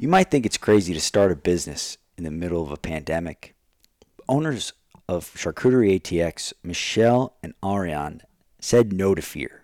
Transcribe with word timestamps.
You 0.00 0.08
might 0.08 0.30
think 0.30 0.46
it's 0.46 0.56
crazy 0.56 0.94
to 0.94 1.00
start 1.00 1.30
a 1.30 1.36
business 1.36 1.98
in 2.16 2.24
the 2.24 2.30
middle 2.30 2.62
of 2.62 2.70
a 2.70 2.78
pandemic. 2.78 3.54
Owners 4.30 4.72
of 5.06 5.30
Charcuterie 5.34 6.00
ATX, 6.00 6.54
Michelle 6.62 7.36
and 7.42 7.52
Ariane, 7.62 8.22
said 8.60 8.94
no 8.94 9.14
to 9.14 9.20
fear. 9.20 9.62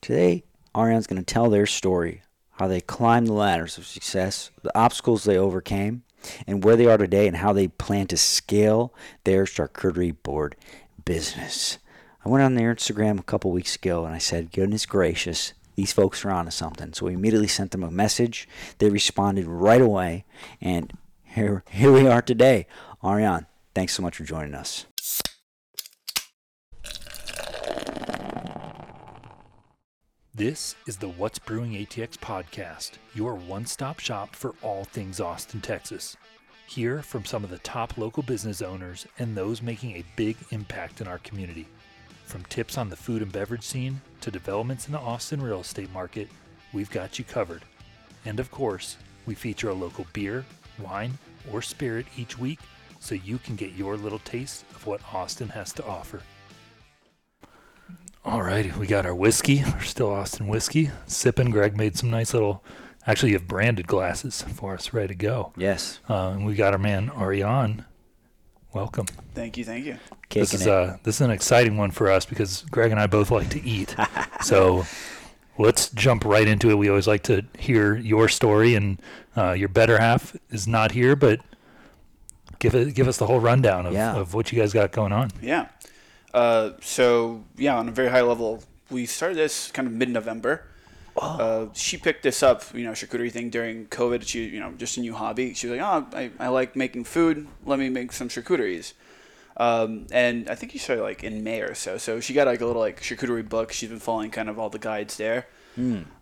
Today, 0.00 0.42
Ariane's 0.74 1.06
going 1.06 1.22
to 1.22 1.34
tell 1.34 1.48
their 1.48 1.66
story, 1.66 2.22
how 2.54 2.66
they 2.66 2.80
climbed 2.80 3.28
the 3.28 3.34
ladders 3.34 3.78
of 3.78 3.86
success, 3.86 4.50
the 4.64 4.76
obstacles 4.76 5.22
they 5.22 5.38
overcame, 5.38 6.02
and 6.44 6.64
where 6.64 6.74
they 6.74 6.86
are 6.86 6.98
today, 6.98 7.28
and 7.28 7.36
how 7.36 7.52
they 7.52 7.68
plan 7.68 8.08
to 8.08 8.16
scale 8.16 8.92
their 9.22 9.44
charcuterie 9.44 10.16
board 10.24 10.56
business. 11.04 11.78
I 12.24 12.28
went 12.28 12.42
on 12.42 12.56
their 12.56 12.74
Instagram 12.74 13.20
a 13.20 13.22
couple 13.22 13.52
weeks 13.52 13.76
ago 13.76 14.04
and 14.06 14.12
I 14.12 14.18
said, 14.18 14.50
goodness 14.50 14.86
gracious, 14.86 15.52
these 15.74 15.92
folks 15.92 16.24
are 16.24 16.30
onto 16.30 16.50
something. 16.50 16.92
So 16.92 17.06
we 17.06 17.14
immediately 17.14 17.48
sent 17.48 17.70
them 17.70 17.82
a 17.82 17.90
message. 17.90 18.48
They 18.78 18.90
responded 18.90 19.46
right 19.46 19.80
away, 19.80 20.24
and 20.60 20.92
here, 21.24 21.64
here 21.70 21.92
we 21.92 22.06
are 22.06 22.22
today. 22.22 22.66
Ariane, 23.02 23.46
thanks 23.74 23.94
so 23.94 24.02
much 24.02 24.16
for 24.16 24.24
joining 24.24 24.54
us. 24.54 24.86
This 30.34 30.76
is 30.86 30.96
the 30.96 31.08
What's 31.08 31.38
Brewing 31.38 31.72
ATX 31.72 32.16
podcast, 32.16 32.92
your 33.14 33.34
one 33.34 33.66
stop 33.66 33.98
shop 33.98 34.34
for 34.34 34.54
all 34.62 34.84
things 34.84 35.20
Austin, 35.20 35.60
Texas. 35.60 36.16
Hear 36.66 37.02
from 37.02 37.26
some 37.26 37.44
of 37.44 37.50
the 37.50 37.58
top 37.58 37.98
local 37.98 38.22
business 38.22 38.62
owners 38.62 39.06
and 39.18 39.36
those 39.36 39.60
making 39.60 39.92
a 39.92 40.04
big 40.16 40.38
impact 40.50 41.02
in 41.02 41.06
our 41.06 41.18
community. 41.18 41.68
From 42.32 42.44
tips 42.44 42.78
on 42.78 42.88
the 42.88 42.96
food 42.96 43.20
and 43.20 43.30
beverage 43.30 43.62
scene 43.62 44.00
to 44.22 44.30
developments 44.30 44.86
in 44.86 44.92
the 44.92 44.98
Austin 44.98 45.42
real 45.42 45.60
estate 45.60 45.92
market, 45.92 46.28
we've 46.72 46.90
got 46.90 47.18
you 47.18 47.26
covered. 47.26 47.60
And 48.24 48.40
of 48.40 48.50
course, 48.50 48.96
we 49.26 49.34
feature 49.34 49.68
a 49.68 49.74
local 49.74 50.06
beer, 50.14 50.46
wine, 50.78 51.18
or 51.52 51.60
spirit 51.60 52.06
each 52.16 52.38
week 52.38 52.58
so 53.00 53.14
you 53.14 53.36
can 53.36 53.54
get 53.54 53.72
your 53.72 53.98
little 53.98 54.18
taste 54.20 54.64
of 54.74 54.86
what 54.86 55.02
Austin 55.12 55.50
has 55.50 55.74
to 55.74 55.84
offer. 55.84 56.22
All 58.24 58.42
right, 58.42 58.74
we 58.78 58.86
got 58.86 59.04
our 59.04 59.14
whiskey, 59.14 59.62
our 59.64 59.82
still 59.82 60.08
Austin 60.10 60.48
whiskey. 60.48 60.90
Sipping. 61.06 61.50
Greg 61.50 61.76
made 61.76 61.98
some 61.98 62.08
nice 62.08 62.32
little, 62.32 62.64
actually, 63.06 63.32
you 63.32 63.38
have 63.38 63.46
branded 63.46 63.86
glasses 63.86 64.40
for 64.40 64.72
us, 64.72 64.94
ready 64.94 65.08
to 65.08 65.14
go. 65.14 65.52
Yes. 65.58 66.00
Uh, 66.08 66.28
and 66.28 66.46
we 66.46 66.54
got 66.54 66.72
our 66.72 66.78
man 66.78 67.10
Ariane. 67.10 67.84
Welcome. 68.72 69.06
Thank 69.34 69.56
you, 69.58 69.64
thank 69.64 69.84
you. 69.84 69.98
Kicking 70.28 70.42
This 70.42 70.54
is 70.54 70.66
uh 70.66 70.96
this 71.02 71.16
is 71.16 71.20
an 71.20 71.30
exciting 71.30 71.76
one 71.76 71.90
for 71.90 72.10
us 72.10 72.24
because 72.24 72.62
Greg 72.70 72.90
and 72.90 72.98
I 73.00 73.06
both 73.06 73.30
like 73.30 73.50
to 73.50 73.62
eat. 73.62 73.94
so 74.42 74.84
let's 75.58 75.90
jump 75.90 76.24
right 76.24 76.46
into 76.48 76.70
it. 76.70 76.78
We 76.78 76.88
always 76.88 77.06
like 77.06 77.22
to 77.24 77.44
hear 77.58 77.96
your 77.96 78.28
story, 78.28 78.74
and 78.74 79.00
uh, 79.36 79.52
your 79.52 79.68
better 79.68 79.98
half 79.98 80.34
is 80.50 80.66
not 80.66 80.92
here, 80.92 81.14
but 81.16 81.40
give 82.58 82.74
it 82.74 82.94
give 82.94 83.08
us 83.08 83.18
the 83.18 83.26
whole 83.26 83.40
rundown 83.40 83.86
of, 83.86 83.92
Yeah. 83.92 84.14
of 84.16 84.32
what 84.34 84.50
you 84.52 84.58
guys 84.58 84.72
got 84.72 84.92
going 84.92 85.12
on. 85.12 85.30
Yeah. 85.42 85.68
Uh, 86.32 86.70
so 86.80 87.44
yeah, 87.56 87.76
on 87.76 87.88
a 87.88 87.92
very 87.92 88.08
high 88.08 88.22
level, 88.22 88.62
we 88.90 89.04
started 89.04 89.36
this 89.36 89.70
kind 89.70 89.86
of 89.86 89.92
mid-November. 89.92 90.64
Uh, 91.16 91.66
she 91.74 91.96
picked 91.96 92.22
this 92.22 92.42
up, 92.42 92.64
you 92.74 92.84
know, 92.84 92.92
charcuterie 92.92 93.30
thing 93.30 93.50
during 93.50 93.86
COVID. 93.86 94.26
She, 94.26 94.44
you 94.46 94.60
know, 94.60 94.72
just 94.72 94.96
a 94.96 95.00
new 95.00 95.14
hobby. 95.14 95.54
She 95.54 95.66
was 95.66 95.78
like, 95.78 95.86
"Oh, 95.86 96.16
I, 96.16 96.30
I 96.38 96.48
like 96.48 96.74
making 96.74 97.04
food. 97.04 97.46
Let 97.66 97.78
me 97.78 97.88
make 97.90 98.12
some 98.12 98.28
charcuteries." 98.28 98.94
Um, 99.56 100.06
and 100.10 100.48
I 100.48 100.54
think 100.54 100.72
you 100.72 100.80
started 100.80 101.02
like 101.02 101.22
in 101.22 101.44
May 101.44 101.60
or 101.60 101.74
so. 101.74 101.98
So 101.98 102.20
she 102.20 102.32
got 102.32 102.46
like 102.46 102.60
a 102.62 102.66
little 102.66 102.80
like 102.80 103.02
charcuterie 103.02 103.46
book. 103.46 103.72
She's 103.72 103.90
been 103.90 103.98
following 103.98 104.30
kind 104.30 104.48
of 104.48 104.58
all 104.58 104.70
the 104.70 104.78
guides 104.78 105.16
there. 105.16 105.46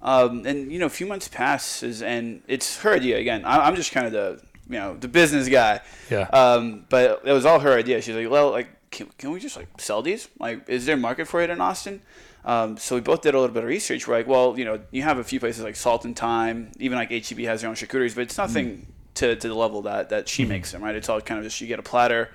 Um, 0.03 0.47
and 0.47 0.71
you 0.73 0.79
know, 0.79 0.87
a 0.87 0.91
few 0.91 1.07
months 1.07 1.29
passes, 1.29 2.03
and 2.03 2.43
it's 2.49 2.81
her 2.81 2.93
idea 2.93 3.19
again. 3.19 3.45
I, 3.45 3.67
I'm 3.67 3.77
just 3.77 3.93
kind 3.93 4.07
of 4.07 4.13
the 4.13 4.43
you 4.69 4.79
know 4.79 4.97
the 4.97 5.09
business 5.09 5.49
guy. 5.49 5.81
Yeah. 6.11 6.29
Um, 6.33 6.85
but 6.89 7.23
it 7.25 7.33
was 7.33 7.45
all 7.47 7.61
her 7.61 7.73
idea. 7.73 8.01
She's 8.03 8.15
like, 8.17 8.31
well, 8.31 8.51
like, 8.51 8.69
can, 8.91 9.09
can 9.19 9.31
we 9.31 9.41
just 9.41 9.57
like 9.57 9.69
sell 9.81 10.03
these? 10.03 10.29
Like, 10.39 10.69
is 10.69 10.87
there 10.87 10.97
a 10.97 10.99
market 10.99 11.29
for 11.29 11.41
it 11.41 11.51
in 11.51 11.61
Austin? 11.61 12.03
Um, 12.45 12.77
so 12.79 12.95
we 12.95 13.01
both 13.03 13.21
did 13.21 13.35
a 13.35 13.41
little 13.41 13.53
bit 13.53 13.63
of 13.65 13.69
research. 13.69 14.09
We're 14.09 14.15
like, 14.17 14.27
well, 14.27 14.59
you 14.59 14.65
know, 14.65 14.81
you 14.91 15.03
have 15.03 15.19
a 15.19 15.25
few 15.25 15.39
places 15.41 15.63
like 15.63 15.77
Salt 15.77 16.05
and 16.05 16.17
Time, 16.17 16.73
even 16.79 16.97
like 16.97 17.11
HEB 17.11 17.39
has 17.41 17.61
their 17.61 17.69
own 17.71 17.77
charcuteries, 17.77 18.15
but 18.15 18.23
it's 18.23 18.39
nothing 18.39 18.87
to, 19.15 19.37
to 19.37 19.49
the 19.49 19.55
level 19.55 19.83
that, 19.83 20.09
that 20.09 20.29
she 20.29 20.45
makes 20.47 20.73
them, 20.73 20.83
right? 20.83 20.95
It's 20.95 21.09
all 21.09 21.21
kind 21.21 21.39
of 21.39 21.45
just 21.45 21.61
you 21.61 21.67
get 21.67 21.79
a 21.79 21.83
platter, 21.83 22.31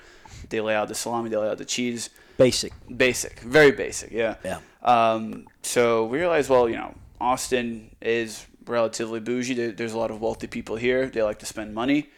they 0.49 0.61
lay 0.61 0.75
out 0.75 0.87
the 0.89 0.95
salami, 0.95 1.29
they 1.29 1.37
lay 1.37 1.47
out 1.49 1.57
the 1.57 1.65
cheese, 1.65 2.09
Basic. 2.37 2.71
basic, 2.95 3.39
very 3.39 3.71
basic, 3.71 4.11
yeah. 4.11 4.35
Yeah. 4.43 4.59
Um, 4.83 5.47
so 5.63 6.05
we 6.05 6.19
realized, 6.19 6.49
well, 6.49 6.69
you 6.69 6.75
know, 6.75 6.93
Austin 7.19 7.95
is 8.01 8.45
relatively 8.67 9.19
bougie. 9.19 9.53
There, 9.55 9.71
there's 9.71 9.93
a 9.93 9.97
lot 9.97 10.11
of 10.11 10.21
wealthy 10.21 10.47
people 10.47 10.75
here. 10.75 11.07
They 11.07 11.23
like 11.23 11.39
to 11.39 11.45
spend 11.47 11.73
money, 11.73 12.09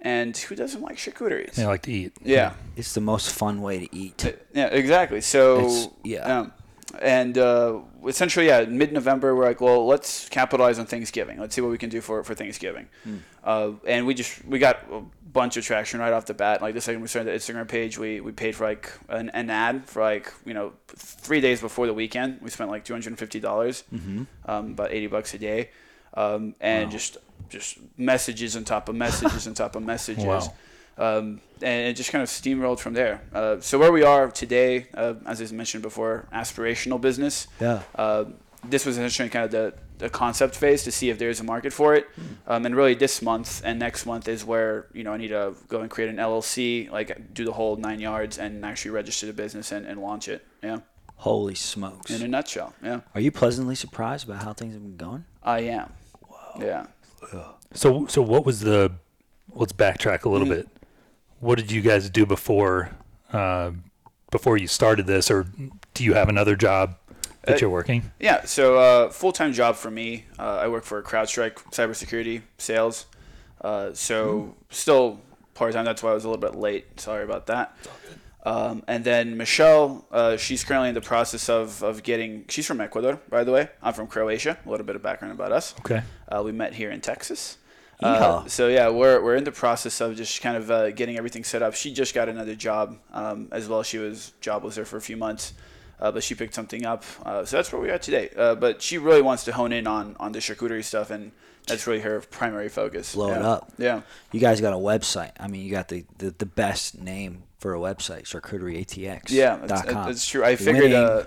and 0.00 0.36
who 0.36 0.56
doesn't 0.56 0.80
like 0.80 0.96
charcuteries? 0.96 1.54
They 1.54 1.66
like 1.66 1.82
to 1.82 1.92
eat. 1.92 2.14
Yeah, 2.24 2.54
It's 2.76 2.94
the 2.94 3.00
most 3.00 3.32
fun 3.32 3.60
way 3.62 3.86
to 3.86 3.94
eat. 3.96 4.34
yeah, 4.52 4.66
exactly. 4.66 5.20
So 5.20 5.58
It's- 5.60 5.88
yeah. 6.02 6.38
um, 6.40 6.52
and 7.00 7.38
uh, 7.38 7.80
essentially, 8.06 8.46
yeah, 8.46 8.64
mid-November, 8.64 9.34
we're 9.34 9.44
like, 9.44 9.60
well, 9.60 9.86
let's 9.86 10.28
capitalize 10.28 10.78
on 10.78 10.86
Thanksgiving. 10.86 11.38
Let's 11.38 11.54
see 11.54 11.60
what 11.60 11.70
we 11.70 11.78
can 11.78 11.90
do 11.90 12.00
for 12.00 12.22
for 12.24 12.34
Thanksgiving. 12.34 12.88
Hmm. 13.04 13.16
Uh, 13.44 13.70
and 13.86 14.06
we 14.06 14.14
just 14.14 14.44
we 14.44 14.58
got 14.58 14.80
a 14.92 15.02
bunch 15.32 15.56
of 15.56 15.64
traction 15.64 15.98
right 16.00 16.12
off 16.12 16.26
the 16.26 16.34
bat. 16.34 16.60
Like 16.62 16.74
the 16.74 16.80
second 16.80 17.00
we 17.00 17.08
started 17.08 17.32
the 17.32 17.36
Instagram 17.36 17.66
page, 17.66 17.98
we, 17.98 18.20
we 18.20 18.32
paid 18.32 18.54
for 18.54 18.64
like 18.66 18.92
an, 19.08 19.30
an 19.30 19.48
ad 19.50 19.86
for 19.86 20.02
like 20.02 20.32
you 20.44 20.54
know 20.54 20.72
three 20.88 21.40
days 21.40 21.60
before 21.60 21.86
the 21.86 21.94
weekend. 21.94 22.40
We 22.42 22.50
spent 22.50 22.70
like 22.70 22.84
two 22.84 22.92
hundred 22.94 23.08
and 23.08 23.18
fifty 23.18 23.40
dollars, 23.40 23.84
Mm-hmm. 23.92 24.22
um, 24.50 24.70
about 24.72 24.92
eighty 24.92 25.06
bucks 25.06 25.34
a 25.34 25.38
day, 25.38 25.70
um, 26.14 26.54
and 26.60 26.90
just 26.90 27.16
just 27.48 27.78
messages 27.96 28.56
on 28.56 28.64
top 28.64 28.88
of 28.88 28.94
messages 28.94 29.46
on 29.46 29.54
top 29.54 29.76
of 29.76 29.82
messages. 29.82 30.24
Wow. 30.24 30.54
Um, 30.98 31.40
and 31.62 31.88
it 31.88 31.94
just 31.96 32.10
kind 32.10 32.22
of 32.22 32.28
steamrolled 32.28 32.78
from 32.80 32.92
there. 32.94 33.22
Uh, 33.32 33.60
so 33.60 33.78
where 33.78 33.92
we 33.92 34.02
are 34.02 34.30
today, 34.30 34.86
uh, 34.94 35.14
as 35.26 35.40
I 35.40 35.54
mentioned 35.54 35.82
before, 35.82 36.26
aspirational 36.32 37.00
business. 37.00 37.46
Yeah. 37.60 37.82
Uh, 37.94 38.24
this 38.64 38.84
was 38.86 38.96
essentially 38.96 39.28
kind 39.28 39.44
of 39.44 39.50
the, 39.50 39.74
the 39.98 40.08
concept 40.10 40.54
phase 40.54 40.84
to 40.84 40.92
see 40.92 41.08
if 41.10 41.18
there's 41.18 41.40
a 41.40 41.44
market 41.44 41.72
for 41.72 41.94
it. 41.94 42.06
Um, 42.46 42.64
and 42.66 42.76
really, 42.76 42.94
this 42.94 43.22
month 43.22 43.62
and 43.64 43.78
next 43.78 44.06
month 44.06 44.28
is 44.28 44.44
where 44.44 44.86
you 44.92 45.02
know 45.04 45.12
I 45.12 45.16
need 45.16 45.28
to 45.28 45.54
go 45.68 45.80
and 45.80 45.90
create 45.90 46.10
an 46.10 46.16
LLC, 46.16 46.90
like 46.90 47.32
do 47.34 47.44
the 47.44 47.52
whole 47.52 47.76
nine 47.76 47.98
yards, 48.00 48.38
and 48.38 48.64
actually 48.64 48.92
register 48.92 49.26
the 49.26 49.32
business 49.32 49.72
and, 49.72 49.86
and 49.86 50.00
launch 50.00 50.28
it. 50.28 50.44
Yeah, 50.62 50.78
Holy 51.16 51.54
smokes. 51.56 52.10
in 52.10 52.22
a 52.22 52.28
nutshell. 52.28 52.72
Yeah, 52.82 53.00
Are 53.14 53.20
you 53.20 53.32
pleasantly 53.32 53.74
surprised 53.74 54.28
about 54.28 54.42
how 54.44 54.52
things 54.52 54.74
have 54.74 54.82
been 54.82 54.96
going? 54.96 55.24
I 55.42 55.60
am. 55.60 55.92
Wow. 56.28 56.54
Yeah. 56.60 56.86
So 57.74 58.06
so 58.06 58.22
what 58.22 58.44
was 58.44 58.60
the? 58.60 58.92
Let's 59.54 59.72
backtrack 59.72 60.24
a 60.24 60.28
little 60.28 60.46
Mm-hmm. 60.46 60.56
bit. 60.56 60.68
What 61.42 61.58
did 61.58 61.72
you 61.72 61.80
guys 61.82 62.08
do 62.08 62.24
before 62.24 62.90
uh, 63.32 63.72
before 64.30 64.56
you 64.56 64.68
started 64.68 65.06
this, 65.08 65.28
or 65.28 65.44
do 65.92 66.04
you 66.04 66.14
have 66.14 66.28
another 66.28 66.54
job 66.54 66.94
that 67.42 67.56
Uh, 67.56 67.58
you're 67.60 67.70
working? 67.70 68.12
Yeah, 68.20 68.44
so 68.44 68.78
uh, 68.78 69.10
full 69.10 69.32
time 69.32 69.52
job 69.52 69.74
for 69.74 69.90
me. 69.90 70.26
Uh, 70.38 70.62
I 70.64 70.68
work 70.68 70.84
for 70.84 71.02
CrowdStrike 71.02 71.56
Cybersecurity 71.72 72.42
Sales. 72.58 73.06
Uh, 73.60 73.92
so 73.92 74.54
still 74.70 75.18
part 75.54 75.72
time. 75.72 75.84
That's 75.84 76.00
why 76.02 76.10
I 76.10 76.14
was 76.14 76.24
a 76.24 76.28
little 76.30 76.40
bit 76.40 76.54
late. 76.58 77.00
Sorry 77.00 77.24
about 77.24 77.46
that. 77.46 77.76
Um, 78.44 78.82
and 78.86 79.04
then 79.04 79.36
Michelle, 79.36 80.04
uh, 80.12 80.36
she's 80.36 80.62
currently 80.64 80.90
in 80.90 80.94
the 80.94 81.00
process 81.00 81.48
of, 81.48 81.82
of 81.82 82.02
getting. 82.04 82.44
She's 82.48 82.66
from 82.66 82.80
Ecuador, 82.80 83.18
by 83.28 83.42
the 83.44 83.50
way. 83.52 83.68
I'm 83.82 83.94
from 83.94 84.06
Croatia. 84.06 84.58
A 84.64 84.70
little 84.70 84.86
bit 84.86 84.94
of 84.96 85.02
background 85.02 85.32
about 85.34 85.50
us. 85.52 85.74
Okay. 85.80 86.02
Uh, 86.28 86.42
we 86.44 86.52
met 86.52 86.74
here 86.74 86.90
in 86.90 87.00
Texas. 87.00 87.58
Uh, 88.02 88.46
so 88.46 88.68
yeah, 88.68 88.88
we're, 88.88 89.22
we're 89.22 89.36
in 89.36 89.44
the 89.44 89.52
process 89.52 90.00
of 90.00 90.16
just 90.16 90.40
kind 90.42 90.56
of 90.56 90.70
uh, 90.70 90.90
getting 90.90 91.16
everything 91.16 91.44
set 91.44 91.62
up. 91.62 91.74
She 91.74 91.92
just 91.92 92.14
got 92.14 92.28
another 92.28 92.54
job 92.54 92.98
um, 93.12 93.48
as 93.52 93.68
well. 93.68 93.82
She 93.82 93.98
was 93.98 94.32
jobless 94.40 94.74
there 94.74 94.84
for 94.84 94.96
a 94.96 95.00
few 95.00 95.16
months, 95.16 95.54
uh, 96.00 96.10
but 96.12 96.22
she 96.22 96.34
picked 96.34 96.54
something 96.54 96.84
up. 96.84 97.04
Uh, 97.24 97.44
so 97.44 97.56
that's 97.56 97.72
where 97.72 97.80
we 97.80 97.90
are 97.90 97.98
today. 97.98 98.30
Uh, 98.36 98.54
but 98.54 98.82
she 98.82 98.98
really 98.98 99.22
wants 99.22 99.44
to 99.44 99.52
hone 99.52 99.72
in 99.72 99.86
on 99.86 100.16
on 100.18 100.32
the 100.32 100.38
charcuterie 100.38 100.84
stuff, 100.84 101.10
and 101.10 101.32
that's 101.66 101.86
really 101.86 102.00
her 102.00 102.20
primary 102.20 102.68
focus. 102.68 103.14
Blow 103.14 103.32
it 103.32 103.42
up. 103.42 103.72
Yeah. 103.78 104.02
You 104.32 104.40
guys 104.40 104.60
got 104.60 104.72
a 104.72 104.76
website. 104.76 105.32
I 105.38 105.46
mean, 105.48 105.64
you 105.64 105.70
got 105.70 105.88
the, 105.88 106.04
the, 106.18 106.30
the 106.30 106.46
best 106.46 107.00
name 107.00 107.44
for 107.60 107.74
a 107.74 107.78
website, 107.78 108.24
charcuterieatx. 108.24 109.30
Yeah, 109.30 109.58
that's, 109.62 109.82
it's 110.10 110.26
true. 110.26 110.44
I 110.44 110.56
figured. 110.56 111.26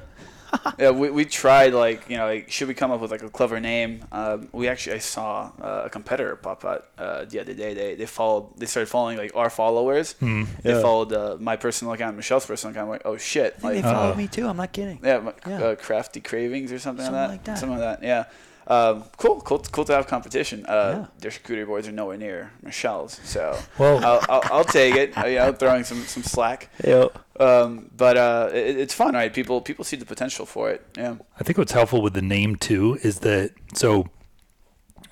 Winning. 0.51 0.62
Uh, 0.65 0.71
yeah, 0.80 0.89
we, 0.92 1.09
we 1.12 1.25
tried 1.25 1.74
like 1.74 2.09
you 2.09 2.18
know 2.18 2.25
like 2.25 2.50
should 2.51 2.68
we 2.68 2.74
come 2.74 2.92
up 2.92 3.00
with 3.00 3.12
like 3.12 3.21
a 3.24 3.30
clever 3.30 3.59
name? 3.59 4.03
Um, 4.12 4.47
we 4.51 4.68
actually 4.68 4.95
I 4.95 5.00
saw 5.00 5.51
uh, 5.62 5.83
a 5.86 5.89
competitor 5.89 6.36
pop 6.36 6.65
out 6.65 6.88
uh, 6.97 7.25
the 7.25 7.39
other 7.39 7.53
day. 7.53 7.74
They 7.74 7.95
they 7.95 8.06
followed 8.06 8.57
they 8.57 8.65
started 8.65 8.89
following 8.89 9.18
like 9.18 9.36
our 9.36 9.50
followers. 9.50 10.13
They 10.19 10.45
Yeah. 10.63 10.81
followed 10.81 11.13
uh, 11.13 11.38
my 11.39 11.56
personal 11.56 11.94
account, 11.94 12.15
Michelle's 12.15 12.45
personal 12.45 12.71
account. 12.71 12.86
I'm 12.86 12.92
like 12.92 13.01
oh 13.06 13.18
shit, 13.18 13.56
I 13.57 13.59
think 13.59 13.74
they 13.74 13.81
followed 13.83 14.12
Uh-oh. 14.12 14.15
me 14.18 14.27
too. 14.27 14.47
I'm 14.47 14.57
not 14.57 14.71
kidding. 14.74 15.00
yeah, 15.03 15.19
my- 15.19 15.33
Yeah. 15.47 15.63
Uh, 15.63 15.75
crafty 15.75 16.19
cravings 16.21 16.71
or 16.71 16.80
something, 16.80 17.06
Something 17.06 17.21
like, 17.21 17.30
like 17.31 17.44
that. 17.44 17.51
that. 17.53 17.59
Something 17.59 17.80
like 17.80 18.00
that. 18.01 18.06
Yeah. 18.07 18.24
Um, 18.68 19.03
cool, 19.18 19.41
cool, 19.41 19.59
cool 19.59 19.86
to 19.86 19.94
have 19.94 20.07
competition. 20.07 20.65
Uh, 20.65 20.74
Yeah. 20.74 21.06
Their 21.19 21.31
charcuterie 21.31 21.68
boards 21.68 21.88
are 21.88 21.91
nowhere 21.91 22.18
near 22.18 22.51
Michelle's, 22.63 23.19
so 23.24 23.56
Well- 23.77 24.03
I'll, 24.03 24.21
I'll, 24.30 24.41
I'll 24.57 24.63
take 24.65 24.95
it. 24.95 25.15
Uh, 25.18 25.27
you 25.27 25.38
know, 25.38 25.51
throwing 25.53 25.83
some, 25.83 26.01
some 26.06 26.24
slack. 26.24 26.69
Yo. 26.83 27.12
Um, 27.40 27.90
but 27.96 28.16
uh, 28.18 28.50
it, 28.54 28.78
it's 28.78 28.94
fun, 28.94 29.14
right? 29.14 29.34
People 29.34 29.62
people 29.62 29.84
see 29.84 29.98
the 29.98 30.06
potential 30.06 30.46
for 30.46 30.70
it. 30.72 30.86
Yeah. 30.98 31.16
I 31.40 31.44
think 31.44 31.58
what's 31.58 31.74
helpful 31.74 32.02
with 32.02 32.14
the 32.14 32.22
name 32.22 32.56
too 32.56 32.98
is 33.04 33.20
that 33.20 33.52
so 33.74 34.08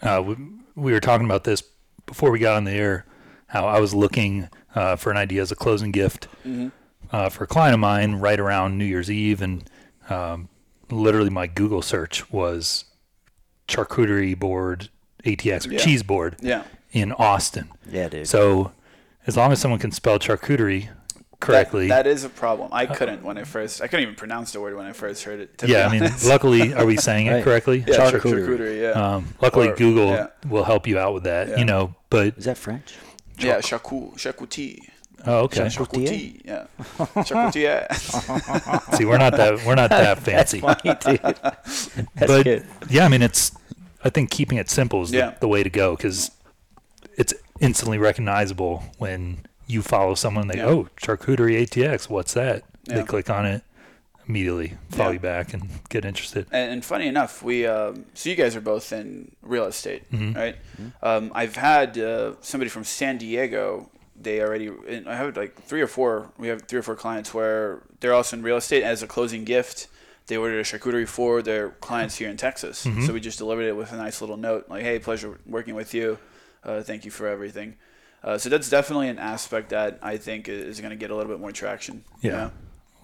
uh, 0.01 0.23
we, 0.25 0.35
we 0.75 0.91
were 0.93 0.99
talking 1.01 1.25
about 1.25 1.43
this 1.43 1.61
before 2.05 2.31
we 2.31 2.39
got 2.39 2.55
on 2.55 2.63
the 2.63 2.71
air 2.71 3.05
how 3.47 3.67
I 3.67 3.79
was 3.79 3.93
looking 3.93 4.49
uh, 4.75 4.95
for 4.95 5.11
an 5.11 5.17
idea 5.17 5.41
as 5.41 5.51
a 5.51 5.55
closing 5.55 5.91
gift 5.91 6.27
Mm-hmm. 6.47 6.69
uh, 7.11 7.29
for 7.29 7.43
a 7.43 7.47
client 7.47 7.73
of 7.73 7.79
mine 7.79 8.15
right 8.15 8.39
around 8.39 8.77
New 8.77 8.85
Year's 8.85 9.11
Eve, 9.11 9.41
and 9.41 9.69
um, 10.09 10.49
literally 10.89 11.29
my 11.29 11.47
Google 11.47 11.81
search 11.81 12.31
was 12.31 12.85
charcuterie 13.67 14.37
board 14.37 14.89
ATX 15.25 15.67
or 15.67 15.73
Yeah. 15.73 15.79
cheese 15.79 16.03
board 16.03 16.35
Yeah. 16.41 16.63
in 16.91 17.11
Austin. 17.13 17.69
Yeah, 17.89 18.09
dude. 18.09 18.27
So 18.27 18.71
as 19.27 19.37
long 19.37 19.51
as 19.51 19.59
someone 19.59 19.79
can 19.79 19.91
spell 19.91 20.19
charcuterie 20.19 20.89
correctly, 21.43 21.87
That, 21.89 22.03
that 22.03 22.09
is 22.09 22.23
a 22.23 22.29
problem. 22.29 22.69
I 22.71 22.85
couldn't 22.85 23.23
when 23.23 23.37
I 23.37 23.43
first. 23.43 23.81
I 23.81 23.87
couldn't 23.87 24.03
even 24.03 24.15
pronounce 24.15 24.51
the 24.53 24.61
word 24.61 24.75
when 24.75 24.85
I 24.85 24.93
first 24.93 25.23
heard 25.23 25.39
it. 25.39 25.57
to 25.59 25.65
be 25.67 25.71
yeah, 25.73 25.87
I 25.87 25.91
mean, 25.99 26.09
luckily, 26.25 26.73
are 26.73 26.85
we 26.85 26.97
saying 27.09 27.27
it 27.27 27.43
correctly? 27.43 27.83
yeah, 27.87 27.95
charcuterie. 28.11 28.47
charcuterie. 28.47 28.81
Yeah. 28.81 28.91
Um, 29.15 29.33
luckily, 29.41 29.69
Or- 29.69 29.75
Google 29.75 30.07
yeah. 30.07 30.27
will 30.47 30.63
help 30.63 30.87
you 30.87 30.97
out 30.99 31.13
with 31.13 31.23
that, 31.23 31.49
Yeah. 31.49 31.57
you 31.57 31.65
know. 31.65 31.95
But 32.09 32.37
Is 32.37 32.45
that 32.45 32.57
French? 32.57 32.95
yeah, 33.39 33.57
charcu- 33.59 34.13
charcuterie. 34.15 34.79
oh, 35.25 35.39
okay. 35.45 35.61
Charcuterie. 35.65 36.41
Yeah. 36.45 36.65
Charcuterie. 36.97 38.95
See, 38.97 39.05
we're 39.05 39.17
not 39.17 39.35
that 39.37 39.65
we're 39.65 39.75
not 39.75 39.89
that 39.89 40.19
fancy. 40.19 40.59
Funny, 40.59 40.77
dude. 40.83 41.19
That's 41.21 41.89
but 42.17 42.43
good. 42.43 42.65
yeah, 42.89 43.05
I 43.05 43.07
mean, 43.09 43.21
it's 43.21 43.51
I 44.03 44.09
think 44.09 44.31
keeping 44.31 44.57
it 44.57 44.69
simple 44.69 45.01
is 45.01 45.11
Yeah. 45.11 45.31
the, 45.31 45.41
the 45.41 45.47
way 45.47 45.63
to 45.63 45.69
go 45.69 45.95
because 45.95 46.31
it's 47.17 47.33
instantly 47.59 47.97
recognizable 47.97 48.83
when 48.97 49.45
you 49.67 49.81
follow 49.81 50.15
someone. 50.15 50.47
They 50.47 50.57
Yeah. 50.57 50.67
oh 50.67 50.89
charcuterie 51.01 51.61
ATX, 51.67 52.09
what's 52.09 52.33
that? 52.33 52.63
Yeah. 52.85 52.95
They 52.97 53.03
click 53.03 53.29
on 53.29 53.45
it 53.45 53.63
immediately, 54.27 54.73
follow 54.89 55.09
Yeah. 55.09 55.13
you 55.13 55.19
back, 55.19 55.53
and 55.53 55.69
get 55.89 56.05
interested. 56.05 56.47
And, 56.51 56.71
and 56.73 56.85
funny 56.85 57.07
enough, 57.07 57.43
we 57.43 57.65
um, 57.65 58.05
so 58.13 58.29
you 58.29 58.35
guys 58.35 58.55
are 58.55 58.61
both 58.61 58.91
in 58.93 59.31
real 59.41 59.65
estate, 59.65 60.09
Mm-hmm. 60.11 60.33
right? 60.37 60.55
Um, 61.01 61.31
I've 61.35 61.55
had 61.55 61.97
uh, 61.97 62.33
somebody 62.41 62.69
from 62.69 62.83
San 62.83 63.17
Diego. 63.17 63.89
They 64.19 64.41
already. 64.41 64.67
and 64.87 65.09
I 65.09 65.15
have 65.17 65.35
like 65.35 65.61
three 65.63 65.81
or 65.81 65.87
four. 65.87 66.31
We 66.37 66.47
have 66.47 66.61
three 66.63 66.79
or 66.79 66.83
four 66.83 66.95
clients 66.95 67.33
where 67.33 67.81
they're 67.99 68.13
also 68.13 68.37
in 68.37 68.43
real 68.43 68.57
estate 68.57 68.83
as 68.83 69.03
a 69.03 69.07
closing 69.07 69.43
gift. 69.43 69.87
They 70.27 70.37
ordered 70.37 70.59
a 70.59 70.63
charcuterie 70.63 71.07
for 71.07 71.41
their 71.41 71.69
clients 71.69 72.15
here 72.15 72.29
in 72.29 72.37
Texas. 72.37 72.85
Mm-hmm. 72.85 73.05
So 73.05 73.11
we 73.11 73.19
just 73.19 73.37
delivered 73.39 73.63
it 73.65 73.75
with 73.75 73.91
a 73.91 73.97
nice 73.97 74.21
little 74.21 74.37
note, 74.37 74.69
like, 74.69 74.83
"Hey, 74.83 74.99
pleasure 74.99 75.37
working 75.45 75.75
with 75.75 75.93
you. 75.93 76.17
Uh, 76.63 76.81
thank 76.81 77.03
you 77.03 77.11
for 77.11 77.27
everything." 77.27 77.75
Uh, 78.23 78.37
so 78.37 78.49
that's 78.49 78.69
definitely 78.69 79.09
an 79.09 79.19
aspect 79.19 79.69
that 79.69 79.99
I 80.01 80.17
think 80.17 80.47
is 80.47 80.79
going 80.79 80.91
to 80.91 80.95
get 80.95 81.11
a 81.11 81.15
little 81.15 81.31
bit 81.31 81.39
more 81.41 81.51
traction. 81.51 82.03
you 82.21 82.29
Yeah. 82.31 82.35
know? 82.37 82.51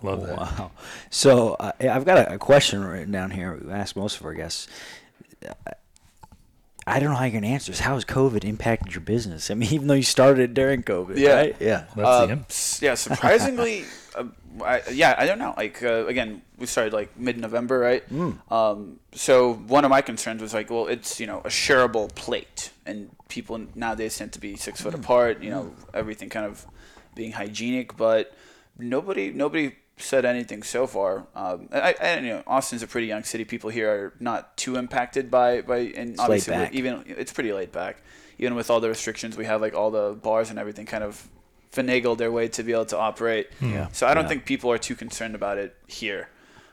Love 0.01 0.25
that. 0.27 0.37
Wow. 0.37 0.71
So 1.09 1.55
uh, 1.55 1.73
I've 1.81 2.05
got 2.05 2.19
a, 2.19 2.35
a 2.35 2.37
question 2.37 2.83
written 2.85 3.11
down 3.11 3.31
here. 3.31 3.59
We 3.61 3.69
ask 3.71 3.97
most 3.97 4.17
of 4.19 4.25
our 4.25 4.33
guests. 4.33 4.67
I 6.87 6.99
don't 6.99 7.09
know 7.09 7.15
how 7.15 7.25
you're 7.25 7.33
gonna 7.39 7.53
answer 7.53 7.71
this. 7.71 7.81
How 7.81 7.93
has 7.95 8.05
COVID 8.05 8.43
impacted 8.43 8.93
your 8.95 9.01
business? 9.01 9.51
I 9.51 9.53
mean, 9.53 9.69
even 9.73 9.87
though 9.87 9.93
you 9.93 10.03
started 10.03 10.41
it 10.41 10.53
during 10.53 10.83
COVID, 10.83 11.17
Yeah. 11.17 11.33
right? 11.35 11.55
Yeah. 11.59 11.83
That's 11.95 12.07
Uh, 12.07 12.25
the 12.25 12.85
yeah, 12.85 12.95
surprisingly, 12.95 13.83
uh, 14.15 14.23
I, 14.63 14.81
yeah, 14.91 15.15
I 15.17 15.27
don't 15.27 15.37
know. 15.37 15.53
Like 15.55 15.83
uh, 15.83 16.05
again, 16.07 16.41
we 16.57 16.65
started 16.65 16.93
like 16.93 17.17
mid-November, 17.19 17.77
right? 17.77 18.03
Um, 18.51 18.99
so 19.13 19.53
one 19.53 19.85
of 19.85 19.89
my 19.91 20.01
concerns 20.01 20.41
was 20.41 20.53
like, 20.53 20.71
well, 20.71 20.87
it's 20.87 21.19
you 21.19 21.27
know 21.27 21.39
a 21.39 21.49
shareable 21.49 22.13
plate, 22.15 22.71
and 22.85 23.09
people 23.29 23.61
nowadays 23.75 24.17
tend 24.17 24.33
to 24.33 24.39
be 24.39 24.55
six 24.57 24.81
foot 24.81 24.93
apart. 24.93 25.41
You 25.41 25.49
know, 25.51 25.73
everything 25.93 26.29
kind 26.29 26.45
of 26.45 26.65
being 27.15 27.31
hygienic, 27.31 27.95
but 27.95 28.33
nobody 28.77 29.31
nobody 29.31 29.75
said 29.97 30.25
anything 30.25 30.63
so 30.63 30.87
far. 30.87 31.27
Um, 31.35 31.67
I, 31.71 31.93
I, 32.01 32.15
you 32.19 32.29
know, 32.29 32.43
Austin's 32.47 32.83
a 32.83 32.87
pretty 32.87 33.07
young 33.07 33.23
city. 33.23 33.43
People 33.45 33.69
here 33.69 33.89
are 33.89 34.13
not 34.19 34.57
too 34.57 34.75
impacted 34.75 35.31
by 35.31 35.61
by, 35.61 35.77
and 35.95 36.09
laid 36.17 36.19
obviously 36.19 36.53
we're- 36.53 36.65
back. 36.65 36.73
even 36.75 37.03
it's 37.07 37.31
pretty 37.31 37.53
laid 37.53 37.71
back. 37.71 38.01
Even 38.37 38.55
with 38.55 38.69
all 38.69 38.79
the 38.79 38.87
restrictions 38.89 39.35
we 39.37 39.45
have, 39.45 39.59
like 39.61 39.73
all 39.75 39.91
the 39.91 40.13
bars 40.21 40.49
and 40.49 40.57
everything, 40.57 40.85
kind 40.85 41.03
of 41.03 41.27
finagled 41.73 42.17
their 42.17 42.31
way 42.31 42.47
to 42.47 42.63
be 42.63 42.71
able 42.71 42.85
to 42.85 42.97
operate. 42.97 43.49
Yeah. 43.61 43.89
So 43.91 44.07
I 44.07 44.13
don't 44.13 44.23
Yeah. 44.23 44.29
think 44.29 44.45
people 44.45 44.71
are 44.71 44.77
too 44.77 44.95
concerned 44.95 45.35
about 45.35 45.57
it 45.57 45.75
here. 45.87 46.29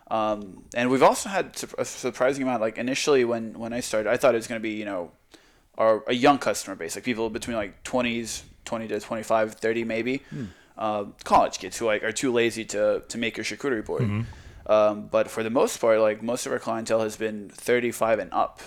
Um, 0.08 0.62
and 0.76 0.88
we've 0.90 1.02
also 1.02 1.28
had 1.28 1.60
a 1.76 1.84
surprising 1.84 2.44
amount. 2.44 2.60
Like 2.60 2.78
initially, 2.78 3.24
when 3.24 3.58
when 3.58 3.72
I 3.72 3.80
started, 3.80 4.08
I 4.08 4.16
thought 4.16 4.34
it 4.34 4.38
was 4.38 4.46
going 4.46 4.60
to 4.60 4.62
be 4.62 4.74
you 4.74 4.84
know, 4.84 5.10
our 5.78 6.02
a 6.06 6.14
young 6.14 6.38
customer 6.38 6.76
base, 6.76 6.96
like 6.96 7.04
people 7.04 7.30
between 7.30 7.56
like 7.56 7.82
twenties, 7.82 8.44
twenty 8.64 8.88
to 8.88 9.00
25, 9.00 9.54
30 9.54 9.84
maybe, 9.84 10.22
uh, 10.78 11.04
college 11.24 11.58
kids 11.58 11.76
who 11.78 11.86
like 11.86 12.02
are 12.02 12.12
too 12.12 12.32
lazy 12.32 12.64
to 12.66 13.02
to 13.08 13.18
make 13.18 13.36
your 13.36 13.44
charcuterie 13.44 13.84
board. 13.84 14.26
Um, 14.66 15.06
but 15.06 15.30
for 15.30 15.42
the 15.42 15.50
most 15.50 15.78
part, 15.80 16.00
like 16.00 16.22
most 16.22 16.46
of 16.46 16.52
our 16.52 16.58
clientele 16.58 17.00
has 17.00 17.16
been 17.16 17.48
thirty 17.48 17.92
five 17.92 18.18
and 18.18 18.32
up. 18.32 18.60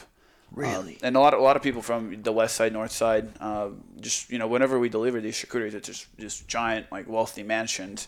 Really? 0.51 0.94
Um, 0.94 1.00
and 1.03 1.15
a 1.15 1.19
lot 1.19 1.33
of 1.33 1.39
a 1.39 1.44
lot 1.44 1.56
of 1.56 1.61
people 1.61 1.81
from 1.81 2.21
the 2.23 2.31
west 2.31 2.56
side, 2.56 2.73
north 2.73 2.91
side, 2.91 3.29
uh, 3.39 3.69
just 4.00 4.31
you 4.31 4.39
know, 4.39 4.47
whenever 4.47 4.79
we 4.79 4.89
deliver 4.89 5.19
these 5.21 5.35
charcuteries, 5.35 5.73
it's 5.73 5.88
just 5.88 6.07
just 6.17 6.47
giant 6.47 6.91
like 6.91 7.07
wealthy 7.07 7.44
mansions. 7.44 8.07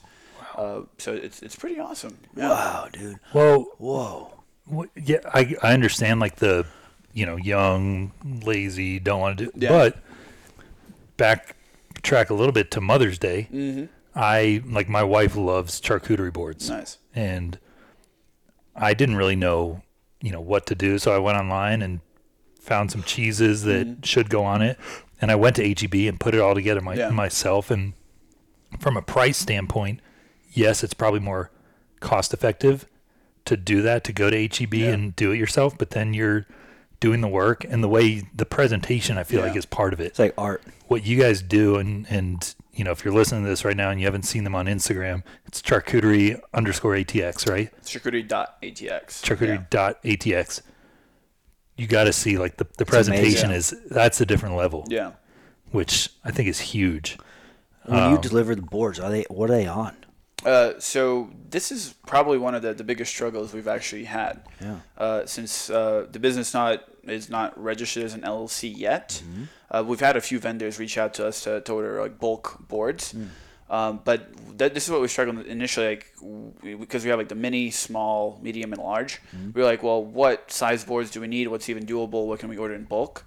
Uh, 0.55 0.81
so 0.97 1.13
it's 1.13 1.41
it's 1.41 1.55
pretty 1.55 1.79
awesome. 1.79 2.17
Yeah. 2.35 2.49
Wow, 2.49 2.89
dude. 2.91 3.19
Whoa, 3.31 3.63
Whoa. 3.77 4.43
Well, 4.67 4.87
yeah, 4.95 5.19
I 5.33 5.55
I 5.61 5.73
understand 5.73 6.19
like 6.19 6.37
the 6.37 6.65
you 7.13 7.25
know 7.25 7.35
young, 7.37 8.11
lazy, 8.43 8.99
don't 8.99 9.19
want 9.19 9.37
to 9.37 9.45
do. 9.45 9.51
Yeah. 9.55 9.69
But 9.69 9.97
backtrack 11.17 12.29
a 12.29 12.33
little 12.33 12.51
bit 12.53 12.71
to 12.71 12.81
Mother's 12.81 13.17
Day. 13.19 13.47
Mm-hmm. 13.51 13.85
I 14.15 14.61
like 14.65 14.89
my 14.89 15.03
wife 15.03 15.35
loves 15.35 15.79
charcuterie 15.79 16.33
boards, 16.33 16.69
Nice. 16.69 16.97
and 17.15 17.57
I 18.75 18.93
didn't 18.93 19.15
really 19.15 19.35
know 19.35 19.81
you 20.21 20.31
know 20.31 20.41
what 20.41 20.65
to 20.67 20.75
do, 20.75 20.99
so 20.99 21.13
I 21.15 21.17
went 21.17 21.37
online 21.37 21.81
and 21.81 21.99
found 22.59 22.91
some 22.91 23.03
cheeses 23.03 23.63
that 23.63 23.87
Mm-hmm. 23.87 24.01
should 24.03 24.29
go 24.29 24.43
on 24.43 24.61
it, 24.61 24.77
and 25.21 25.31
I 25.31 25.35
went 25.35 25.55
to 25.57 25.63
HEB 25.67 25.95
and 26.07 26.19
put 26.19 26.35
it 26.35 26.41
all 26.41 26.53
together 26.53 26.81
my, 26.81 26.93
Yeah. 26.95 27.09
myself. 27.09 27.71
And 27.71 27.93
from 28.79 28.97
a 28.97 29.01
price 29.01 29.37
standpoint, 29.37 29.99
yes, 30.53 30.83
it's 30.83 30.93
probably 30.93 31.21
more 31.21 31.49
cost 32.01 32.33
effective 32.33 32.85
to 33.45 33.57
do 33.57 33.81
that 33.81 34.03
to 34.03 34.13
go 34.13 34.29
to 34.29 34.37
HEB 34.47 34.73
Yeah. 34.75 34.89
and 34.89 35.15
do 35.15 35.31
it 35.31 35.37
yourself, 35.37 35.75
but 35.77 35.91
then 35.91 36.13
you're 36.13 36.45
doing 37.01 37.19
the 37.19 37.27
work 37.27 37.65
and 37.65 37.83
the 37.83 37.89
way 37.89 38.21
the 38.33 38.45
presentation 38.45 39.17
I 39.17 39.23
feel 39.23 39.41
Yeah. 39.41 39.47
like 39.47 39.57
is 39.57 39.65
part 39.65 39.91
of 39.91 39.99
it. 39.99 40.05
It's 40.05 40.19
like 40.19 40.33
art. 40.37 40.63
What 40.87 41.05
you 41.05 41.19
guys 41.19 41.41
do 41.41 41.75
and 41.75 42.05
and 42.09 42.55
you 42.73 42.85
know 42.85 42.91
if 42.91 43.03
you're 43.03 43.13
listening 43.13 43.43
to 43.43 43.49
this 43.49 43.65
right 43.65 43.75
now 43.75 43.89
and 43.89 43.99
you 43.99 44.05
haven't 44.07 44.23
seen 44.23 44.45
them 44.45 44.55
on 44.55 44.67
Instagram, 44.67 45.23
it's 45.45 45.61
charcuterie 45.61 46.39
underscore 46.53 46.93
ATX, 46.93 47.49
right? 47.49 47.69
Charcuterie.atx. 47.83 49.21
Charcuterie 49.23 49.69
dot 49.69 50.01
ATX. 50.03 50.61
You 51.75 51.87
got 51.87 52.03
to 52.05 52.13
see 52.13 52.37
like 52.37 52.57
the, 52.57 52.67
the 52.77 52.85
presentation 52.85 53.49
amazing. 53.49 53.75
is 53.79 53.89
that's 53.89 54.21
a 54.21 54.25
different 54.25 54.55
level, 54.55 54.85
Yeah. 54.87 54.97
yeah. 54.99 55.11
which 55.71 56.09
I 56.23 56.31
think 56.31 56.47
is 56.49 56.59
huge. 56.59 57.17
When 57.85 57.97
you 57.97 58.15
um, 58.17 58.21
deliver 58.21 58.53
the 58.53 58.61
boards, 58.61 58.99
are 58.99 59.09
they 59.09 59.23
what 59.29 59.49
are 59.49 59.53
they 59.53 59.65
on? 59.67 59.95
Uh, 60.45 60.73
so 60.79 61.29
this 61.49 61.71
is 61.71 61.93
probably 62.07 62.37
one 62.37 62.55
of 62.55 62.61
the, 62.61 62.73
the 62.73 62.83
biggest 62.83 63.11
struggles 63.11 63.53
we've 63.53 63.67
actually 63.67 64.05
had. 64.05 64.41
Yeah. 64.59 64.79
Uh, 64.97 65.25
since 65.25 65.69
uh, 65.69 66.07
the 66.11 66.19
business 66.19 66.53
not 66.53 66.83
is 67.03 67.29
not 67.29 67.61
registered 67.61 68.03
as 68.03 68.13
an 68.13 68.21
LLC 68.21 68.75
yet, 68.75 69.21
uh, 69.69 69.83
we've 69.85 69.99
had 69.99 70.15
a 70.17 70.21
few 70.21 70.39
vendors 70.39 70.79
reach 70.79 70.97
out 70.97 71.13
to 71.15 71.27
us 71.27 71.43
to, 71.43 71.61
to 71.61 71.73
order 71.73 72.01
like 72.01 72.19
bulk 72.19 72.57
boards. 72.67 73.13
Um, 73.69 74.01
but 74.03 74.27
that, 74.57 74.73
this 74.73 74.83
is 74.83 74.91
what 74.91 74.99
we 74.99 75.07
struggled 75.07 75.37
with 75.37 75.47
initially, 75.47 75.87
like 75.87 76.13
because 76.79 77.05
we 77.05 77.09
have 77.09 77.19
like 77.19 77.29
the 77.29 77.35
mini, 77.35 77.71
small, 77.71 78.37
medium, 78.41 78.73
and 78.73 78.81
large. 78.81 79.21
We 79.53 79.61
were 79.61 79.65
like, 79.65 79.81
well, 79.81 80.03
what 80.03 80.51
size 80.51 80.83
boards 80.83 81.09
do 81.09 81.21
we 81.21 81.27
need? 81.27 81.47
What's 81.47 81.69
even 81.69 81.85
doable? 81.85 82.27
What 82.27 82.39
can 82.39 82.49
we 82.49 82.57
order 82.57 82.73
in 82.73 82.83
bulk? 82.83 83.23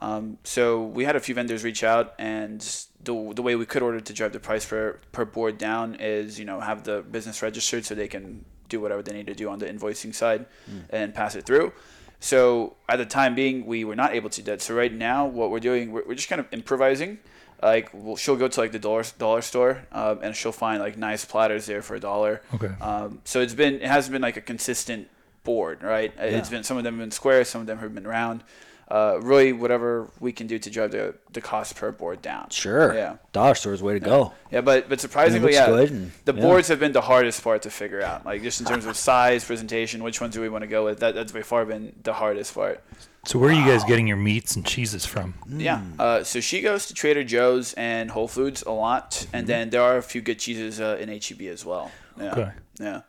Um, 0.00 0.38
so 0.44 0.84
we 0.84 1.04
had 1.04 1.16
a 1.16 1.20
few 1.20 1.34
vendors 1.34 1.64
reach 1.64 1.82
out, 1.82 2.14
and 2.16 2.62
the, 3.08 3.32
the 3.34 3.42
way 3.42 3.56
we 3.56 3.64
could 3.64 3.82
order 3.82 4.00
to 4.00 4.12
drive 4.12 4.32
the 4.32 4.40
price 4.40 4.66
per, 4.66 4.98
per 5.12 5.24
board 5.24 5.56
down 5.56 5.94
is, 5.94 6.38
you 6.38 6.44
know, 6.44 6.60
have 6.60 6.84
the 6.84 7.00
business 7.10 7.40
registered 7.40 7.86
so 7.86 7.94
they 7.94 8.06
can 8.06 8.44
do 8.68 8.82
whatever 8.82 9.02
they 9.02 9.14
need 9.14 9.26
to 9.26 9.34
do 9.34 9.48
on 9.48 9.58
the 9.58 9.66
invoicing 9.66 10.14
side 10.14 10.44
and 10.90 11.14
pass 11.14 11.34
it 11.34 11.46
through. 11.46 11.72
So 12.20 12.76
at 12.86 12.96
the 12.96 13.06
time 13.06 13.34
being, 13.34 13.64
we 13.64 13.84
were 13.84 13.96
not 13.96 14.12
able 14.12 14.28
to 14.28 14.42
do 14.42 14.50
that. 14.50 14.60
So 14.60 14.74
right 14.74 14.92
now, 14.92 15.26
what 15.26 15.50
we're 15.50 15.60
doing, 15.60 15.90
we're, 15.90 16.04
we're 16.06 16.16
just 16.16 16.28
kind 16.28 16.40
of 16.40 16.46
improvising. 16.52 17.18
Like 17.62 17.88
we'll, 17.94 18.16
she'll 18.16 18.36
go 18.36 18.46
to 18.46 18.60
like 18.60 18.72
the 18.72 18.78
dollar 18.78 19.04
dollar 19.18 19.42
store, 19.42 19.86
um, 19.90 20.20
and 20.22 20.36
she'll 20.36 20.52
find 20.52 20.80
like 20.80 20.96
nice 20.96 21.24
platters 21.24 21.66
there 21.66 21.82
for 21.82 21.96
a 21.96 22.00
dollar. 22.00 22.42
Okay. 22.54 22.70
Um, 22.80 23.20
so 23.24 23.40
it's 23.40 23.54
been 23.54 23.74
it 23.76 23.88
hasn't 23.88 24.12
been 24.12 24.22
like 24.22 24.36
a 24.36 24.40
consistent 24.40 25.08
board, 25.42 25.82
right? 25.82 26.12
yeah. 26.16 26.24
it's 26.24 26.50
been 26.50 26.62
some 26.62 26.76
of 26.76 26.84
them 26.84 26.94
have 26.94 27.02
been 27.02 27.10
square, 27.10 27.44
some 27.44 27.62
of 27.62 27.66
them 27.66 27.78
have 27.78 27.94
been 27.94 28.06
round. 28.06 28.44
Uh, 28.90 29.18
really, 29.20 29.52
whatever 29.52 30.08
we 30.18 30.32
can 30.32 30.46
do 30.46 30.58
to 30.58 30.70
drive 30.70 30.90
the, 30.92 31.14
the 31.34 31.42
cost 31.42 31.76
per 31.76 31.92
board 31.92 32.22
down. 32.22 32.48
Sure. 32.48 32.94
Yeah. 32.94 33.16
Dollar 33.32 33.54
store's 33.54 33.82
way 33.82 33.92
to 33.92 34.00
go. 34.00 34.32
Yeah, 34.50 34.62
but 34.62 34.88
but 34.88 34.98
surprisingly, 34.98 35.52
yeah, 35.52 35.70
and- 35.78 36.10
the 36.24 36.32
yeah. 36.32 36.40
boards 36.40 36.68
have 36.68 36.80
been 36.80 36.92
the 36.92 37.02
hardest 37.02 37.44
part 37.44 37.60
to 37.62 37.70
figure 37.70 38.00
out. 38.00 38.24
Like 38.24 38.42
just 38.42 38.60
in 38.60 38.66
terms 38.66 38.86
of 38.86 38.96
size, 38.96 39.44
presentation, 39.44 40.02
which 40.02 40.22
ones 40.22 40.32
do 40.34 40.40
we 40.40 40.48
want 40.48 40.62
to 40.62 40.68
go 40.68 40.86
with? 40.86 41.00
That 41.00 41.14
that's 41.14 41.32
by 41.32 41.42
far 41.42 41.66
been 41.66 41.92
the 42.02 42.14
hardest 42.14 42.54
part. 42.54 42.82
So 43.26 43.38
where 43.38 43.50
are 43.50 43.52
you 43.52 43.66
guys 43.66 43.84
getting 43.84 44.06
your 44.06 44.16
meats 44.16 44.56
and 44.56 44.64
cheeses 44.64 45.04
from? 45.04 45.34
Yeah. 45.46 45.82
Uh, 45.98 46.24
so 46.24 46.40
she 46.40 46.62
goes 46.62 46.86
to 46.86 46.94
Trader 46.94 47.24
Joe's 47.24 47.74
and 47.74 48.10
Whole 48.10 48.26
Foods 48.28 48.62
a 48.62 48.70
lot, 48.70 49.26
and 49.34 49.46
then 49.46 49.68
there 49.68 49.82
are 49.82 49.98
a 49.98 50.02
few 50.02 50.22
good 50.22 50.38
cheeses 50.38 50.80
uh, 50.80 50.96
in 50.98 51.10
HEB 51.10 51.42
as 51.42 51.62
well. 51.62 51.90
Yeah. 52.18 52.32
Okay. 52.32 52.50
Yeah. 52.80 53.00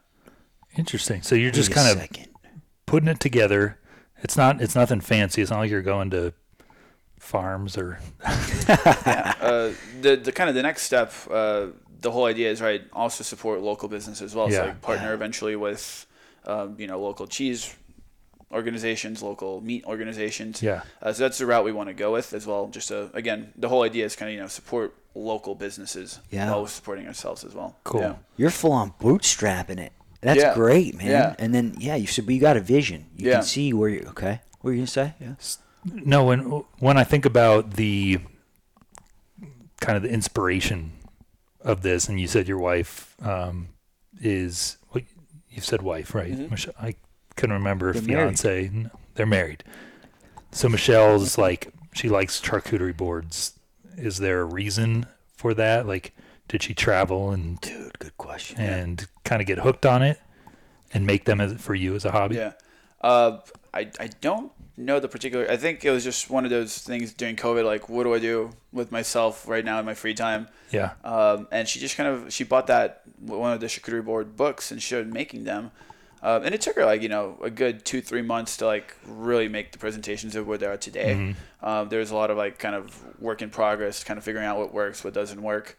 Interesting. 0.78 1.22
So 1.22 1.36
you're 1.36 1.52
just 1.52 1.70
Wait 1.70 1.78
a 1.78 1.80
kind 1.80 1.92
of 1.94 2.02
second. 2.02 2.28
putting 2.86 3.08
it 3.08 3.22
together. 3.22 3.79
It's 4.24 4.36
not 4.38 4.62
it's 4.62 4.76
nothing 4.76 5.02
fancy. 5.02 5.42
It's 5.42 5.52
not 5.52 5.60
like 5.60 5.72
you're 5.72 5.82
going 5.82 6.10
to 6.12 6.34
farms 7.20 7.78
or 7.78 8.00
yeah, 8.24 9.34
uh, 9.42 9.72
the 10.02 10.16
the 10.16 10.32
kind 10.32 10.50
of 10.50 10.56
the 10.56 10.62
next 10.64 10.84
step, 10.84 11.12
uh, 11.30 11.68
the 12.02 12.12
whole 12.12 12.26
idea 12.26 12.50
is 12.50 12.62
right. 12.62 12.82
Also 12.94 13.24
support 13.24 13.62
local 13.62 13.90
business 13.90 14.22
as 14.22 14.34
well. 14.36 14.50
Yeah. 14.50 14.58
So 14.58 14.66
like 14.68 14.82
partner 14.82 15.08
Yeah. 15.10 15.14
eventually 15.14 15.56
with, 15.56 16.06
um, 16.46 16.76
you 16.78 16.88
know, 16.88 17.00
local 17.00 17.28
cheese 17.28 17.76
organizations, 18.52 19.22
local 19.22 19.62
meat 19.62 19.84
organizations. 19.86 20.62
yeah. 20.64 20.82
Uh, 21.02 21.14
so 21.14 21.24
that's 21.24 21.38
the 21.38 21.46
route 21.46 21.64
we 21.66 21.72
want 21.72 21.88
to 21.90 21.94
go 21.94 22.12
with 22.12 22.34
as 22.34 22.48
well. 22.48 22.68
Just 22.68 22.88
to, 22.88 23.10
again, 23.14 23.54
the 23.56 23.70
whole 23.70 23.84
idea 23.84 24.06
is 24.06 24.16
kind 24.16 24.30
of 24.30 24.34
you 24.36 24.42
know 24.42 24.48
support 24.48 24.96
local 25.16 25.56
businesses 25.56 26.20
Yeah. 26.32 26.50
while 26.52 26.66
supporting 26.68 27.06
ourselves 27.08 27.44
as 27.44 27.54
well. 27.54 27.76
Cool. 27.84 28.02
Yeah. 28.02 28.16
You're 28.38 28.50
full 28.50 28.72
on 28.72 28.94
bootstrapping 29.00 29.78
it. 29.80 29.92
That's 30.22 30.40
Yeah. 30.42 30.54
great, 30.54 30.96
man. 30.98 31.08
Yeah. 31.08 31.36
And 31.40 31.54
then 31.54 31.76
yeah, 31.80 31.96
you 31.96 32.08
so 32.08 32.22
but 32.24 32.34
you 32.34 32.42
got 32.42 32.58
a 32.58 32.62
vision. 32.62 33.06
You 33.16 33.30
Yeah. 33.30 33.34
can 33.36 33.44
see 33.44 33.74
where 33.74 33.90
you 33.90 34.06
okay. 34.10 34.42
What 34.62 34.64
were 34.70 34.72
you 34.74 34.80
gonna 34.80 34.88
say? 34.88 35.14
Yeah. 35.20 35.34
No, 35.86 36.26
when 36.26 36.40
when 36.80 36.98
I 36.98 37.04
think 37.06 37.26
about 37.26 37.76
the 37.76 38.20
kind 39.80 39.96
of 39.96 40.04
the 40.04 40.10
inspiration 40.10 40.92
of 41.62 41.82
this, 41.82 42.08
and 42.10 42.20
you 42.20 42.28
said 42.28 42.48
your 42.48 42.58
wife 42.58 43.16
um, 43.22 43.70
is 44.22 44.78
what 44.90 45.04
you 45.50 45.62
said, 45.62 45.82
wife, 45.82 46.14
right? 46.14 46.34
Mhm. 46.34 46.52
Mich- 46.52 46.70
I 46.80 46.96
couldn't 47.36 47.54
remember 47.56 47.94
They're 47.94 48.02
married. 48.02 48.40
fiance. 48.40 48.70
No, 48.74 48.90
they're 49.16 49.26
married. 49.26 49.64
So 50.52 50.68
Michelle's 50.68 51.38
like 51.38 51.72
she 51.94 52.10
likes 52.10 52.40
charcuterie 52.42 52.96
boards. 52.96 53.54
Is 53.98 54.18
there 54.20 54.42
a 54.42 54.46
reason 54.46 55.06
for 55.36 55.54
that? 55.54 55.86
Like, 55.88 56.14
did 56.50 56.64
she 56.64 56.74
travel 56.74 57.32
and 57.32 57.62
Dude, 57.62 57.98
good 58.00 58.18
question. 58.18 58.60
and 58.60 59.08
kind 59.24 59.42
of 59.42 59.48
get 59.48 59.60
hooked 59.60 59.86
on 59.86 60.02
it 60.02 60.20
and 60.94 61.06
make 61.06 61.26
them 61.26 61.40
as, 61.40 61.54
for 61.54 61.76
you 61.76 61.96
as 61.96 62.04
a 62.04 62.12
hobby? 62.12 62.36
Yeah. 62.36 62.54
Uh, 63.00 63.38
I, 63.74 63.90
I 64.00 64.10
don't 64.20 64.52
know 64.76 65.00
the 65.00 65.08
particular. 65.08 65.50
I 65.50 65.58
think 65.58 65.86
it 65.86 65.92
was 65.92 66.04
just 66.04 66.30
one 66.30 66.46
of 66.46 66.52
those 66.52 66.80
things 66.80 67.14
during 67.14 67.36
COVID. 67.36 67.64
Like, 67.64 67.88
what 67.88 68.04
do 68.04 68.14
I 68.14 68.20
do 68.20 68.50
with 68.74 68.92
myself 68.92 69.48
right 69.48 69.64
now 69.64 69.80
in 69.80 69.86
my 69.86 69.94
free 69.94 70.16
time? 70.16 70.48
Yeah. 70.72 70.94
Um, 71.04 71.48
and 71.52 71.68
she 71.68 71.80
just 71.80 71.96
kind 71.96 72.10
of 72.10 72.34
she 72.34 72.44
bought 72.44 72.68
that 72.68 73.04
one 73.20 73.54
of 73.54 73.60
the 73.60 73.68
charcuterie 73.68 74.04
board 74.04 74.36
books 74.36 74.72
and 74.72 74.82
started 74.82 75.14
making 75.14 75.44
them. 75.44 75.72
Um, 76.22 76.44
and 76.44 76.54
it 76.54 76.60
took 76.60 76.76
her 76.76 76.86
like 76.86 77.02
you 77.02 77.08
know 77.08 77.38
a 77.42 77.50
good 77.50 77.86
two 77.86 78.02
three 78.02 78.22
months 78.22 78.58
to 78.58 78.66
like 78.66 78.96
really 79.06 79.48
make 79.48 79.72
the 79.72 79.78
presentations 79.78 80.36
of 80.36 80.48
where 80.48 80.58
they 80.58 80.66
are 80.66 80.78
today. 80.78 81.14
Mm-hmm. 81.14 81.66
Um, 81.66 81.90
there's 81.90 82.12
a 82.12 82.16
lot 82.16 82.32
of 82.32 82.38
like 82.38 82.58
kind 82.60 82.76
of 82.76 83.22
work 83.22 83.42
in 83.42 83.50
progress, 83.50 84.04
kind 84.04 84.18
of 84.18 84.24
figuring 84.24 84.46
out 84.46 84.58
what 84.58 84.74
works, 84.74 85.04
what 85.04 85.14
doesn't 85.14 85.42
work. 85.42 85.78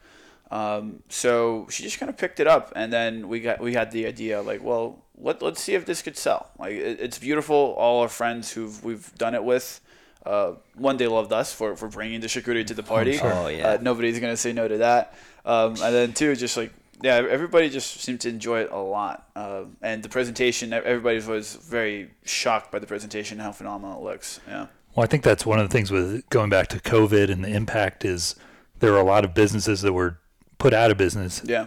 Um, 0.50 1.02
so 1.08 1.68
she 1.70 1.82
just 1.84 1.98
kind 1.98 2.10
of 2.10 2.16
picked 2.16 2.40
it 2.40 2.46
up, 2.46 2.72
and 2.74 2.92
then 2.92 3.28
we 3.28 3.40
got 3.40 3.60
we 3.60 3.74
had 3.74 3.90
the 3.92 4.06
idea 4.06 4.42
like, 4.42 4.62
well, 4.62 5.04
let 5.16 5.42
let's 5.42 5.60
see 5.60 5.74
if 5.74 5.86
this 5.86 6.02
could 6.02 6.16
sell. 6.16 6.50
Like 6.58 6.72
it, 6.72 7.00
it's 7.00 7.18
beautiful. 7.18 7.74
All 7.78 8.02
our 8.02 8.08
friends 8.08 8.52
who 8.52 8.72
we've 8.82 9.14
done 9.16 9.34
it 9.34 9.44
with, 9.44 9.80
uh, 10.26 10.54
one 10.74 10.96
they 10.96 11.06
loved 11.06 11.32
us 11.32 11.52
for 11.52 11.76
for 11.76 11.88
bringing 11.88 12.20
the 12.20 12.26
charcuterie 12.26 12.66
to 12.66 12.74
the 12.74 12.82
party. 12.82 13.16
sure. 13.16 13.32
Oh, 13.32 13.48
yeah. 13.48 13.68
Uh, 13.68 13.78
nobody's 13.80 14.18
gonna 14.18 14.36
say 14.36 14.52
no 14.52 14.66
to 14.66 14.78
that. 14.78 15.14
Um, 15.44 15.70
and 15.70 15.94
then 15.94 16.12
two, 16.12 16.34
just 16.34 16.56
like 16.56 16.72
yeah, 17.02 17.14
everybody 17.14 17.70
just 17.70 18.00
seemed 18.00 18.20
to 18.22 18.28
enjoy 18.28 18.60
it 18.60 18.70
a 18.70 18.78
lot. 18.78 19.28
Uh, 19.34 19.64
and 19.80 20.02
the 20.02 20.08
presentation, 20.08 20.72
everybody 20.72 21.20
was 21.20 21.54
very 21.54 22.10
shocked 22.24 22.70
by 22.70 22.78
the 22.78 22.86
presentation, 22.86 23.38
how 23.38 23.52
phenomenal 23.52 24.00
it 24.00 24.04
looks. 24.04 24.40
Yeah. 24.46 24.66
Well, 24.94 25.04
I 25.04 25.06
think 25.06 25.22
that's 25.22 25.46
one 25.46 25.58
of 25.58 25.68
the 25.68 25.72
things 25.72 25.90
with 25.90 26.28
going 26.30 26.50
back 26.50 26.68
to 26.68 26.78
COVID 26.78 27.30
and 27.30 27.44
the 27.44 27.48
impact 27.48 28.04
is 28.04 28.34
there 28.80 28.92
were 28.92 28.98
a 28.98 29.04
lot 29.04 29.24
of 29.24 29.34
businesses 29.34 29.82
that 29.82 29.92
were 29.92 30.18
put 30.60 30.72
out 30.72 30.90
of 30.92 30.96
business, 30.98 31.42
Yeah. 31.44 31.66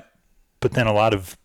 but 0.61 0.71
then 0.71 0.87
a 0.87 0.93
lot 0.93 1.13
of 1.13 1.35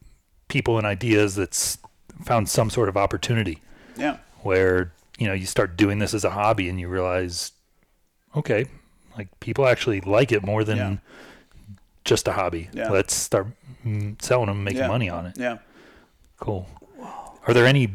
people 0.47 0.79
and 0.79 0.87
ideas 0.87 1.35
that's 1.35 1.79
found 2.25 2.49
some 2.49 2.71
sort 2.71 2.89
of 2.89 2.97
opportunity 2.97 3.59
Yeah. 3.97 4.19
where 4.43 4.93
you 5.19 5.27
know 5.27 5.33
you 5.33 5.47
start 5.47 5.77
doing 5.77 5.99
this 5.99 6.15
as 6.15 6.25
a 6.25 6.31
hobby 6.31 6.69
and 6.69 6.79
you 6.79 6.87
realize, 6.89 7.51
okay, 8.37 8.67
like 9.17 9.29
people 9.41 9.67
actually 9.67 10.01
like 10.03 10.31
it 10.31 10.45
more 10.45 10.63
than 10.63 10.77
Yeah. 10.77 10.97
just 12.05 12.29
a 12.29 12.33
hobby. 12.33 12.69
Yeah. 12.73 12.91
Let's 12.91 13.15
start 13.15 13.49
selling 14.21 14.47
them, 14.47 14.63
making 14.63 14.81
Yeah. 14.83 14.89
money 14.89 15.09
on 15.11 15.27
it. 15.27 15.37
Yeah. 15.37 15.59
Cool. 16.39 16.69
Are 17.47 17.53
there 17.55 17.67
any 17.67 17.95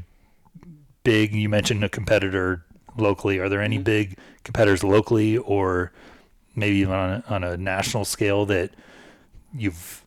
big? 1.03 1.33
You 1.33 1.47
mentioned 1.47 1.83
a 1.83 1.89
competitor 1.89 2.65
locally. 2.97 3.39
Are 3.39 3.47
there 3.49 3.61
any 3.61 3.77
Mhm. 3.79 3.83
big 3.83 4.17
competitors 4.43 4.83
locally, 4.83 5.37
or 5.37 5.91
maybe 6.55 6.75
even 6.77 6.93
on 6.93 7.09
a, 7.11 7.23
on 7.33 7.43
a 7.43 7.55
national 7.57 8.03
scale 8.05 8.45
that 8.47 8.71
you've 9.55 10.03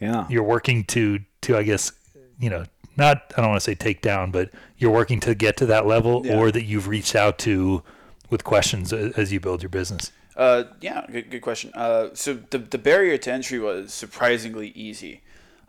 Yeah. 0.00 0.26
you're 0.28 0.42
working 0.44 0.84
to 0.84 1.20
to 1.42 1.56
I 1.56 1.62
guess 1.62 1.92
you 2.38 2.50
know 2.50 2.64
not 2.96 3.32
I 3.36 3.40
don't 3.40 3.50
want 3.50 3.60
to 3.60 3.64
say 3.64 3.74
take 3.74 4.00
down, 4.02 4.30
but 4.30 4.50
you're 4.76 4.90
working 4.92 5.20
to 5.20 5.34
get 5.34 5.56
to 5.58 5.66
that 5.66 5.86
level, 5.86 6.26
Yeah. 6.26 6.36
or 6.38 6.50
that 6.50 6.64
you've 6.64 6.88
reached 6.88 7.14
out 7.14 7.38
to 7.40 7.82
with 8.30 8.44
questions 8.44 8.92
as 8.92 9.32
you 9.32 9.40
build 9.40 9.62
your 9.62 9.70
business. 9.70 10.12
Uh, 10.36 10.64
yeah, 10.80 11.04
good, 11.10 11.30
good 11.30 11.40
question. 11.40 11.72
Uh, 11.74 12.08
so 12.14 12.34
the, 12.50 12.58
the 12.58 12.78
barrier 12.78 13.16
to 13.18 13.32
entry 13.32 13.58
was 13.58 13.92
surprisingly 13.92 14.68
easy. 14.68 15.20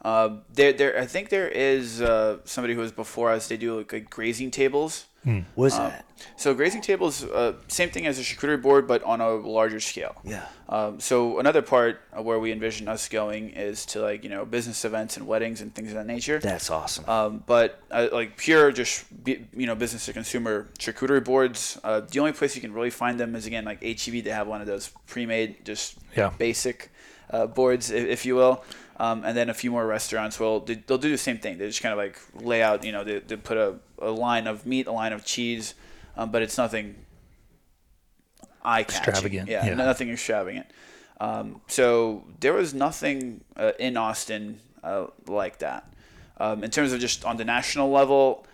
Uh, 0.03 0.38
there, 0.53 0.72
there, 0.74 0.98
I 1.00 1.06
think 1.06 1.29
there 1.29 1.48
is 1.50 2.01
uh, 2.01 2.38
somebody 2.46 2.74
who 2.74 2.79
was 2.79 2.91
before 2.91 3.32
us. 3.32 3.48
They 3.48 3.58
do 3.58 3.77
like, 3.79 3.91
like 3.91 4.10
grazing 4.10 4.51
tables. 4.51 5.06
What 5.56 5.65
is 5.65 5.74
Um, 5.74 5.89
that? 5.89 6.06
So 6.38 6.53
grazing 6.53 6.82
tables, 6.82 7.24
uh, 7.25 7.53
same 7.68 7.89
thing 7.89 8.08
as 8.08 8.18
a 8.18 8.22
charcuterie 8.24 8.62
board, 8.62 8.88
but 8.88 9.03
on 9.03 9.20
a 9.22 9.29
larger 9.36 9.79
scale. 9.82 10.15
Yeah. 10.24 10.46
Um, 10.70 11.00
so 11.01 11.39
another 11.39 11.62
part 11.62 12.00
of 12.13 12.24
where 12.25 12.39
we 12.39 12.51
envision 12.53 12.88
us 12.88 13.10
going 13.10 13.50
is 13.50 13.86
to 13.88 14.01
like 14.01 14.24
you 14.24 14.29
know 14.29 14.46
business 14.46 14.86
events 14.86 15.18
and 15.18 15.27
weddings 15.27 15.60
and 15.62 15.75
things 15.75 15.89
of 15.89 15.96
that 15.96 16.08
nature. 16.08 16.39
That's 16.39 16.70
awesome. 16.72 17.08
Um, 17.10 17.44
but 17.46 17.82
uh, 17.91 18.08
like 18.13 18.38
pure, 18.38 18.72
just 18.72 19.06
you 19.25 19.46
know, 19.68 19.75
business 19.75 20.06
to 20.06 20.13
consumer 20.13 20.68
charcuterie 20.79 21.24
boards. 21.24 21.77
Uh, 21.84 22.00
the 22.00 22.20
only 22.20 22.32
place 22.32 22.56
you 22.56 22.62
can 22.62 22.74
really 22.74 22.89
find 22.89 23.20
them 23.20 23.36
is 23.36 23.46
again 23.46 23.65
like 23.65 23.84
HEB. 23.84 24.24
They 24.24 24.32
have 24.32 24.48
one 24.48 24.62
of 24.62 24.68
those 24.68 24.89
pre-made, 25.08 25.65
just 25.65 25.98
Yeah. 26.15 26.32
basic 26.38 26.91
uh, 27.29 27.46
boards, 27.46 27.91
if, 27.91 28.08
if 28.08 28.25
you 28.25 28.36
will. 28.36 28.63
Um, 29.00 29.24
and 29.24 29.36
then 29.36 29.50
a 29.50 29.53
few 29.53 29.72
more 29.72 29.88
restaurants 29.88 30.39
will 30.39 30.60
they, 30.60 30.75
they'll 30.75 30.98
do 30.98 31.10
the 31.10 31.18
same 31.18 31.38
thing. 31.38 31.58
They 31.58 31.68
just 31.68 31.82
kind 31.82 31.94
of 31.94 31.98
like 31.98 32.20
lay 32.36 32.62
out, 32.62 32.84
you 32.84 32.91
know, 32.91 33.03
they, 33.06 33.20
they 33.20 33.38
put 33.38 33.58
a, 33.58 33.75
a 34.00 34.12
line 34.12 34.46
of 34.46 34.65
meat, 34.65 34.88
a 34.88 34.91
line 34.91 35.13
of 35.13 35.24
cheese, 35.24 35.74
um, 36.18 36.32
but 36.32 36.41
it's 36.41 36.58
nothing 36.58 36.96
eye. 38.63 38.82
Extravagant, 38.82 39.50
Yeah, 39.50 39.65
yeah. 39.65 39.74
nothing 39.75 40.10
extravagant. 40.10 40.65
Um, 41.22 41.62
so 41.68 42.24
there 42.39 42.53
was 42.53 42.74
nothing 42.74 43.41
uh, 43.56 43.72
in 43.79 43.96
Austin 43.98 44.60
uh, 44.84 45.08
like 45.27 45.60
that. 45.60 45.91
Um, 46.38 46.63
in 46.63 46.72
terms 46.72 46.94
of 46.94 47.00
just 47.00 47.25
on 47.25 47.38
the 47.38 47.46
national 47.46 47.89
level, 47.91 48.46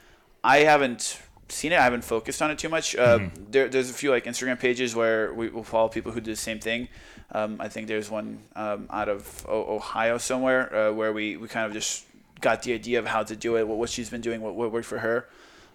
I 0.44 0.60
haven't 0.60 1.20
seen 1.50 1.72
it. 1.72 1.80
I 1.80 1.84
haven't 1.84 2.04
focused 2.04 2.42
on 2.42 2.52
it 2.52 2.58
too 2.60 2.70
much. 2.70 2.96
Uh, 2.96 3.20
Mm-hmm. 3.20 3.52
there, 3.52 3.68
there's 3.70 3.90
a 3.90 3.94
few 3.94 4.10
like 4.12 4.26
Instagram 4.26 4.60
pages 4.60 4.96
where 4.96 5.34
we 5.34 5.50
will 5.50 5.64
follow 5.64 5.88
people 5.90 6.12
who 6.12 6.20
do 6.22 6.32
the 6.32 6.36
same 6.38 6.60
thing. 6.60 6.88
Um, 7.32 7.58
I 7.60 7.68
think 7.70 7.88
there's 7.88 8.10
one 8.10 8.40
um, 8.56 8.88
out 8.90 9.10
of 9.10 9.46
o- 9.50 9.76
Ohio 9.76 10.18
somewhere 10.18 10.74
uh, 10.76 10.92
where 10.92 11.12
we, 11.14 11.38
we 11.38 11.48
kind 11.48 11.66
of 11.66 11.74
just 11.74 12.06
got 12.42 12.64
the 12.64 12.74
idea 12.74 13.00
of 13.00 13.06
how 13.08 13.24
to 13.24 13.36
do 13.36 13.58
it, 13.58 13.68
what, 13.68 13.78
what 13.78 13.90
she's 13.90 14.10
been 14.10 14.22
doing, 14.22 14.42
what, 14.42 14.56
what 14.56 14.72
worked 14.72 14.86
for 14.86 15.00
her, 15.00 15.28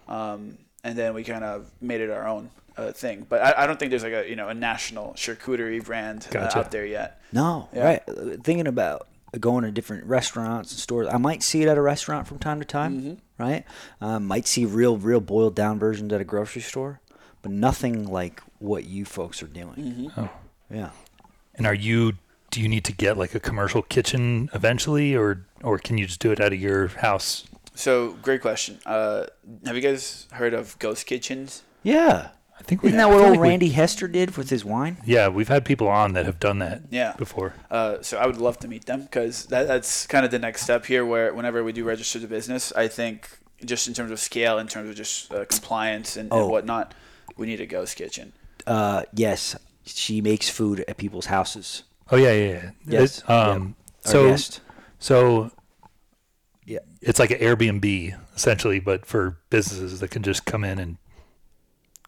um, 0.09 0.59
and 0.85 0.97
then 0.97 1.15
we 1.15 1.25
kind 1.25 1.45
of 1.45 1.71
made 1.81 2.01
it 2.01 2.11
our 2.11 2.27
own 2.27 2.51
uh, 2.77 2.93
thing. 2.93 3.27
But 3.29 3.43
I, 3.43 3.65
I 3.65 3.67
don't 3.67 3.79
think 3.79 3.91
there's 3.91 4.03
like 4.05 4.13
a 4.13 4.29
you 4.29 4.37
know 4.37 4.49
a 4.49 4.55
national 4.55 5.13
charcuterie 5.15 5.85
brand 5.85 6.27
uh, 6.31 6.33
Gotcha. 6.33 6.59
out 6.59 6.71
there 6.71 6.87
yet. 6.87 7.21
No, 7.33 7.69
Yeah. 7.73 7.85
right. 7.85 8.03
Thinking 8.45 8.67
about 8.67 9.07
going 9.39 9.65
to 9.65 9.71
different 9.71 10.05
restaurants 10.05 10.73
and 10.73 10.81
stores. 10.81 11.07
I 11.13 11.17
might 11.19 11.43
see 11.43 11.63
it 11.63 11.69
at 11.69 11.79
a 11.79 11.83
restaurant 11.83 12.27
from 12.27 12.39
time 12.39 12.59
to 12.61 12.65
time, 12.67 13.01
Mm-hmm. 13.01 13.15
right? 13.43 13.65
Um, 14.01 14.27
might 14.27 14.47
see 14.47 14.65
real, 14.65 14.97
real 14.97 15.21
boiled 15.21 15.55
down 15.55 15.79
versions 15.79 16.13
at 16.13 16.21
a 16.21 16.25
grocery 16.25 16.63
store, 16.63 17.01
but 17.43 17.53
nothing 17.53 18.07
like 18.09 18.43
what 18.59 18.85
you 18.85 19.05
folks 19.05 19.43
are 19.43 19.47
doing. 19.47 19.75
Mm-hmm. 20.11 20.21
Oh. 20.21 20.31
Yeah. 20.71 20.91
And 21.55 21.67
are 21.67 21.75
you? 21.75 22.15
Do 22.51 22.61
you 22.61 22.69
need 22.69 22.85
to 22.87 22.93
get 22.93 23.17
like 23.17 23.35
a 23.37 23.41
commercial 23.41 23.83
kitchen 23.83 24.51
eventually, 24.55 25.15
or 25.15 25.45
or 25.63 25.79
can 25.79 25.99
you 25.99 26.07
just 26.07 26.19
do 26.21 26.33
it 26.33 26.41
out 26.41 26.53
of 26.53 26.61
your 26.61 26.89
house? 26.89 27.47
So 27.75 28.15
great 28.23 28.41
question. 28.41 28.79
Uh, 28.85 29.27
have 29.65 29.77
you 29.77 29.81
guys 29.83 30.27
heard 30.33 30.53
of 30.55 30.77
ghost 30.81 31.07
kitchens? 31.07 31.63
Yeah. 31.85 32.31
I 32.61 32.63
think 32.63 32.83
we. 32.83 32.89
Isn't 32.91 32.99
that 32.99 33.09
what 33.09 33.21
old 33.21 33.31
like 33.31 33.41
we- 33.41 33.49
Randy 33.49 33.69
Hester 33.71 34.07
did 34.07 34.37
with 34.37 34.51
his 34.51 34.65
wine? 34.65 34.99
yeah, 35.05 35.29
we've 35.29 35.49
had 35.49 35.65
people 35.65 35.89
on 35.89 36.13
that 36.13 36.27
have 36.27 36.39
done 36.39 36.59
that. 36.61 36.83
Yeah. 36.91 37.15
Before. 37.17 37.55
Uh, 37.71 38.03
so 38.03 38.19
I 38.19 38.27
would 38.27 38.37
love 38.37 38.59
to 38.61 38.69
meet 38.69 38.85
them 38.87 39.03
because 39.03 39.47
that, 39.47 39.67
that's 39.67 40.07
kind 40.07 40.25
of 40.25 40.31
the 40.31 40.39
next 40.39 40.63
step 40.63 40.85
here. 40.87 41.05
Where 41.07 41.33
whenever 41.35 41.65
we 41.65 41.73
do 41.73 41.85
register 41.85 42.19
the 42.19 42.27
business, 42.29 42.73
I 42.77 42.87
think 42.89 43.29
just 43.65 43.89
in 43.89 43.95
terms 43.95 44.11
of 44.11 44.21
scale, 44.21 44.59
in 44.59 44.69
terms 44.69 44.89
of 44.91 44.97
just 44.97 45.33
uh, 45.33 45.45
compliance 45.47 46.17
and, 46.17 46.29
Oh. 46.33 46.43
and 46.43 46.51
whatnot, 46.51 46.95
we 47.37 47.47
need 47.47 47.61
a 47.61 47.67
ghost 47.67 47.97
kitchen. 47.97 48.33
Uh, 48.67 49.03
yes. 49.15 49.57
She 49.85 50.21
makes 50.21 50.49
food 50.49 50.85
at 50.87 50.97
people's 50.99 51.27
houses. 51.27 51.83
Oh 52.11 52.17
yeah, 52.17 52.33
yeah. 52.33 52.47
yeah. 52.53 52.71
Yes. 52.87 53.19
It- 53.21 53.31
um. 53.31 53.75
Our 54.07 54.13
So 54.13 54.29
guest. 54.31 54.61
so 54.99 55.51
Yeah. 56.67 56.79
it's 57.03 57.19
like 57.19 57.31
an 57.31 57.39
Airbnb 57.39 58.19
essentially, 58.37 58.81
but 58.81 59.05
for 59.07 59.39
businesses 59.51 60.01
that 60.01 60.11
can 60.11 60.23
just 60.23 60.45
come 60.47 60.65
in 60.65 60.79
and 60.79 60.97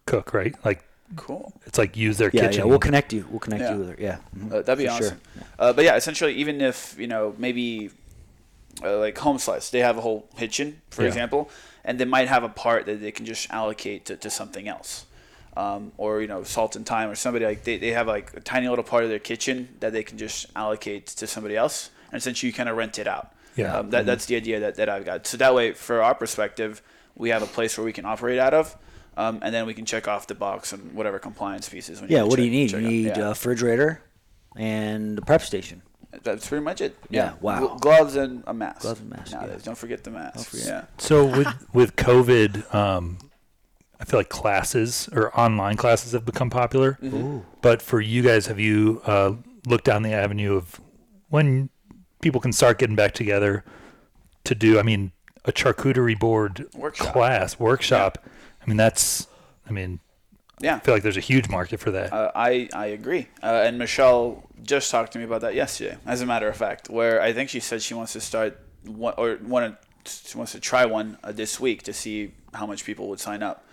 cook, 0.07 0.33
right? 0.35 0.55
Like 0.65 0.85
Cool. 1.17 1.53
it's 1.67 1.79
like 1.79 1.97
use 1.97 2.17
their 2.19 2.31
Yeah, 2.33 2.43
kitchen. 2.49 2.61
yeah. 2.61 2.65
We'll 2.65 2.79
connect 2.79 3.13
you. 3.13 3.27
We'll 3.31 3.41
connect 3.41 3.63
Yeah. 3.63 3.73
you 3.75 3.79
with 3.81 3.89
her. 3.91 3.97
Yeah. 3.99 4.17
mhm, 4.37 4.53
Uh, 4.53 4.63
that'd 4.63 4.79
be 4.79 4.87
for 4.87 4.93
awesome. 4.93 5.21
sure. 5.35 5.43
Uh, 5.59 5.73
but 5.73 5.85
yeah, 5.85 5.97
essentially, 5.97 6.35
even 6.35 6.61
if 6.61 6.97
you 6.99 7.07
know 7.07 7.35
maybe 7.39 7.91
uh, 8.83 8.99
like 8.99 9.19
home 9.19 9.39
slice, 9.39 9.71
they 9.71 9.81
have 9.81 9.99
a 9.99 10.01
whole 10.01 10.27
kitchen, 10.37 10.81
for 10.91 11.03
Yeah. 11.03 11.09
example, 11.09 11.51
and 11.85 11.99
they 12.01 12.05
might 12.07 12.29
have 12.29 12.43
a 12.43 12.49
part 12.49 12.87
that 12.87 13.01
they 13.01 13.13
can 13.13 13.27
just 13.27 13.51
allocate 13.51 14.07
to, 14.07 14.17
to 14.17 14.31
something 14.31 14.69
else. 14.69 15.07
um, 15.55 15.93
or 15.99 16.23
you 16.23 16.27
know 16.29 16.43
Salt 16.45 16.77
and 16.77 16.87
Time 16.87 17.11
or 17.11 17.15
somebody 17.15 17.45
like 17.45 17.63
they, 17.65 17.77
they 17.77 17.91
have 17.93 18.07
like 18.07 18.33
a 18.35 18.41
tiny 18.41 18.67
little 18.69 18.83
part 18.85 19.05
of 19.05 19.11
their 19.11 19.19
kitchen 19.19 19.69
that 19.81 19.93
they 19.93 20.03
can 20.03 20.17
just 20.17 20.47
allocate 20.57 21.05
to 21.09 21.27
somebody 21.27 21.57
else 21.59 21.91
and 22.11 22.17
essentially 22.19 22.49
you 22.49 22.55
kind 22.55 22.71
of 22.71 22.77
rent 22.79 22.99
it 22.99 23.07
out 23.07 23.35
Yeah. 23.55 23.77
um, 23.77 23.91
that, 23.91 24.07
that's 24.07 24.25
the 24.25 24.37
idea 24.37 24.61
that, 24.61 24.77
that 24.77 24.89
i've 24.89 25.05
got 25.05 25.27
so 25.27 25.37
that 25.37 25.55
way 25.55 25.75
for 25.75 26.01
our 26.03 26.15
perspective 26.15 26.81
we 27.17 27.29
have 27.29 27.43
a 27.43 27.47
place 27.47 27.77
where 27.77 27.85
we 27.85 27.93
can 27.93 28.07
operate 28.07 28.39
out 28.39 28.55
of 28.55 28.77
um, 29.17 29.39
and 29.43 29.55
then 29.55 29.67
we 29.67 29.75
can 29.75 29.85
check 29.85 30.09
off 30.09 30.27
the 30.27 30.35
box 30.35 30.73
and 30.73 30.93
whatever 30.95 31.19
compliance 31.19 31.69
pieces 31.69 32.01
we 32.01 32.09
Yeah, 32.09 32.21
to 32.21 32.27
what 32.27 32.37
do 32.37 32.43
you 32.45 32.51
need? 32.51 32.71
You 32.73 32.79
out. 32.79 32.83
need 32.85 33.07
Yeah. 33.07 33.19
a 33.27 33.29
refrigerator 33.31 34.01
and 34.57 35.19
a 35.19 35.23
prep 35.23 35.43
station. 35.43 35.83
that's 36.23 36.47
pretty 36.49 36.65
much 36.65 36.81
it 36.81 36.97
Yeah, 37.11 37.35
wow. 37.41 37.79
Gloves 37.81 38.17
and 38.17 38.43
a 38.47 38.53
mask 38.55 38.83
Gloves 38.83 39.01
and 39.01 39.11
mask, 39.11 39.33
Nowadays. 39.33 39.57
yeah. 39.61 39.65
don't 39.65 39.79
forget 39.79 40.05
the 40.05 40.11
mask 40.11 40.51
forget. 40.51 40.67
yeah 40.67 40.85
So 40.99 41.25
with 41.25 41.49
with 41.73 41.97
COVID, 41.97 42.75
um, 42.75 43.19
I 44.01 44.05
feel 44.05 44.19
like 44.21 44.29
classes 44.29 45.09
or 45.13 45.39
online 45.39 45.77
classes 45.77 46.13
have 46.13 46.25
become 46.25 46.51
popular. 46.51 46.99
Ooh. 47.05 47.45
But 47.61 47.81
for 47.81 48.01
you 48.01 48.23
guys, 48.23 48.47
have 48.49 48.59
you 48.59 49.01
uh, 49.07 49.35
looked 49.67 49.85
down 49.85 50.03
the 50.03 50.13
avenue 50.13 50.57
of 50.57 50.81
when 51.29 51.71
people 52.21 52.41
can 52.41 52.53
start 52.53 52.79
getting 52.79 52.97
back 52.97 53.15
together 53.15 53.65
to 54.45 54.55
do? 54.57 54.79
I 54.79 54.83
mean, 54.83 55.13
a 55.45 55.53
charcuterie 55.53 56.19
board 56.19 56.67
Workshop. 56.75 57.13
class 57.13 57.59
workshop. 57.61 58.19
I 58.63 58.69
mean, 58.69 58.77
that's. 58.77 59.27
I 59.69 59.73
mean, 59.73 60.01
yeah 60.61 60.77
I 60.77 60.79
feel 60.81 60.95
like 60.95 61.03
there's 61.03 61.17
a 61.17 61.21
huge 61.21 61.49
market 61.49 61.81
for 61.81 61.91
that. 61.93 62.13
Uh, 62.13 62.31
I 62.35 62.69
I 62.73 62.87
agree, 62.87 63.29
uh, 63.43 63.63
and 63.67 63.79
Michelle 63.79 64.43
just 64.63 64.91
talked 64.91 65.13
to 65.13 65.19
me 65.19 65.25
about 65.25 65.41
that 65.41 65.55
yesterday. 65.55 65.97
As 66.07 66.21
a 66.21 66.27
matter 66.27 66.49
of 66.49 66.57
fact, 66.57 66.89
where 66.89 67.21
I 67.21 67.33
think 67.33 67.51
she 67.51 67.61
said 67.61 67.83
she 67.83 67.95
wants 67.95 68.13
to 68.15 68.21
start 68.21 68.59
one 68.85 69.15
or 69.17 69.35
one 69.37 69.77
she 70.05 70.37
wants 70.37 70.53
to 70.53 70.61
try 70.61 70.85
one 70.85 71.19
uh, 71.23 71.33
this 71.33 71.61
week 71.61 71.83
to 71.85 71.93
see 71.93 72.33
how 72.55 72.67
much 72.67 72.85
people 72.85 73.09
would 73.09 73.21
sign 73.21 73.43
up. 73.43 73.65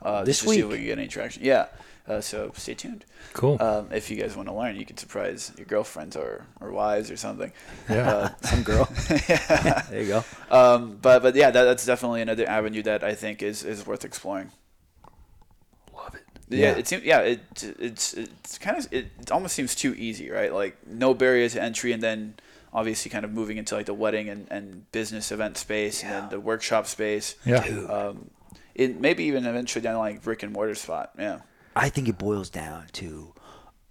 Uh, 0.00 0.24
This 0.24 0.38
just 0.38 0.48
to 0.48 0.54
see 0.54 0.60
if 0.60 0.68
we 0.68 0.76
can 0.78 0.86
get 0.86 0.98
any 0.98 1.08
traction. 1.08 1.44
Yeah, 1.44 1.66
uh, 2.08 2.20
so 2.20 2.50
stay 2.56 2.74
tuned. 2.74 3.04
cool. 3.32 3.56
Um, 3.62 3.88
if 3.92 4.10
you 4.10 4.16
guys 4.16 4.36
want 4.36 4.48
to 4.48 4.54
learn, 4.54 4.76
you 4.76 4.84
can 4.84 4.96
surprise 4.96 5.52
your 5.56 5.66
girlfriends 5.66 6.16
or, 6.16 6.46
or 6.60 6.70
wives 6.72 7.10
or 7.10 7.16
something. 7.16 7.52
yeah. 7.88 8.08
Uh, 8.08 8.28
Some 8.42 8.62
girl. 8.62 8.84
there 9.08 10.02
you 10.02 10.08
go. 10.08 10.24
um, 10.50 10.98
but 11.00 11.22
but 11.22 11.34
yeah, 11.34 11.50
that, 11.50 11.64
that's 11.64 11.86
definitely 11.86 12.22
another 12.22 12.48
avenue 12.48 12.82
that 12.82 13.04
I 13.04 13.14
think 13.14 13.42
is, 13.42 13.64
is 13.64 13.86
worth 13.86 14.04
exploring. 14.04 14.50
Love 15.94 16.14
it. 16.14 16.22
Yeah, 16.48 16.58
Yeah. 16.72 16.78
it 16.78 16.86
seems. 16.88 17.02
Yeah, 17.04 17.20
it 17.20 17.40
it's 17.78 18.14
it's 18.14 18.58
kind 18.58 18.76
of 18.78 18.92
it, 18.92 19.06
it 19.20 19.30
almost 19.30 19.54
seems 19.54 19.74
too 19.74 19.94
easy, 19.96 20.30
right? 20.30 20.52
Like 20.52 20.76
no 20.86 21.14
barrier 21.14 21.48
to 21.48 21.62
entry, 21.62 21.92
and 21.92 22.02
then 22.02 22.34
obviously 22.74 23.10
kind 23.10 23.24
of 23.24 23.30
moving 23.32 23.58
into 23.58 23.74
like 23.74 23.86
the 23.86 23.94
wedding 23.94 24.28
and, 24.28 24.46
and 24.50 24.90
business 24.92 25.30
event 25.30 25.56
space, 25.58 26.02
and 26.02 26.10
Yeah. 26.10 26.20
then 26.20 26.28
the 26.30 26.40
workshop 26.40 26.86
space. 26.86 27.36
Yeah. 27.44 27.58
Um, 27.88 28.30
it 28.74 28.98
maybe 29.00 29.24
even 29.24 29.44
eventually 29.46 29.82
down 29.82 29.98
like 29.98 30.22
brick 30.22 30.42
and 30.42 30.52
mortar 30.52 30.74
spot. 30.74 31.12
Yeah. 31.18 31.40
I 31.74 31.88
think 31.88 32.08
it 32.08 32.18
boils 32.18 32.50
down 32.50 32.86
to 32.94 33.32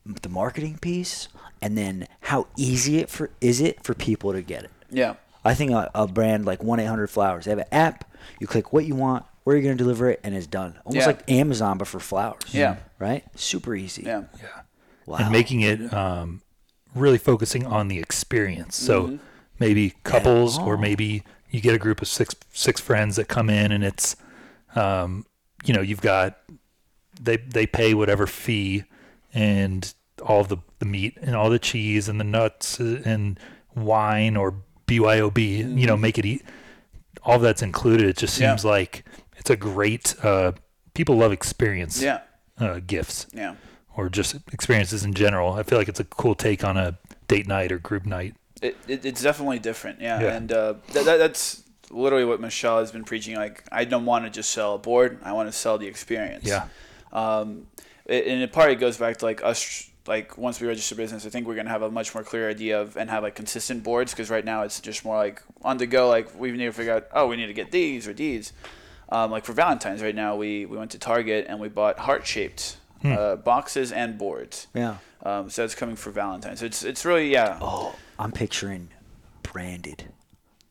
the 0.06 0.30
marketing 0.30 0.78
piece 0.80 1.28
and 1.62 1.78
then 1.78 2.08
how 2.22 2.48
easy 2.58 2.98
it 3.00 3.10
for 3.10 3.30
is 3.40 3.62
it 3.62 3.84
for 3.84 3.94
people 3.94 4.34
to 4.34 4.42
get 4.42 4.64
it. 4.64 4.72
Yeah. 4.90 5.16
I 5.46 5.54
think 5.54 5.72
a, 5.72 5.90
a 5.96 6.08
brand 6.08 6.46
like 6.46 6.62
1 6.64 6.80
800 6.80 7.08
Flowers, 7.10 7.46
they 7.46 7.52
have 7.52 7.60
an 7.60 7.66
app. 7.72 8.10
You 8.40 8.48
click 8.48 8.74
what 8.74 8.86
you 8.86 8.96
want, 8.96 9.26
where 9.44 9.56
you're 9.56 9.64
going 9.64 9.78
to 9.78 9.84
deliver 9.84 10.10
it, 10.10 10.20
and 10.24 10.36
it's 10.36 10.46
done. 10.48 10.78
Almost 10.86 11.02
Yeah. 11.02 11.08
like 11.08 11.30
Amazon, 11.32 11.78
but 11.80 11.88
for 11.88 12.00
flowers. 12.00 12.54
Yeah. 12.54 12.78
Right? 13.00 13.24
Super 13.36 13.74
easy. 13.76 14.04
Yeah. 14.04 14.24
Yeah. 14.40 14.48
Wow. 15.08 15.18
and 15.18 15.32
making 15.32 15.62
it 15.62 15.92
um, 15.94 16.42
really 16.94 17.18
focusing 17.18 17.66
on 17.66 17.88
the 17.88 17.98
experience. 18.00 18.76
So 18.76 19.04
Mm-hmm. 19.04 19.16
maybe 19.60 19.94
couples, 20.04 20.60
or 20.60 20.76
Oh. 20.76 20.78
maybe 20.78 21.24
you 21.50 21.60
get 21.62 21.74
a 21.74 21.80
group 21.80 22.02
of 22.02 22.08
six 22.08 22.36
six 22.54 22.80
friends 22.80 23.16
that 23.16 23.28
come 23.28 23.50
in, 23.50 23.72
and 23.72 23.84
it's, 23.84 24.16
um, 24.76 25.26
you 25.66 25.74
know, 25.74 25.82
you've 25.82 26.02
got 26.02 26.38
they 27.22 27.38
they 27.38 27.66
pay 27.68 27.94
whatever 27.94 28.26
fee, 28.28 28.84
and 29.34 29.94
all 30.26 30.44
the 30.44 30.58
the 30.80 30.86
meat 30.86 31.18
and 31.22 31.36
all 31.36 31.50
the 31.50 31.60
cheese 31.60 32.10
and 32.10 32.20
the 32.20 32.24
nuts 32.24 32.80
and 32.80 33.40
wine 33.76 34.36
or 34.36 34.56
BYOB, 34.88 35.38
you 35.80 35.88
know, 35.88 35.96
make 35.98 36.18
it 36.18 36.26
eat. 36.26 36.44
All 37.24 37.40
that's 37.40 37.62
included. 37.62 38.08
It 38.08 38.18
just 38.18 38.36
Mm-hmm. 38.36 38.44
Yeah. 38.44 38.50
seems 38.56 38.66
like 38.66 39.06
it's 39.38 39.50
a 39.50 39.56
great. 39.56 40.16
Uh, 40.24 40.54
people 40.94 41.16
love 41.18 41.32
experience 41.32 42.02
Yeah. 42.02 42.22
uh, 42.60 42.80
gifts 42.86 43.28
Yeah. 43.34 43.56
or 43.96 44.10
just 44.10 44.36
experiences 44.52 45.04
in 45.06 45.14
general. 45.14 45.54
I 45.54 45.64
feel 45.64 45.78
like 45.78 45.88
it's 45.88 46.00
a 46.00 46.04
cool 46.04 46.36
take 46.36 46.64
on 46.64 46.78
a 46.78 46.98
date 47.28 47.48
night 47.48 47.72
or 47.72 47.78
group 47.80 48.06
night. 48.06 48.36
It, 48.62 48.76
it, 48.88 49.06
it's 49.06 49.22
definitely 49.24 49.60
different, 49.60 50.02
yeah. 50.02 50.20
Yeah. 50.22 50.34
And 50.36 50.52
uh, 50.52 50.74
that, 50.94 51.06
that, 51.06 51.18
that's 51.18 51.64
literally 51.90 52.26
what 52.26 52.40
Michelle 52.42 52.80
has 52.80 52.92
been 52.92 53.04
preaching. 53.04 53.36
Like, 53.36 53.64
I 53.72 53.86
don't 53.86 54.06
want 54.06 54.26
to 54.26 54.30
just 54.30 54.52
sell 54.52 54.76
a 54.76 54.78
board; 54.78 55.20
I 55.24 55.32
want 55.34 55.48
to 55.50 55.54
sell 55.58 55.78
the 55.78 55.88
experience. 55.88 56.44
Yeah. 56.46 56.68
Um, 57.14 57.68
it, 58.06 58.28
and 58.28 58.42
it 58.42 58.52
partly 58.52 58.76
goes 58.76 58.98
back 58.98 59.18
to 59.18 59.26
like 59.26 59.44
us. 59.44 59.88
Like 60.08 60.36
once 60.36 60.60
we 60.60 60.68
register 60.68 60.96
business, 60.96 61.28
I 61.28 61.30
think 61.30 61.46
we're 61.46 61.56
gonna 61.56 61.70
have 61.70 61.84
a 61.84 61.92
much 61.92 62.16
more 62.16 62.24
clear 62.24 62.50
idea 62.50 62.82
of 62.82 62.98
and 62.98 63.08
have 63.12 63.22
like 63.22 63.36
consistent 63.36 63.84
boards 63.84 64.12
because 64.12 64.32
right 64.32 64.44
now 64.44 64.64
it's 64.64 64.80
just 64.80 65.06
more 65.06 65.16
like 65.18 65.44
on 65.64 65.78
the 65.78 65.86
go. 65.86 66.10
Like 66.10 66.34
we 66.40 66.52
need 66.52 66.66
to 66.66 66.72
figure 66.72 66.96
out, 66.96 67.08
oh, 67.14 67.28
we 67.28 67.36
need 67.36 67.46
to 67.48 67.54
get 67.54 67.70
these 67.72 68.08
or 68.08 68.14
these. 68.14 68.52
Um, 69.10 69.30
like 69.30 69.46
for 69.46 69.54
Valentine's 69.54 70.02
right 70.02 70.16
now, 70.16 70.36
we 70.36 70.66
we 70.66 70.76
went 70.76 70.90
to 70.92 70.98
Target 70.98 71.46
and 71.50 71.60
we 71.60 71.68
bought 71.70 72.00
heart 72.00 72.26
shaped 72.26 72.78
uh, 73.06 73.36
boxes 73.36 73.92
and 73.92 74.18
boards. 74.18 74.68
Yeah. 74.74 74.98
Um, 75.24 75.52
so 75.52 75.64
it's 75.64 75.76
coming 75.76 75.96
for 75.96 76.10
Valentine's. 76.10 76.62
So 76.62 76.66
it's 76.66 76.84
it's 76.84 77.06
really 77.06 77.32
yeah. 77.32 77.60
Oh, 77.62 77.96
I'm 78.18 78.32
picturing 78.32 78.90
branded 79.44 80.06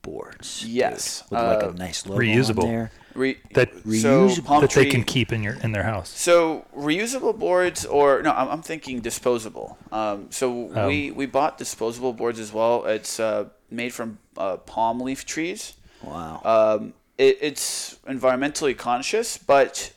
boards. 0.03 0.63
dude, 0.63 0.71
Yes. 0.71 1.23
with 1.31 1.39
like 1.41 1.63
Uh, 1.63 1.69
a 1.71 1.73
nice 1.75 2.05
logo 2.07 2.21
reusable. 2.21 2.63
on 2.65 2.69
there. 2.69 2.91
Re- 3.15 3.39
That- 3.55 3.73
so 3.73 3.81
Reusable. 4.29 4.45
palm 4.45 4.61
that 4.63 4.71
they 4.71 4.87
can 4.87 5.05
keep 5.05 5.33
in 5.33 5.43
your 5.43 5.55
in 5.63 5.73
their 5.73 5.83
house. 5.83 6.09
So 6.11 6.65
reusable 6.77 7.37
boards, 7.39 7.85
or 7.85 8.23
no, 8.23 8.31
I'm, 8.33 8.49
I'm 8.49 8.63
thinking 8.63 9.01
disposable. 9.01 9.79
Um, 9.93 10.29
so 10.31 10.71
Oh. 10.75 10.87
we 10.89 11.11
we 11.11 11.27
bought 11.27 11.59
disposable 11.59 12.13
boards 12.13 12.39
as 12.39 12.53
well. 12.53 12.85
It's 12.87 13.19
uh, 13.21 13.49
made 13.71 13.93
from 13.93 14.19
uh, 14.37 14.57
palm 14.59 15.01
leaf 15.01 15.25
trees. 15.27 15.75
Wow. 16.03 16.41
Um, 16.45 16.95
it, 17.19 17.39
it's 17.41 17.97
environmentally 18.09 18.77
conscious, 18.77 19.37
but 19.39 19.93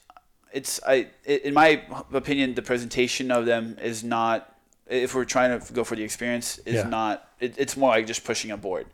it's 0.52 0.80
I 0.88 1.08
it, 1.26 1.44
in 1.44 1.54
my 1.54 1.82
opinion, 2.12 2.56
the 2.56 2.62
presentation 2.62 3.32
of 3.32 3.46
them 3.46 3.78
is 3.82 4.04
not. 4.04 4.50
If 4.90 5.16
we're 5.16 5.24
trying 5.26 5.58
to 5.60 5.74
go 5.74 5.84
for 5.86 5.96
the 5.96 6.04
experience, 6.04 6.58
is 6.66 6.76
Yeah. 6.76 6.90
not. 6.90 7.28
It, 7.40 7.56
it's 7.58 7.78
more 7.78 7.90
like 7.92 8.06
just 8.06 8.24
pushing 8.26 8.52
a 8.52 8.58
board. 8.58 8.86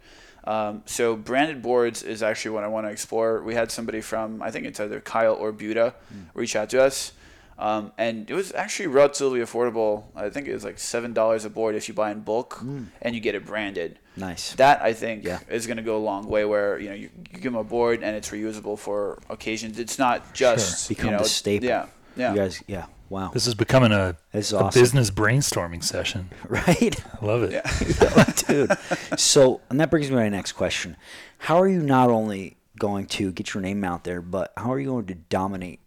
Um, 0.53 0.81
so 0.85 1.15
branded 1.15 1.61
boards 1.61 2.01
is 2.03 2.23
actually 2.23 2.51
what 2.55 2.63
I 2.63 2.67
want 2.75 2.87
to 2.87 2.91
explore. 2.91 3.41
We 3.43 3.53
had 3.53 3.69
somebody 3.71 4.01
from 4.01 4.41
I 4.41 4.49
think 4.51 4.65
it's 4.65 4.79
either 4.79 4.99
Kyle 4.99 5.35
or 5.35 5.51
Buda 5.51 5.93
reach 6.33 6.55
out 6.55 6.69
to 6.71 6.81
us, 6.81 7.11
um, 7.67 7.91
and 7.97 8.27
it 8.31 8.33
was 8.33 8.51
actually 8.53 8.87
relatively 8.87 9.41
affordable. 9.41 9.93
I 10.15 10.29
think 10.33 10.47
it 10.47 10.53
was 10.53 10.63
like 10.63 10.79
seven 10.79 11.13
dollars 11.13 11.45
a 11.45 11.49
board 11.51 11.75
if 11.75 11.87
you 11.87 11.93
buy 11.93 12.09
in 12.11 12.21
bulk 12.21 12.51
and 13.03 13.13
you 13.15 13.21
get 13.21 13.35
it 13.35 13.45
branded. 13.45 13.99
nice. 14.15 14.53
That 14.55 14.81
I 14.81 14.93
think 14.93 15.23
Yeah. 15.23 15.39
is 15.49 15.67
going 15.67 15.77
to 15.77 15.83
go 15.91 15.95
a 15.97 16.03
long 16.11 16.23
way. 16.27 16.43
Where 16.45 16.79
you 16.79 16.89
know 16.89 16.95
you, 16.95 17.09
you 17.31 17.33
give 17.45 17.51
them 17.53 17.55
a 17.55 17.63
board 17.63 17.97
and 18.05 18.15
it's 18.17 18.29
reusable 18.31 18.77
for 18.79 19.19
occasions. 19.29 19.77
It's 19.77 19.99
not 19.99 20.33
just 20.33 20.89
Become 20.89 21.05
you 21.05 21.11
know, 21.17 21.23
the 21.23 21.29
staple. 21.29 21.67
Yeah, 21.69 21.85
yeah. 22.17 22.31
You 22.33 22.37
guys, 22.41 22.63
yeah. 22.67 22.85
Wow. 23.09 23.31
This 23.33 23.47
is 23.47 23.55
becoming 23.55 23.91
a, 23.91 24.15
This 24.31 24.47
is 24.47 24.53
a 24.53 24.59
awesome. 24.65 24.79
business 24.81 25.09
brainstorming 25.09 25.83
session. 25.83 26.29
right? 26.47 27.03
I 27.21 27.25
love 27.25 27.43
it. 27.43 27.51
Yeah. 28.01 28.25
dude. 28.47 29.19
So, 29.19 29.61
and 29.69 29.79
that 29.79 29.89
brings 29.89 30.07
me 30.09 30.15
to 30.15 30.21
my 30.21 30.29
next 30.29 30.51
question. 30.53 30.95
How 31.39 31.59
are 31.59 31.67
you 31.67 31.81
not 31.81 32.09
only 32.09 32.57
going 32.77 33.07
to 33.07 33.31
get 33.31 33.53
your 33.53 33.61
name 33.61 33.83
out 33.83 34.03
there, 34.03 34.21
but 34.21 34.53
how 34.57 34.71
are 34.73 34.79
you 34.79 34.87
going 34.89 35.05
to 35.07 35.15
dominate 35.15 35.79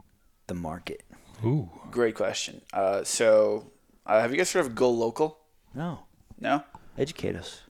the 0.48 0.54
market? 0.54 1.02
Ooh. 1.44 1.70
Great 1.90 2.14
question. 2.16 2.61
Uh, 2.72 3.04
so 3.04 3.70
uh, 4.06 4.20
have 4.20 4.30
you 4.32 4.37
guys 4.37 4.52
heard 4.52 4.61
of 4.66 4.74
Go 4.74 4.90
Local? 4.90 5.38
No, 5.74 6.00
No. 6.40 6.64
educate 6.98 7.37
us. 7.37 7.62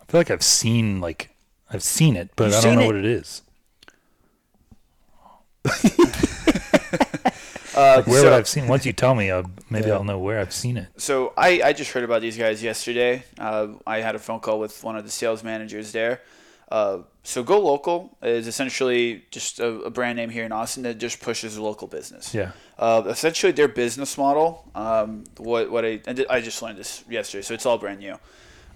I 0.00 0.04
feel 0.10 0.20
like 0.20 0.30
I've 0.30 0.42
seen 0.42 1.00
like 1.00 1.30
I've 1.72 1.82
seen 1.82 2.16
it, 2.16 2.30
but 2.36 2.46
You've 2.50 2.54
I 2.56 2.60
don't 2.62 2.76
know 2.76 2.82
it? 2.82 2.86
what 2.86 2.96
it 2.96 3.04
is. 3.04 3.42
Uh, 7.74 8.02
Where 8.02 8.18
so, 8.20 8.24
would 8.24 8.32
I've 8.32 8.48
seen? 8.48 8.66
Once 8.68 8.84
you 8.84 8.92
tell 8.92 9.14
me, 9.14 9.30
uh, 9.30 9.42
maybe 9.68 9.88
Yeah. 9.88 9.94
I'll 9.94 10.04
know 10.04 10.18
where 10.18 10.40
I've 10.40 10.52
seen 10.52 10.76
it. 10.76 10.88
So 10.96 11.32
I, 11.36 11.62
I 11.62 11.72
just 11.72 11.92
heard 11.92 12.04
about 12.04 12.20
these 12.20 12.36
guys 12.36 12.62
yesterday. 12.62 13.24
Uh, 13.38 13.68
I 13.86 14.00
had 14.00 14.14
a 14.14 14.18
phone 14.18 14.40
call 14.40 14.58
with 14.58 14.82
one 14.82 14.96
of 14.96 15.04
the 15.04 15.10
sales 15.10 15.42
managers 15.44 15.92
there. 15.92 16.20
Uh, 16.70 16.98
so 17.24 17.42
Go 17.42 17.58
Local 17.60 18.16
is 18.22 18.46
essentially 18.46 19.24
just 19.30 19.58
a, 19.58 19.66
a 19.82 19.90
brand 19.90 20.16
name 20.16 20.30
here 20.30 20.44
in 20.44 20.52
Austin 20.52 20.84
that 20.84 20.98
just 20.98 21.20
pushes 21.20 21.58
local 21.58 21.88
business. 21.88 22.32
Yeah. 22.32 22.52
Uh, 22.78 23.02
essentially, 23.06 23.52
their 23.52 23.68
business 23.68 24.16
model. 24.16 24.70
Um, 24.74 25.24
what 25.36 25.70
what 25.70 25.84
I 25.84 26.00
I 26.06 26.26
I 26.30 26.40
just 26.40 26.62
learned 26.62 26.78
this 26.78 27.04
yesterday, 27.10 27.42
so 27.42 27.54
it's 27.54 27.66
all 27.66 27.76
brand 27.76 27.98
new. 27.98 28.16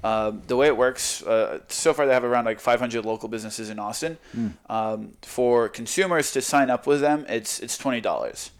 Um, 0.04 0.42
the 0.46 0.56
way 0.56 0.66
it 0.66 0.76
works, 0.76 1.22
uh, 1.22 1.60
so 1.68 1.94
far 1.94 2.04
they 2.06 2.12
have 2.12 2.24
around 2.24 2.44
like 2.44 2.60
500 2.60 3.06
local 3.06 3.28
businesses 3.30 3.70
in 3.70 3.78
Austin. 3.78 4.18
Um, 4.68 5.14
for 5.22 5.68
consumers 5.70 6.30
to 6.32 6.42
sign 6.42 6.68
up 6.68 6.86
with 6.86 7.00
them, 7.00 7.24
it's 7.26 7.58
it's 7.60 7.78
twenty 7.78 8.02
dollars. 8.02 8.50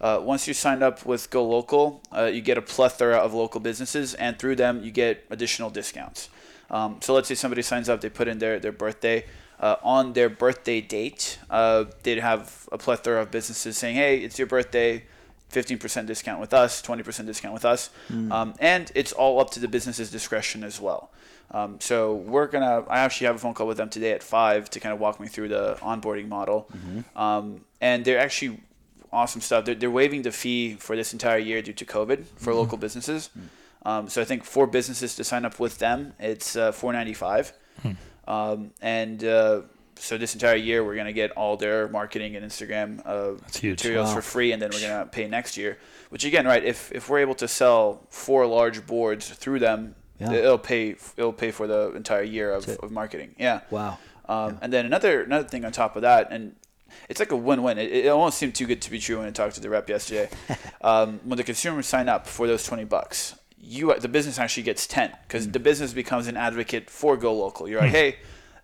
Uh, 0.00 0.20
once 0.22 0.48
you 0.48 0.54
sign 0.54 0.82
up 0.82 1.04
with 1.04 1.28
Go 1.28 1.44
Local, 1.46 2.00
uh, 2.10 2.24
you 2.24 2.40
get 2.40 2.56
a 2.56 2.62
plethora 2.62 3.18
of 3.18 3.34
local 3.34 3.60
businesses, 3.60 4.14
and 4.14 4.38
through 4.38 4.56
them 4.56 4.82
you 4.82 4.90
get 4.90 5.24
additional 5.30 5.68
discounts. 5.70 6.30
Um, 6.70 6.96
so 7.02 7.12
let's 7.12 7.28
say 7.28 7.34
somebody 7.34 7.60
signs 7.62 7.88
up, 7.90 8.00
they 8.00 8.08
put 8.10 8.26
in 8.26 8.38
their 8.38 8.58
their 8.58 8.72
birthday. 8.72 9.26
Uh, 9.60 9.76
on 9.82 10.14
their 10.14 10.28
birthday 10.28 10.80
date, 10.80 11.38
uh, 11.50 11.84
they'd 12.02 12.18
have 12.18 12.68
a 12.72 12.78
plethora 12.78 13.20
of 13.22 13.30
businesses 13.30 13.76
saying, 13.78 13.96
"Hey, 13.96 14.18
it's 14.24 14.38
your 14.38 14.48
birthday. 14.48 15.04
15% 15.54 16.06
discount 16.06 16.40
with 16.40 16.52
us, 16.52 16.82
20% 16.82 17.26
discount 17.26 17.54
with 17.54 17.64
us, 17.64 17.90
um, 18.32 18.54
and 18.58 18.90
it's 18.94 19.12
all 19.12 19.40
up 19.40 19.50
to 19.50 19.60
the 19.60 19.68
business's 19.68 20.10
discretion 20.10 20.64
as 20.64 20.80
well. 20.80 21.10
Um, 21.50 21.78
so 21.80 22.14
we're 22.32 22.48
gonna. 22.54 22.84
I 22.88 22.98
actually 23.00 23.26
have 23.28 23.36
a 23.36 23.38
phone 23.38 23.54
call 23.54 23.68
with 23.68 23.76
them 23.76 23.88
today 23.90 24.12
at 24.12 24.22
five 24.22 24.68
to 24.70 24.80
kind 24.80 24.92
of 24.92 24.98
walk 24.98 25.20
me 25.20 25.28
through 25.28 25.48
the 25.48 25.76
onboarding 25.80 26.28
model, 26.28 26.66
um, 27.14 27.60
and 27.80 28.04
they're 28.04 28.18
actually 28.18 28.58
awesome 29.12 29.40
stuff. 29.40 29.64
They're, 29.64 29.76
they're 29.76 29.90
waiving 30.02 30.22
the 30.22 30.32
fee 30.32 30.74
for 30.74 30.96
this 30.96 31.12
entire 31.12 31.38
year 31.38 31.62
due 31.62 31.74
to 31.74 31.84
COVID 31.84 32.24
for 32.36 32.52
local 32.54 32.76
businesses. 32.78 33.30
Um, 33.86 34.08
so 34.08 34.20
I 34.20 34.24
think 34.24 34.42
for 34.44 34.66
businesses 34.66 35.14
to 35.16 35.22
sign 35.24 35.44
up 35.44 35.60
with 35.60 35.78
them, 35.78 36.14
it's 36.18 36.56
uh, 36.56 36.72
four 36.72 36.92
ninety 36.92 37.14
five, 37.14 37.52
um, 38.26 38.70
and 38.80 39.22
uh, 39.22 39.60
so 39.96 40.18
this 40.18 40.34
entire 40.34 40.56
year 40.56 40.84
we're 40.84 40.96
gonna 40.96 41.12
get 41.12 41.30
all 41.32 41.56
their 41.56 41.88
marketing 41.88 42.36
and 42.36 42.44
Instagram 42.44 43.00
uh, 43.06 43.40
materials 43.62 44.08
Wow. 44.08 44.14
for 44.14 44.22
free, 44.22 44.52
and 44.52 44.60
then 44.60 44.70
we're 44.72 44.80
gonna 44.80 45.06
pay 45.06 45.26
next 45.28 45.56
year. 45.56 45.78
Which 46.10 46.24
again, 46.24 46.46
right? 46.46 46.64
If 46.64 46.90
if 46.92 47.08
we're 47.08 47.18
able 47.20 47.34
to 47.36 47.48
sell 47.48 48.06
four 48.10 48.46
large 48.46 48.86
boards 48.86 49.28
through 49.28 49.58
them, 49.60 49.94
Yeah. 50.20 50.32
it'll 50.32 50.58
pay 50.58 50.96
it'll 51.16 51.32
pay 51.32 51.50
for 51.50 51.66
the 51.66 51.92
entire 51.94 52.22
year 52.22 52.52
of, 52.52 52.68
of 52.68 52.90
marketing. 52.90 53.34
Yeah. 53.38 53.60
Wow. 53.70 53.98
Um, 54.28 54.58
And 54.62 54.72
then 54.72 54.86
another 54.86 55.22
another 55.22 55.48
thing 55.48 55.64
on 55.64 55.72
top 55.72 55.96
of 55.96 56.02
that, 56.02 56.28
and 56.30 56.56
it's 57.08 57.18
like 57.20 57.32
a 57.32 57.36
win-win. 57.36 57.78
It, 57.78 57.90
it 57.92 58.08
almost 58.08 58.38
seemed 58.38 58.54
too 58.54 58.66
good 58.66 58.80
to 58.82 58.90
be 58.90 58.98
true 58.98 59.18
when 59.18 59.26
I 59.26 59.30
talked 59.32 59.54
to 59.56 59.60
the 59.60 59.68
rep 59.70 59.88
yesterday. 59.88 60.28
um, 60.80 61.20
when 61.24 61.36
the 61.36 61.44
consumers 61.44 61.86
sign 61.86 62.08
up 62.08 62.26
for 62.26 62.46
those 62.46 62.64
twenty 62.64 62.84
bucks, 62.84 63.34
you 63.58 63.92
the 63.98 64.08
business 64.08 64.38
actually 64.38 64.62
gets 64.62 64.86
ten 64.86 65.10
because 65.26 65.50
the 65.50 65.58
business 65.58 65.92
becomes 65.92 66.26
an 66.28 66.36
advocate 66.36 66.88
for 66.90 67.16
Go 67.16 67.34
Local. 67.34 67.68
You're 67.68 67.80
like, 67.80 67.90
hey, 67.90 68.16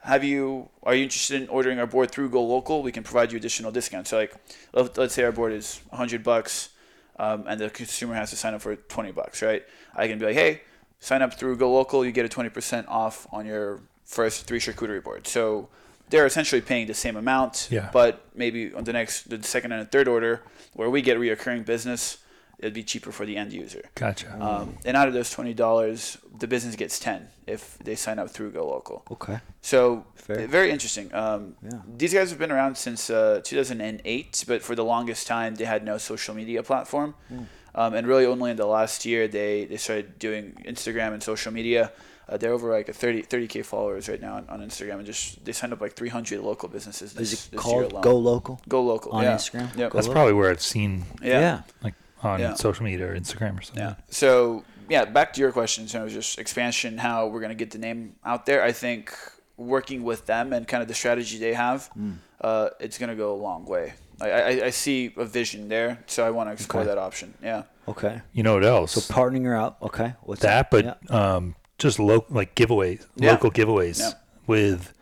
have 0.02 0.24
you 0.24 0.68
are 0.82 0.94
you 0.94 1.04
interested 1.04 1.42
in 1.42 1.48
ordering 1.48 1.78
our 1.78 1.86
board 1.86 2.10
through 2.10 2.30
Go 2.30 2.42
Local? 2.44 2.82
We 2.82 2.92
can 2.92 3.02
provide 3.02 3.32
you 3.32 3.38
additional 3.38 3.70
discounts. 3.70 4.10
So 4.10 4.16
like, 4.18 4.34
let, 4.72 4.96
let's 4.96 5.14
say 5.14 5.24
our 5.24 5.32
board 5.32 5.52
is 5.52 5.80
hundred 5.92 6.22
bucks, 6.22 6.70
um, 7.18 7.44
and 7.46 7.60
the 7.60 7.70
consumer 7.70 8.14
has 8.14 8.30
to 8.30 8.36
sign 8.36 8.54
up 8.54 8.62
for 8.62 8.76
twenty 8.76 9.12
bucks, 9.12 9.42
right? 9.42 9.62
I 9.94 10.08
can 10.08 10.18
be 10.18 10.26
like, 10.26 10.34
hey, 10.34 10.62
sign 11.00 11.22
up 11.22 11.34
through 11.34 11.56
Go 11.56 11.72
Local, 11.72 12.04
you 12.04 12.12
get 12.12 12.24
a 12.24 12.28
twenty 12.28 12.50
percent 12.50 12.88
off 12.88 13.26
on 13.32 13.46
your 13.46 13.80
first 14.04 14.46
three 14.46 14.58
charcuterie 14.58 15.02
boards. 15.04 15.30
So 15.30 15.68
they're 16.08 16.26
essentially 16.26 16.60
paying 16.60 16.86
the 16.88 16.94
same 16.94 17.16
amount, 17.16 17.68
Yeah. 17.70 17.88
but 17.92 18.24
maybe 18.34 18.74
on 18.74 18.82
the 18.82 18.92
next, 18.92 19.30
the 19.30 19.40
second 19.44 19.70
and 19.70 19.80
the 19.82 19.86
third 19.90 20.08
order, 20.08 20.42
where 20.74 20.90
we 20.90 21.02
get 21.02 21.16
reoccurring 21.18 21.64
business, 21.64 22.18
it'd 22.60 22.74
be 22.74 22.82
cheaper 22.84 23.10
for 23.12 23.26
the 23.26 23.36
end 23.36 23.52
user. 23.52 23.82
Gotcha. 23.94 24.28
Um, 24.40 24.76
and 24.84 24.96
out 24.96 25.08
of 25.08 25.14
those 25.14 25.30
twenty 25.30 25.54
dollars, 25.54 26.16
the 26.38 26.46
business 26.46 26.76
gets 26.76 26.98
ten 26.98 27.28
if 27.46 27.78
they 27.82 27.94
sign 27.96 28.18
up 28.18 28.30
through 28.30 28.52
Go 28.52 28.68
Local. 28.68 29.02
Okay. 29.10 29.38
So 29.62 30.04
Fair. 30.14 30.46
very 30.46 30.70
interesting. 30.70 31.12
Um, 31.14 31.56
Yeah. 31.62 31.80
These 31.96 32.14
guys 32.14 32.30
have 32.30 32.38
been 32.38 32.52
around 32.52 32.76
since 32.76 33.10
uh, 33.10 33.40
2008, 33.44 34.44
but 34.46 34.62
for 34.62 34.74
the 34.74 34.84
longest 34.84 35.26
time 35.26 35.54
they 35.56 35.64
had 35.64 35.84
no 35.84 35.98
social 35.98 36.34
media 36.34 36.62
platform. 36.62 37.14
Hmm. 37.28 37.42
Um, 37.74 37.94
and 37.94 38.06
really 38.06 38.26
only 38.26 38.50
in 38.50 38.56
the 38.56 38.66
last 38.66 39.04
year 39.04 39.28
they, 39.28 39.64
they 39.64 39.76
started 39.76 40.18
doing 40.18 40.60
Instagram 40.66 41.12
and 41.12 41.22
social 41.22 41.52
media. 41.52 41.92
Uh, 42.28 42.36
they're 42.36 42.52
over 42.52 42.70
like 42.70 42.88
a 42.88 42.92
30 42.92 43.22
30k 43.24 43.64
followers 43.64 44.08
right 44.08 44.20
now 44.20 44.36
on, 44.36 44.48
on 44.48 44.60
Instagram, 44.60 44.98
and 44.98 45.06
just 45.06 45.44
they 45.44 45.50
signed 45.52 45.72
up 45.72 45.80
like 45.80 45.94
300 45.94 46.40
local 46.40 46.68
businesses 46.68 47.12
this, 47.12 47.32
Is 47.32 47.46
it 47.46 47.50
this 47.50 47.52
year 47.52 47.60
called 47.60 47.90
alone. 47.92 48.02
Go 48.02 48.16
Local 48.18 48.60
Go 48.68 48.82
local 48.82 49.10
on 49.12 49.24
yeah. 49.24 49.34
Instagram? 49.34 49.76
Yep. 49.76 49.92
That's 49.92 50.06
Local? 50.06 50.12
probably 50.12 50.32
where 50.34 50.50
I've 50.50 50.62
seen 50.62 51.04
Yeah. 51.22 51.62
like 51.82 51.94
on 52.22 52.40
Yeah. 52.40 52.54
social 52.54 52.84
media 52.84 53.08
or 53.08 53.14
Instagram 53.16 53.58
or 53.58 53.62
something. 53.62 53.82
Yeah. 53.82 53.94
So 54.08 54.64
yeah, 54.88 55.04
back 55.04 55.32
to 55.34 55.40
your 55.40 55.52
question. 55.52 55.88
So 55.88 56.08
just 56.08 56.38
expansion, 56.38 56.98
how 56.98 57.26
we're 57.26 57.40
gonna 57.40 57.54
get 57.54 57.70
the 57.70 57.78
name 57.78 58.16
out 58.24 58.46
there. 58.46 58.62
I 58.62 58.72
think 58.72 59.12
working 59.56 60.02
with 60.02 60.26
them 60.26 60.52
and 60.52 60.66
kind 60.66 60.82
of 60.82 60.88
the 60.88 60.94
strategy 60.94 61.38
they 61.38 61.54
have, 61.54 61.86
Hmm. 61.88 62.12
uh, 62.40 62.70
it's 62.80 62.98
gonna 62.98 63.14
go 63.14 63.32
a 63.32 63.36
long 63.36 63.64
way. 63.66 63.94
I, 64.20 64.30
I, 64.30 64.48
I 64.66 64.70
see 64.70 65.12
a 65.16 65.24
vision 65.24 65.68
there, 65.68 65.98
so 66.06 66.26
I 66.26 66.30
want 66.30 66.48
to 66.48 66.52
explore 66.52 66.82
Okay. 66.82 66.88
that 66.90 66.98
option. 66.98 67.34
Yeah. 67.42 67.62
Okay. 67.88 68.20
You 68.32 68.42
know 68.42 68.54
what 68.54 68.64
else? 68.64 68.92
So 68.92 69.00
partnering 69.14 69.44
her 69.44 69.56
up. 69.56 69.78
Okay. 69.82 70.14
What's 70.22 70.42
that, 70.42 70.70
but 70.70 70.84
Yeah. 70.84 70.94
um, 71.36 71.54
just 71.78 71.98
local 71.98 72.34
like 72.36 72.54
giveaways, 72.54 73.06
Yeah. 73.16 73.30
local 73.32 73.50
giveaways 73.50 73.98
Yeah. 74.00 74.12
with 74.46 74.92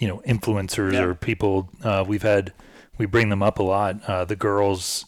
you 0.00 0.08
know 0.08 0.22
influencers 0.26 0.92
Yeah. 0.94 1.02
or 1.04 1.14
people. 1.14 1.68
Uh, 1.82 2.04
we've 2.06 2.22
had 2.22 2.52
we 2.98 3.04
bring 3.06 3.28
them 3.28 3.42
up 3.42 3.58
a 3.58 3.62
lot. 3.62 4.02
Uh, 4.08 4.24
the 4.24 4.36
girls 4.36 5.04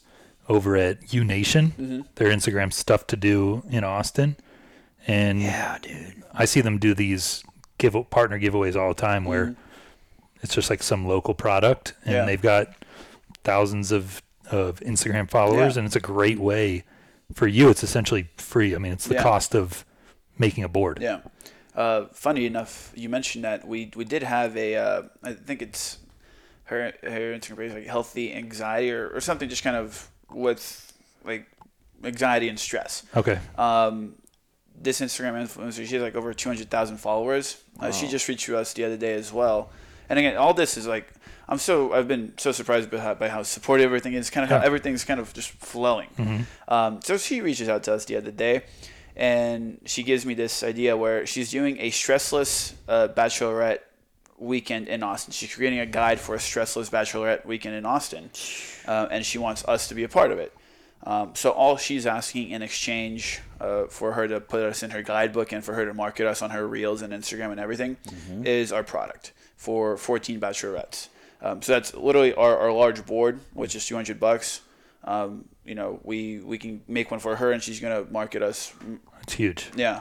over 0.48 0.76
at 0.76 1.12
U 1.12 1.24
Nation, 1.24 1.72
Mm-hmm. 1.78 2.00
their 2.16 2.28
Instagram 2.28 2.72
stuff 2.72 3.06
to 3.08 3.16
do 3.16 3.62
in 3.70 3.84
Austin, 3.84 4.36
and 5.06 5.40
Yeah, 5.42 5.78
dude. 5.80 6.22
I 6.32 6.44
see 6.44 6.60
them 6.60 6.78
do 6.78 6.94
these 6.94 7.42
give 7.78 7.94
partner 8.10 8.38
giveaways 8.40 8.74
all 8.76 8.88
the 8.88 9.00
time 9.00 9.24
where 9.24 9.46
Mm-hmm. 9.46 9.60
it's 10.42 10.54
just 10.54 10.70
like 10.70 10.82
some 10.82 11.06
local 11.06 11.34
product 11.34 11.94
and 12.04 12.14
Yeah. 12.14 12.24
they've 12.24 12.42
got 12.42 12.68
thousands 13.44 13.92
of 13.92 14.22
of 14.50 14.80
Instagram 14.80 15.30
followers 15.30 15.74
Yeah. 15.74 15.80
and 15.80 15.86
it's 15.86 15.96
a 15.96 16.00
great 16.00 16.38
way 16.38 16.84
for 17.34 17.46
you 17.46 17.68
it's 17.68 17.82
essentially 17.82 18.28
free. 18.38 18.74
I 18.74 18.78
mean 18.78 18.92
it's 18.92 19.06
the 19.06 19.14
Yeah. 19.14 19.22
cost 19.22 19.54
of 19.54 19.84
making 20.38 20.64
a 20.64 20.68
board. 20.68 20.98
Yeah. 21.02 21.20
Uh, 21.74 22.06
funny 22.12 22.46
enough, 22.46 22.90
you 22.96 23.08
mentioned 23.08 23.44
that 23.44 23.66
we 23.68 23.90
we 23.94 24.04
did 24.04 24.22
have 24.22 24.56
a 24.56 24.74
uh, 24.76 25.02
I 25.22 25.34
think 25.34 25.60
it's 25.62 25.98
her 26.64 26.92
her 27.02 27.34
Instagram 27.38 27.56
page 27.58 27.72
like 27.74 27.86
healthy 27.86 28.32
anxiety 28.34 28.90
or, 28.90 29.08
or 29.10 29.20
something 29.20 29.48
just 29.48 29.62
kind 29.62 29.76
of 29.76 30.10
with 30.30 30.92
like 31.24 31.46
anxiety 32.04 32.48
and 32.48 32.58
stress. 32.58 33.02
Okay. 33.16 33.38
Um, 33.56 34.14
this 34.80 35.00
Instagram 35.00 35.42
influencer, 35.42 35.86
she 35.86 35.94
has 35.94 36.02
like 36.02 36.14
over 36.14 36.32
200,000 36.32 36.96
followers. 36.98 37.60
Uh, 37.80 37.90
she 37.90 38.06
just 38.08 38.28
reached 38.28 38.46
to 38.46 38.56
us 38.56 38.72
the 38.74 38.84
other 38.84 38.96
day 38.96 39.14
as 39.14 39.32
well. 39.32 39.70
And 40.08 40.18
again, 40.18 40.36
all 40.36 40.54
this 40.54 40.76
is 40.76 40.86
like, 40.86 41.12
I'm 41.48 41.58
so, 41.58 41.92
I've 41.92 42.06
been 42.08 42.34
so 42.38 42.52
surprised 42.52 42.90
by 42.90 42.98
how, 42.98 43.14
by 43.14 43.28
how 43.28 43.42
supportive 43.42 43.86
everything 43.86 44.12
is, 44.14 44.30
kind 44.30 44.44
of 44.44 44.50
how 44.50 44.58
Yeah. 44.58 44.64
everything's 44.66 45.04
kind 45.04 45.18
of 45.18 45.32
just 45.34 45.50
flowing. 45.50 46.46
Um, 46.68 47.00
so 47.02 47.16
she 47.16 47.40
reaches 47.40 47.68
out 47.68 47.82
to 47.84 47.94
us 47.94 48.04
the 48.04 48.16
other 48.16 48.30
day 48.30 48.62
and 49.16 49.80
she 49.84 50.02
gives 50.04 50.24
me 50.24 50.34
this 50.34 50.62
idea 50.62 50.96
where 50.96 51.26
she's 51.26 51.50
doing 51.50 51.76
a 51.80 51.90
stressless 51.90 52.74
uh, 52.88 53.08
bachelorette 53.08 53.80
weekend 54.38 54.88
in 54.88 55.02
Austin. 55.02 55.32
She's 55.32 55.54
creating 55.54 55.80
a 55.80 55.86
guide 55.86 56.20
for 56.20 56.34
a 56.34 56.38
stressless 56.38 56.90
bachelorette 56.90 57.44
weekend 57.44 57.74
in 57.74 57.84
Austin, 57.86 58.30
uh, 58.86 59.08
and 59.10 59.24
she 59.24 59.38
wants 59.38 59.64
us 59.66 59.88
to 59.88 59.94
be 59.94 60.04
a 60.04 60.08
part 60.08 60.30
of 60.32 60.38
it. 60.38 60.52
Um, 61.04 61.32
so 61.34 61.50
all 61.50 61.76
she's 61.76 62.06
asking 62.06 62.50
in 62.50 62.60
exchange 62.62 63.40
uh, 63.60 63.84
for 63.86 64.12
her 64.12 64.26
to 64.26 64.40
put 64.40 64.62
us 64.64 64.82
in 64.82 64.90
her 64.90 65.02
guidebook 65.02 65.52
and 65.52 65.64
for 65.64 65.74
her 65.74 65.84
to 65.86 65.94
market 65.94 66.26
us 66.26 66.42
on 66.42 66.50
her 66.50 66.66
reels 66.66 67.02
and 67.02 67.12
Instagram 67.12 67.52
and 67.52 67.60
everything 67.60 67.96
is 68.44 68.72
our 68.72 68.82
product 68.82 69.32
for 69.56 69.96
14 69.96 70.40
bachelorettes. 70.40 71.08
Um, 71.40 71.62
so 71.62 71.72
that's 71.72 71.94
literally 71.94 72.34
our, 72.34 72.56
our 72.58 72.72
large 72.72 73.06
board, 73.06 73.38
which 73.54 73.76
is 73.76 73.86
200 73.86 74.18
bucks. 74.18 74.60
Um, 75.04 75.44
you 75.64 75.76
know, 75.76 76.00
we 76.02 76.40
we 76.40 76.58
can 76.58 76.82
make 76.88 77.10
one 77.12 77.20
for 77.20 77.36
her, 77.36 77.52
and 77.52 77.62
she's 77.62 77.78
gonna 77.78 78.04
market 78.10 78.42
us 78.42 78.72
It's 79.22 79.34
huge. 79.34 79.70
yeah. 79.76 80.00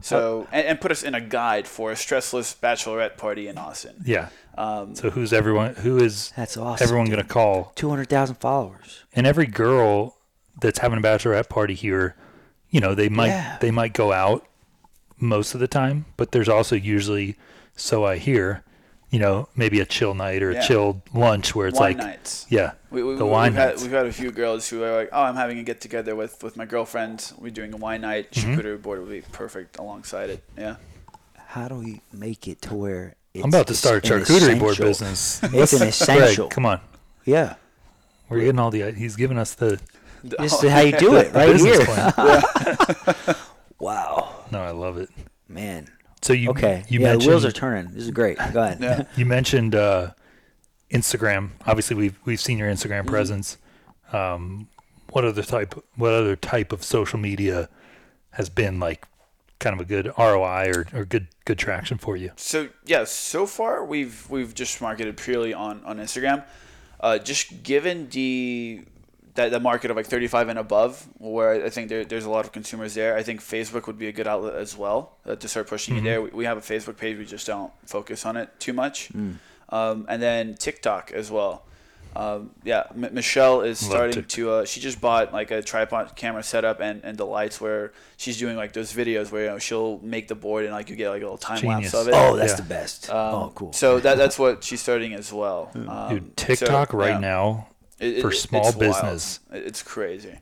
So 0.00 0.46
and, 0.52 0.66
and 0.66 0.80
put 0.80 0.90
us 0.90 1.02
in 1.02 1.14
a 1.14 1.20
guide 1.20 1.66
for 1.66 1.90
a 1.90 1.94
stressless 1.94 2.54
bachelorette 2.58 3.16
party 3.16 3.48
in 3.48 3.58
Austin. 3.58 3.96
Yeah. 4.04 4.28
Um, 4.58 4.94
So 4.94 5.10
who's 5.10 5.32
everyone 5.32 5.74
who 5.76 5.98
is 5.98 6.32
That's 6.36 6.56
awesome. 6.56 6.84
everyone 6.84 7.06
going 7.08 7.22
to 7.22 7.28
call? 7.28 7.72
Two 7.74 7.88
hundred 7.90 8.08
thousand 8.08 8.36
followers. 8.36 9.04
And 9.14 9.26
every 9.26 9.46
girl 9.46 10.16
that's 10.60 10.78
having 10.78 10.98
a 10.98 11.02
bachelorette 11.02 11.48
party 11.48 11.74
here, 11.74 12.14
you 12.70 12.80
know, 12.80 12.94
they 12.94 13.08
might 13.08 13.28
Yeah. 13.28 13.58
they 13.60 13.70
might 13.70 13.92
go 13.92 14.12
out 14.12 14.46
most 15.18 15.54
of 15.54 15.60
the 15.60 15.68
time, 15.68 16.04
but 16.16 16.32
there's 16.32 16.48
also 16.48 16.76
usually 16.76 17.36
so 17.74 18.04
I 18.04 18.16
hear, 18.18 18.62
you 19.10 19.18
know, 19.18 19.48
maybe 19.56 19.80
a 19.80 19.84
chill 19.86 20.14
night 20.14 20.42
or 20.42 20.52
Yeah. 20.52 20.62
a 20.64 20.66
chilled 20.66 21.00
lunch 21.14 21.54
where 21.54 21.68
it's 21.68 21.78
wine 21.78 21.96
like 21.98 22.06
nights. 22.06 22.44
yeah, 22.48 22.72
We, 22.90 23.02
we, 23.02 23.14
the 23.16 23.24
we- 23.24 23.30
wine 23.30 23.52
we've 23.52 23.58
had, 23.60 23.68
nights. 23.68 23.82
we've 23.82 23.92
had 23.92 24.06
a 24.06 24.12
few 24.12 24.30
girls 24.32 24.68
who 24.68 24.82
are 24.82 24.96
like, 24.96 25.08
"Oh, 25.12 25.22
I'm 25.22 25.36
having 25.36 25.58
a 25.58 25.62
get 25.62 25.80
together 25.80 26.14
with, 26.16 26.42
with 26.42 26.56
my 26.56 26.64
girlfriend. 26.66 27.32
We're 27.38 27.50
doing 27.52 27.72
a 27.72 27.76
wine 27.76 28.00
night. 28.02 28.32
Mm-hmm. 28.32 28.54
Charcuterie 28.60 28.82
board 28.82 29.00
would 29.00 29.10
be 29.10 29.22
perfect 29.32 29.78
alongside 29.78 30.30
it." 30.30 30.42
Yeah. 30.58 30.76
How 31.36 31.68
do 31.68 31.76
we 31.76 32.00
make 32.12 32.48
it 32.48 32.60
to 32.62 32.74
where 32.74 33.14
it's 33.32 33.44
I'm 33.44 33.50
about 33.50 33.68
to 33.68 33.74
start 33.74 34.08
a 34.10 34.14
an 34.14 34.22
charcuterie 34.22 34.58
board 34.58 34.76
business. 34.78 35.40
It's 35.52 35.72
an 35.72 35.78
Greg, 35.78 35.88
essential. 35.90 36.48
come 36.48 36.66
on. 36.66 36.80
Yeah. 37.24 37.54
We're 38.28 38.40
getting 38.40 38.58
all 38.58 38.70
the 38.72 38.90
he's 38.92 39.14
giving 39.16 39.38
us 39.38 39.54
the 39.54 39.80
This 40.24 40.52
is 40.64 40.68
how 40.70 40.80
you 40.80 40.96
do 40.98 41.14
it 41.16 41.32
right 41.32 41.54
here. 41.56 41.86
Wow, 43.78 44.44
No, 44.50 44.60
I 44.62 44.70
love 44.70 44.96
it. 44.96 45.10
man. 45.48 45.88
So 46.22 46.32
you 46.32 46.50
Okay. 46.50 46.84
you 46.88 47.00
yeah, 47.00 47.12
the 47.16 47.18
wheels 47.26 47.44
are 47.44 47.52
turning. 47.52 47.92
This 47.92 48.04
is 48.04 48.10
great. 48.10 48.38
Go 48.52 48.62
ahead. 48.62 48.78
Yeah. 48.80 49.02
You 49.16 49.26
mentioned 49.26 49.74
uh, 49.74 50.12
Instagram. 50.90 51.50
Obviously, 51.66 51.96
we've 51.96 52.18
we've 52.24 52.40
seen 52.40 52.58
your 52.58 52.68
Instagram 52.70 53.00
Mm-hmm. 53.00 53.08
presence. 53.10 53.58
Um, 54.12 54.68
what 55.10 55.24
other 55.24 55.42
type? 55.42 55.74
What 55.96 56.12
other 56.12 56.36
type 56.36 56.72
of 56.72 56.82
social 56.82 57.18
media 57.18 57.68
has 58.30 58.48
been 58.48 58.78
like 58.80 59.06
kind 59.58 59.74
of 59.74 59.80
a 59.80 59.84
good 59.84 60.12
ROI 60.18 60.70
or, 60.74 60.86
or 60.92 61.04
good 61.04 61.28
good 61.44 61.58
traction 61.58 61.98
for 61.98 62.16
you? 62.16 62.32
So 62.36 62.68
yeah, 62.84 63.04
so 63.04 63.46
far 63.46 63.84
we've 63.84 64.28
we've 64.30 64.54
just 64.54 64.80
marketed 64.80 65.16
purely 65.16 65.52
on 65.54 65.82
on 65.84 65.98
Instagram. 65.98 66.44
Uh, 66.98 67.18
just 67.18 67.62
given 67.62 68.08
the 68.08 68.84
that 69.36 69.50
the 69.50 69.60
market 69.60 69.90
of 69.90 69.96
like 69.96 70.06
35 70.06 70.48
and 70.48 70.58
above, 70.58 71.06
where 71.18 71.64
I 71.64 71.70
think 71.70 71.88
there, 71.88 72.04
there's 72.04 72.24
a 72.24 72.30
lot 72.30 72.44
of 72.44 72.52
consumers 72.52 72.94
there. 72.94 73.16
I 73.16 73.22
think 73.22 73.40
Facebook 73.40 73.86
would 73.86 73.98
be 73.98 74.08
a 74.08 74.12
good 74.12 74.26
outlet 74.26 74.54
as 74.56 74.76
well 74.76 75.12
uh, 75.24 75.36
to 75.36 75.48
start 75.48 75.68
pushing 75.68 75.96
it 75.96 76.04
there. 76.04 76.20
We, 76.22 76.30
we 76.30 76.44
have 76.44 76.58
a 76.58 76.60
Facebook 76.60 76.96
page, 76.96 77.16
we 77.18 77.24
just 77.24 77.46
don't 77.46 77.72
focus 77.86 78.26
on 78.26 78.36
it 78.36 78.48
too 78.58 78.72
much. 78.72 79.10
Um, 79.68 80.06
and 80.08 80.22
then 80.22 80.54
TikTok 80.54 81.12
as 81.12 81.30
well. 81.30 81.62
Um, 82.14 82.52
yeah, 82.64 82.84
M- 82.94 83.12
Michelle 83.12 83.60
is 83.60 83.82
Love 83.82 83.90
starting 83.90 84.14
TikTok. 84.14 84.30
to. 84.30 84.50
Uh, 84.50 84.64
she 84.64 84.80
just 84.80 85.02
bought 85.02 85.34
like 85.34 85.50
a 85.50 85.60
tripod 85.60 86.16
camera 86.16 86.42
setup 86.42 86.80
and, 86.80 87.02
and 87.04 87.18
the 87.18 87.26
lights 87.26 87.60
where 87.60 87.92
she's 88.16 88.38
doing 88.38 88.56
like 88.56 88.72
those 88.72 88.90
videos 88.90 89.30
where 89.30 89.42
you 89.44 89.50
know 89.50 89.58
she'll 89.58 89.98
make 89.98 90.26
the 90.28 90.34
board 90.34 90.64
and 90.64 90.72
like 90.72 90.88
you 90.88 90.96
get 90.96 91.10
like 91.10 91.20
a 91.20 91.24
little 91.26 91.36
time 91.36 91.58
Genius. 91.58 91.92
lapse 91.92 92.06
of 92.06 92.08
it. 92.08 92.14
Oh, 92.16 92.36
that's 92.36 92.52
Yeah. 92.52 92.56
the 92.56 92.62
best. 92.62 93.10
Um, 93.10 93.34
oh, 93.34 93.52
cool. 93.54 93.72
So 93.74 94.00
that 94.00 94.16
that's 94.16 94.38
what 94.38 94.64
she's 94.64 94.80
starting 94.80 95.12
as 95.12 95.30
well. 95.30 95.70
Um, 95.74 96.08
Dude, 96.08 96.40
so, 96.40 96.46
TikTok 96.46 96.94
right 96.94 97.10
yeah, 97.10 97.18
now 97.18 97.68
it- 97.98 98.20
for 98.22 98.32
small 98.32 98.68
it's 98.68 98.76
business. 98.76 99.40
It- 99.52 99.66
It's 99.66 99.82
crazy. 99.82 100.38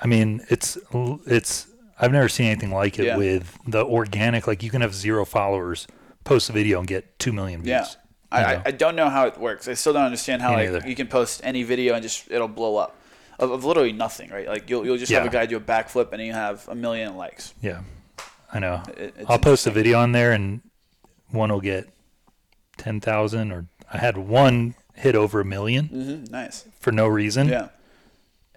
I 0.00 0.06
mean, 0.06 0.44
it's 0.48 0.78
it's 1.26 1.66
I've 2.00 2.12
never 2.12 2.28
seen 2.28 2.46
anything 2.46 2.70
like 2.70 2.98
it 3.00 3.06
Yeah. 3.06 3.16
with 3.16 3.58
the 3.66 3.84
organic. 3.84 4.46
Like 4.46 4.62
you 4.62 4.70
can 4.70 4.80
have 4.82 4.94
zero 4.94 5.24
followers, 5.24 5.86
post 6.24 6.48
a 6.48 6.52
video 6.52 6.78
and 6.78 6.86
get 6.86 7.18
two 7.18 7.32
million 7.32 7.62
views. 7.62 7.68
Yeah. 7.70 7.86
I, 8.30 8.44
I, 8.44 8.54
know? 8.56 8.62
I 8.66 8.70
don't 8.70 8.94
know 8.96 9.08
how 9.08 9.26
it 9.26 9.38
works. 9.38 9.66
I 9.68 9.74
still 9.74 9.92
don't 9.94 10.04
understand 10.04 10.42
how 10.42 10.52
like 10.52 10.84
you 10.86 10.94
can 10.94 11.06
post 11.08 11.40
any 11.42 11.62
video 11.62 11.94
and 11.94 12.02
just 12.02 12.30
it'll 12.30 12.46
blow 12.46 12.76
up 12.76 12.94
of, 13.38 13.50
of 13.50 13.64
literally 13.64 13.92
nothing, 13.92 14.30
right? 14.30 14.46
Like 14.46 14.68
you'll 14.70 14.84
you'll 14.84 14.98
just 14.98 15.10
have 15.10 15.26
a 15.26 15.30
guy 15.30 15.46
do 15.46 15.56
a 15.56 15.60
backflip 15.60 16.12
and 16.12 16.22
you 16.22 16.32
have 16.32 16.68
a 16.68 16.74
million 16.74 17.16
likes. 17.16 17.54
yeah, 17.62 17.80
I 18.52 18.58
know. 18.60 18.82
It- 18.96 19.14
I'll 19.28 19.38
post 19.38 19.66
a 19.66 19.70
video 19.70 19.98
on 19.98 20.12
there 20.12 20.32
and 20.32 20.60
one 21.30 21.50
will 21.50 21.60
get 21.62 21.88
ten 22.76 23.00
thousand, 23.00 23.50
or 23.50 23.66
I 23.92 23.98
had 23.98 24.16
one 24.18 24.74
hit 24.98 25.14
over 25.14 25.40
a 25.40 25.44
million 25.44 25.88
Mhm, 25.88 26.30
Nice. 26.30 26.64
for 26.80 26.92
no 26.92 27.06
reason, 27.06 27.48
Yeah. 27.48 27.68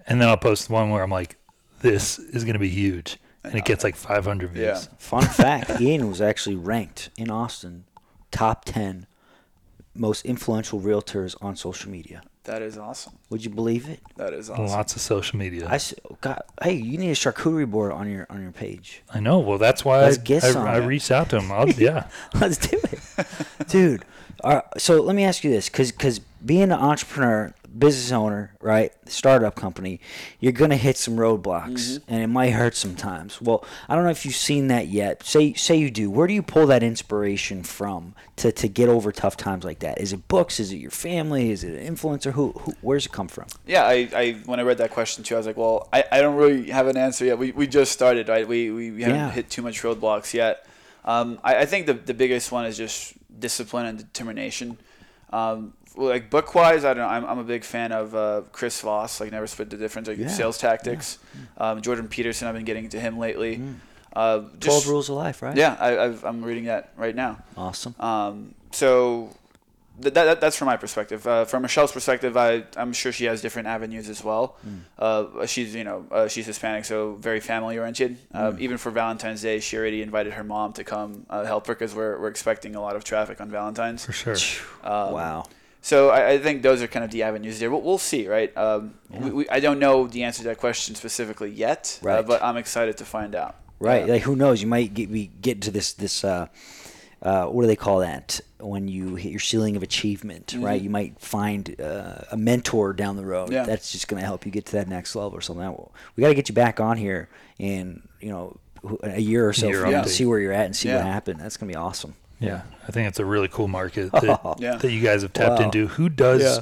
and 0.08 0.20
then 0.22 0.28
I'll 0.28 0.38
post 0.38 0.70
one 0.70 0.90
where 0.90 1.04
I'm 1.04 1.12
like, 1.12 1.38
"This 1.82 2.20
is 2.20 2.44
gonna 2.44 2.60
be 2.60 2.70
huge," 2.70 3.18
and 3.44 3.56
it 3.56 3.66
gets 3.66 3.84
like 3.84 3.96
500 3.96 4.50
views. 4.52 4.64
Yeah. 4.90 4.96
Fun 4.98 5.24
fact: 5.28 5.80
Ian 5.82 6.08
was 6.10 6.22
actually 6.22 6.56
ranked 6.56 7.10
in 7.18 7.30
Austin 7.32 7.86
top 8.32 8.66
ten 8.66 9.06
most 9.94 10.26
influential 10.26 10.80
realtors 10.80 11.36
on 11.42 11.56
social 11.56 11.92
media. 11.92 12.22
That 12.46 12.62
is 12.64 12.76
awesome. 12.78 13.14
Would 13.30 13.44
you 13.46 13.52
believe 13.52 13.88
it? 13.88 14.00
That 14.16 14.34
is 14.34 14.50
awesome. 14.50 14.66
Lots 14.68 14.96
of 14.96 15.02
social 15.02 15.38
media. 15.38 15.68
I 15.70 15.76
s- 15.76 15.94
got. 16.22 16.46
Hey, 16.64 16.74
you 16.74 16.98
need 16.98 17.12
a 17.12 17.16
charcuterie 17.16 17.70
board 17.70 17.92
on 17.92 18.10
your 18.10 18.26
on 18.32 18.42
your 18.42 18.52
page. 18.52 19.04
I 19.14 19.20
know. 19.20 19.38
Well, 19.40 19.60
that's 19.60 19.86
why 19.86 20.02
Let's 20.02 20.18
I, 20.18 20.22
get 20.24 20.44
I, 20.44 20.52
some. 20.52 20.66
I 20.68 20.78
reached 20.78 21.12
out 21.12 21.30
to 21.32 21.38
him. 21.40 21.52
I'll, 21.52 21.70
yeah. 21.88 22.08
Let's 22.34 22.58
do 22.58 22.80
it, 22.92 23.28
dude. 23.68 24.06
So 24.78 25.02
let 25.02 25.16
me 25.16 25.24
ask 25.24 25.44
you 25.44 25.52
this, 25.52 25.70
because 25.70 25.92
because 25.92 26.20
being 26.44 26.64
an 26.64 26.72
entrepreneur, 26.74 27.54
business 27.78 28.12
owner, 28.12 28.52
right, 28.60 28.92
startup 29.06 29.56
company, 29.56 30.00
you're 30.40 30.52
gonna 30.52 30.76
hit 30.76 30.98
some 30.98 31.16
roadblocks, 31.16 32.00
and 32.08 32.24
it 32.24 32.28
might 32.28 32.50
hurt 32.50 32.76
sometimes. 32.76 33.40
Well, 33.40 33.64
I 33.88 33.96
don't 33.96 34.04
know 34.04 34.10
if 34.10 34.26
you've 34.26 34.36
seen 34.36 34.68
that 34.70 34.88
yet. 34.88 35.24
Say 35.24 35.54
say 35.54 35.76
you 35.76 35.92
do. 35.92 36.10
Where 36.10 36.26
do 36.28 36.34
you 36.34 36.42
pull 36.42 36.66
that 36.68 36.82
inspiration 36.84 37.62
from 37.64 38.16
to, 38.38 38.52
to 38.52 38.68
get 38.68 38.90
over 38.90 39.12
tough 39.12 39.38
times 39.38 39.64
like 39.64 39.80
that? 39.80 40.02
Is 40.02 40.12
it 40.14 40.28
books? 40.28 40.60
Is 40.60 40.72
it 40.74 40.78
your 40.78 40.92
family? 40.92 41.52
Is 41.52 41.64
it 41.64 41.80
an 41.80 41.96
influencer? 41.96 42.32
Who, 42.34 42.52
who 42.54 42.74
where's 42.82 43.06
it 43.06 43.12
come 43.12 43.28
from? 43.28 43.46
Yeah, 43.68 43.84
I, 43.86 44.10
I 44.16 44.32
when 44.46 44.60
I 44.60 44.64
read 44.64 44.80
that 44.80 44.90
question 44.92 45.24
too, 45.24 45.36
I 45.36 45.38
was 45.38 45.46
like, 45.48 45.58
well, 45.58 45.88
I, 45.94 46.04
I 46.12 46.22
don't 46.22 46.36
really 46.36 46.72
have 46.72 46.88
an 46.88 46.98
answer 46.98 47.26
yet. 47.26 47.38
We, 47.38 47.52
we 47.52 47.68
just 47.68 47.92
started, 47.92 48.28
right? 48.28 48.48
We, 48.48 48.72
we, 48.72 48.92
we 48.92 49.04
haven't 49.04 49.18
Yeah. 49.18 49.32
hit 49.32 49.50
too 49.50 49.62
much 49.62 49.82
roadblocks 49.84 50.34
yet. 50.34 50.66
Um, 51.06 51.40
I, 51.44 51.58
I 51.60 51.66
think 51.66 51.86
the, 51.88 51.94
the 51.94 52.14
biggest 52.14 52.52
one 52.52 52.66
is 52.66 52.78
just 52.78 53.14
discipline 53.40 53.86
and 53.86 53.98
determination. 53.98 54.78
Um, 55.32 55.74
like 55.96 56.30
book 56.30 56.56
wise, 56.56 56.86
I 56.86 56.94
don't 56.94 57.04
know. 57.04 57.10
I'm, 57.10 57.26
I'm 57.26 57.40
a 57.40 57.44
big 57.44 57.64
fan 57.64 57.92
of 57.92 58.16
uh, 58.16 58.42
Chris 58.52 58.80
Voss, 58.82 59.20
like 59.20 59.32
Never 59.32 59.48
Split 59.48 59.70
the 59.70 59.78
Difference, 59.78 60.08
like 60.08 60.18
Yeah, 60.18 60.28
sales 60.28 60.58
tactics. 60.58 61.20
Um, 61.58 61.82
Jordan 61.82 62.08
Peterson, 62.08 62.48
I've 62.48 62.56
been 62.56 62.66
getting 62.66 62.86
into 62.86 63.00
him 63.00 63.18
lately. 63.18 63.58
Mm. 63.58 63.76
Uh, 64.14 64.42
Twelve 64.60 64.88
rules 64.88 65.10
of 65.10 65.16
life, 65.16 65.42
right? 65.42 65.56
Yeah, 65.56 65.76
I, 65.80 66.06
I've, 66.06 66.24
I'm 66.26 66.44
reading 66.44 66.66
that 66.66 66.92
right 66.98 67.16
now. 67.16 67.44
Awesome. 67.56 67.96
Um, 68.00 68.56
so 68.72 69.36
that, 70.00 70.14
that, 70.14 70.42
that's 70.42 70.56
from 70.56 70.68
my 70.68 70.78
perspective. 70.78 71.28
Uh, 71.28 71.46
from 71.46 71.62
Michelle's 71.62 71.92
perspective, 71.92 72.36
I, 72.38 72.64
I'm 72.78 72.94
sure 72.94 73.12
she 73.12 73.26
has 73.26 73.42
different 73.42 73.68
avenues 73.68 74.10
as 74.10 74.24
well. 74.24 74.58
Uh, 74.98 75.46
she's 75.46 75.76
you 75.76 75.84
know 75.84 76.06
uh, 76.12 76.28
she's 76.28 76.46
Hispanic, 76.46 76.86
so 76.86 77.16
very 77.16 77.40
family 77.40 77.78
oriented. 77.78 78.18
Um, 78.34 78.58
even 78.60 78.78
for 78.78 78.90
Valentine's 78.92 79.42
Day, 79.42 79.60
she 79.60 79.78
already 79.78 80.02
invited 80.02 80.34
her 80.34 80.44
mom 80.44 80.74
to 80.74 80.84
come 80.84 81.26
uh, 81.30 81.44
help 81.46 81.68
her 81.68 81.74
because 81.74 81.94
we're, 81.94 82.20
we're 82.20 82.30
expecting 82.30 82.76
a 82.76 82.82
lot 82.82 82.96
of 82.96 83.04
traffic 83.04 83.42
on 83.42 83.50
Valentine's. 83.50 84.06
For 84.06 84.14
sure. 84.14 84.36
Um, 84.84 85.14
wow. 85.14 85.46
So 85.84 86.10
I, 86.10 86.32
I 86.34 86.38
think 86.38 86.62
those 86.62 86.82
are 86.84 86.88
kind 86.88 87.04
of 87.04 87.10
the 87.12 87.24
avenues 87.24 87.60
there. 87.60 87.72
We'll, 87.72 87.82
we'll 87.82 87.98
see, 87.98 88.28
right? 88.28 88.56
Um, 88.56 88.94
we, 89.10 89.32
we, 89.32 89.50
I 89.50 89.60
don't 89.60 89.80
know 89.80 90.06
the 90.08 90.24
answer 90.24 90.44
to 90.44 90.50
that 90.50 90.60
question 90.60 90.94
specifically 90.94 91.50
yet, 91.50 92.00
uh, 92.04 92.08
Right. 92.08 92.26
but 92.28 92.44
I'm 92.44 92.56
excited 92.58 92.98
to 92.98 93.06
find 93.06 93.34
out. 93.36 93.56
Right. 93.80 94.06
Yeah. 94.06 94.14
Like 94.14 94.22
who 94.22 94.36
knows? 94.36 94.62
You 94.62 94.68
might 94.68 94.94
get 94.94 95.10
we 95.10 95.28
get 95.42 95.64
to 95.64 95.72
this 95.72 95.94
this 95.94 96.24
uh, 97.22 97.46
what 97.48 97.62
do 97.62 97.68
they 97.68 97.76
call 97.76 98.00
that 98.00 98.40
when 98.60 98.88
you 98.88 99.16
hit 99.16 99.30
your 99.32 99.40
ceiling 99.40 99.76
of 99.76 99.84
achievement? 99.84 100.56
Right. 100.58 100.82
You 100.82 100.90
might 100.90 101.20
find 101.20 101.80
uh, 101.80 102.22
a 102.32 102.38
mentor 102.38 102.94
down 102.94 103.16
the 103.16 103.26
road. 103.26 103.46
Mm-hmm. 103.46 103.54
Yeah. 103.54 103.64
That's 103.66 103.92
just 103.92 104.08
going 104.08 104.20
to 104.20 104.26
help 104.26 104.46
you 104.46 104.52
get 104.52 104.66
to 104.68 104.72
that 104.74 104.88
next 104.88 105.16
level 105.16 105.38
or 105.38 105.42
something. 105.42 105.68
We 106.16 106.22
got 106.22 106.30
to 106.30 106.34
get 106.36 106.50
you 106.50 106.56
back 106.56 106.80
on 106.80 106.98
here 106.98 107.30
in 107.60 108.02
you 108.20 108.30
know 108.30 108.58
a 109.04 109.20
year 109.22 109.48
or 109.48 109.54
so 109.54 109.68
Year 109.68 109.82
for 109.82 109.88
you 109.92 110.02
to 110.02 110.10
see 110.10 110.26
where 110.26 110.40
you're 110.40 110.54
at 110.54 110.66
and 110.66 110.76
see 110.76 110.90
what 110.90 110.96
Yeah. 110.96 111.04
happened. 111.14 111.40
That's 111.40 111.58
going 111.58 111.72
to 111.72 111.78
be 111.78 111.80
awesome. 111.80 112.16
Yeah, 112.40 112.62
I 112.88 112.92
think 112.92 113.08
it's 113.08 113.20
a 113.20 113.26
really 113.26 113.48
cool 113.48 113.68
market 113.68 114.12
that, 114.14 114.56
Yeah. 114.58 114.78
that 114.78 114.92
you 114.92 115.02
guys 115.02 115.22
have 115.22 115.32
tapped 115.34 115.60
Wow. 115.60 115.66
into. 115.66 115.88
Who 115.88 116.10
does 116.10 116.62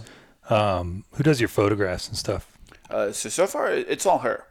um, 0.49 1.05
who 1.13 1.23
does 1.23 1.39
your 1.39 1.47
photographs 1.47 2.07
and 2.09 2.17
stuff? 2.17 2.51
Uh, 2.89 3.11
so 3.13 3.29
so 3.29 3.47
far, 3.47 3.69
it's 3.71 4.05
all 4.05 4.19
her. 4.19 4.43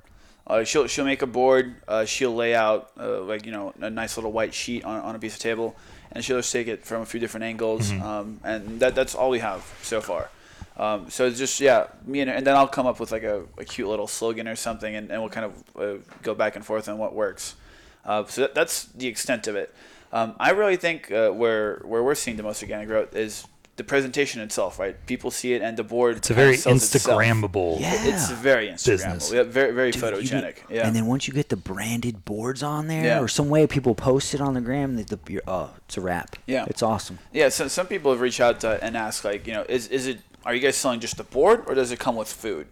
Uh, 0.46 0.64
she'll 0.64 0.86
she'll 0.86 1.04
make 1.04 1.20
a 1.20 1.26
board. 1.26 1.74
Uh, 1.86 2.06
she'll 2.06 2.34
lay 2.34 2.54
out 2.54 2.90
uh, 2.98 3.20
like 3.22 3.44
you 3.44 3.52
know 3.52 3.74
a 3.80 3.90
nice 3.90 4.16
little 4.16 4.32
white 4.32 4.54
sheet 4.54 4.84
on, 4.84 5.00
on 5.02 5.14
a 5.14 5.18
piece 5.18 5.34
of 5.34 5.40
table, 5.40 5.76
and 6.12 6.24
she'll 6.24 6.38
just 6.38 6.52
take 6.52 6.68
it 6.68 6.84
from 6.84 7.02
a 7.02 7.06
few 7.06 7.20
different 7.20 7.44
angles. 7.44 7.90
Um, 7.92 8.40
and 8.44 8.80
that 8.80 8.94
that's 8.94 9.14
all 9.14 9.30
we 9.30 9.40
have 9.40 9.62
so 9.82 10.00
far. 10.00 10.30
Um, 10.76 11.10
so 11.10 11.26
it's 11.26 11.38
just 11.38 11.60
yeah, 11.60 11.88
me 12.06 12.20
and 12.20 12.30
her, 12.30 12.36
and 12.36 12.46
then 12.46 12.54
I'll 12.54 12.68
come 12.68 12.86
up 12.86 13.00
with 13.00 13.10
like 13.10 13.24
a, 13.24 13.44
a 13.58 13.64
cute 13.64 13.88
little 13.88 14.06
slogan 14.06 14.46
or 14.46 14.56
something, 14.56 14.94
and, 14.94 15.10
and 15.10 15.20
we'll 15.20 15.30
kind 15.30 15.46
of 15.46 15.52
uh, 15.76 16.02
go 16.22 16.34
back 16.34 16.54
and 16.54 16.64
forth 16.64 16.88
on 16.88 16.98
what 16.98 17.14
works. 17.14 17.56
Uh, 18.04 18.24
so 18.26 18.42
that, 18.42 18.54
that's 18.54 18.84
the 18.84 19.08
extent 19.08 19.48
of 19.48 19.56
it. 19.56 19.74
Um, 20.12 20.34
I 20.38 20.50
really 20.50 20.76
think 20.76 21.10
uh, 21.10 21.30
where 21.30 21.82
where 21.84 22.02
we're 22.02 22.14
seeing 22.14 22.36
the 22.36 22.42
most 22.42 22.62
organic 22.62 22.88
growth 22.88 23.14
is 23.14 23.46
the 23.78 23.84
presentation 23.84 24.42
itself, 24.42 24.78
right? 24.78 24.94
People 25.06 25.30
see 25.30 25.54
it, 25.54 25.62
and 25.62 25.76
the 25.78 25.82
board. 25.84 26.16
It's 26.18 26.28
a 26.30 26.34
very 26.34 26.56
sells 26.56 26.82
itself. 26.94 27.18
Instagrammable. 27.18 27.80
Yeah. 27.80 27.94
It's 28.08 28.30
very 28.30 28.68
Business. 28.70 29.30
Instagrammable. 29.30 29.34
Yeah, 29.34 29.42
very 29.44 29.72
very 29.72 29.90
Dude, 29.92 30.02
photogenic. 30.02 30.56
get- 30.56 30.64
yeah. 30.70 30.86
And 30.86 30.94
then 30.94 31.06
once 31.06 31.26
you 31.26 31.32
get 31.32 31.48
the 31.48 31.56
branded 31.56 32.24
boards 32.26 32.62
on 32.62 32.88
there 32.88 33.04
Yeah. 33.04 33.20
or 33.22 33.28
some 33.28 33.48
way 33.48 33.66
people 33.66 33.94
post 33.94 34.34
it 34.34 34.40
on 34.42 34.52
the 34.54 34.60
gram, 34.60 34.96
the, 34.96 35.04
the, 35.04 35.18
you're, 35.32 35.42
oh, 35.48 35.70
it's 35.86 35.96
a 35.96 36.00
wrap. 36.02 36.36
Yeah. 36.46 36.66
It's 36.68 36.82
awesome. 36.82 37.18
yeah. 37.32 37.48
So 37.48 37.66
some 37.68 37.86
people 37.86 38.10
have 38.12 38.20
reached 38.20 38.40
out 38.40 38.60
to, 38.60 38.82
and 38.84 38.96
asked 38.96 39.24
like, 39.24 39.46
you 39.46 39.54
know, 39.54 39.64
is 39.68 39.88
is 39.88 40.06
it 40.06 40.18
are 40.44 40.54
you 40.54 40.60
guys 40.60 40.76
selling 40.76 41.00
just 41.00 41.16
the 41.16 41.24
board 41.24 41.64
or 41.66 41.74
does 41.74 41.90
it 41.92 41.98
come 41.98 42.16
with 42.16 42.28
food? 42.32 42.66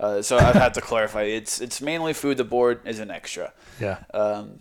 Uh, 0.00 0.20
so 0.22 0.36
I've 0.38 0.54
had 0.56 0.74
to 0.74 0.80
clarify. 0.90 1.22
It's 1.22 1.60
it's 1.60 1.80
mainly 1.80 2.12
food. 2.12 2.36
The 2.36 2.44
board 2.44 2.80
is 2.84 2.98
an 3.00 3.10
extra. 3.10 3.52
Yeah. 3.80 3.98
Um, 4.12 4.60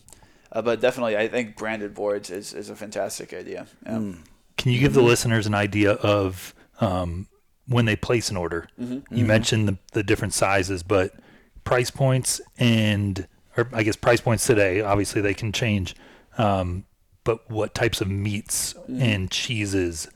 uh, 0.52 0.62
but 0.62 0.80
definitely, 0.82 1.18
I 1.18 1.28
think 1.28 1.56
branded 1.58 1.94
boards 1.96 2.30
is, 2.30 2.54
is 2.54 2.70
a 2.70 2.76
fantastic 2.76 3.34
idea. 3.34 3.66
Yeah. 3.86 3.98
Hmm. 3.98 4.14
Can 4.58 4.72
you 4.72 4.80
give 4.80 4.94
the 4.94 5.02
listeners 5.02 5.48
an 5.48 5.54
idea 5.56 5.94
of 5.94 6.54
um, 6.80 7.28
when 7.68 7.86
they 7.86 7.96
place 7.96 8.30
an 8.30 8.38
order? 8.38 8.68
Mm-hmm. 8.80 9.16
You 9.16 9.26
mentioned 9.26 9.68
the, 9.68 9.78
the 9.94 10.04
different 10.04 10.34
sizes, 10.34 10.84
but 10.84 11.13
price 11.63 11.92
points 11.92 12.39
and, 12.58 13.28
or 13.58 13.68
I 13.74 13.84
guess 13.84 13.96
price 13.96 14.22
points 14.22 14.46
today, 14.46 14.82
obviously 14.82 15.22
they 15.22 15.34
can 15.34 15.52
change. 15.52 15.96
Um, 16.38 16.86
but 17.24 17.50
what 17.50 17.74
types 17.74 18.02
of 18.02 18.08
meats 18.10 18.74
Mm-hmm. 18.74 19.02
and 19.02 19.32
cheeses 19.32 20.10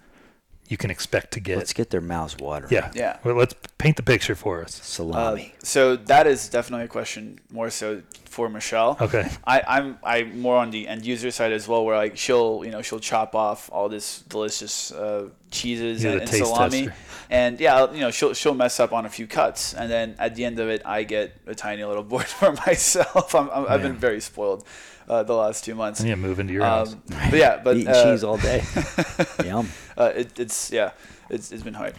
you 0.67 0.77
can 0.77 0.91
expect 0.91 1.32
to 1.32 1.39
get? 1.39 1.58
Let's 1.58 1.73
get 1.73 1.89
their 1.89 2.01
mouths 2.01 2.38
watering. 2.38 2.71
yeah. 2.73 2.91
Yeah. 2.93 3.17
Well, 3.23 3.36
let's 3.36 3.56
paint 3.77 3.95
the 3.95 4.03
picture 4.03 4.36
for 4.36 4.62
us. 4.62 4.80
Uh, 4.80 4.84
Salami. 4.84 5.53
so 5.63 5.95
that 5.95 6.27
is 6.27 6.49
definitely 6.49 6.86
a 6.86 6.89
question 6.89 7.39
more 7.51 7.69
so 7.69 8.01
for 8.25 8.49
Michelle. 8.49 8.97
Okay. 8.99 9.30
I, 9.45 9.63
I'm 9.67 9.97
I'm 10.03 10.39
more 10.41 10.58
on 10.58 10.71
the 10.71 10.88
end 10.88 11.06
user 11.06 11.32
side 11.32 11.53
as 11.53 11.67
well, 11.67 11.86
where 11.86 11.95
like 11.95 12.17
she'll 12.17 12.63
you 12.65 12.71
know 12.71 12.82
she'll 12.82 12.99
chop 12.99 13.34
off 13.34 13.69
all 13.71 13.89
this 13.89 14.21
delicious 14.21 14.91
uh, 14.91 15.30
cheeses 15.51 16.03
and, 16.03 16.21
and 16.21 16.30
salami, 16.30 16.88
tester. 16.88 16.93
and 17.30 17.60
yeah, 17.60 17.91
you 17.91 18.01
know 18.01 18.12
she'll 18.12 18.34
she'll 18.34 18.53
mess 18.53 18.80
up 18.80 18.93
on 18.93 19.06
a 19.06 19.10
few 19.10 19.25
cuts, 19.25 19.73
and 19.73 19.89
then 19.89 20.15
at 20.19 20.36
the 20.36 20.45
end 20.45 20.60
of 20.60 20.67
it, 20.69 20.82
I 20.86 21.03
get 21.03 21.36
a 21.47 21.56
tiny 21.56 21.84
little 21.84 22.03
board 22.12 22.25
for 22.25 22.51
myself. 22.51 23.34
I'm, 23.34 23.49
I'm, 23.49 23.65
I've 23.67 23.82
been 23.82 23.95
very 23.95 24.21
spoiled 24.21 24.65
uh, 25.08 25.24
the 25.24 25.34
last 25.34 25.63
two 25.63 25.76
months. 25.76 26.04
Yeah, 26.04 26.15
move 26.15 26.39
into 26.39 26.54
your 26.54 26.65
house. 26.65 26.93
Um, 26.93 27.02
but 27.10 27.34
yeah, 27.39 27.62
but 27.63 27.78
Eating 27.78 27.88
uh, 27.93 28.04
cheese 28.04 28.24
all 28.24 28.38
day. 28.38 28.63
Yum. 29.46 29.70
uh, 29.98 30.12
it, 30.15 30.39
it's 30.39 30.72
yeah, 30.72 30.91
it's, 31.30 31.52
it's 31.52 31.63
been 31.63 31.74
hard, 31.74 31.96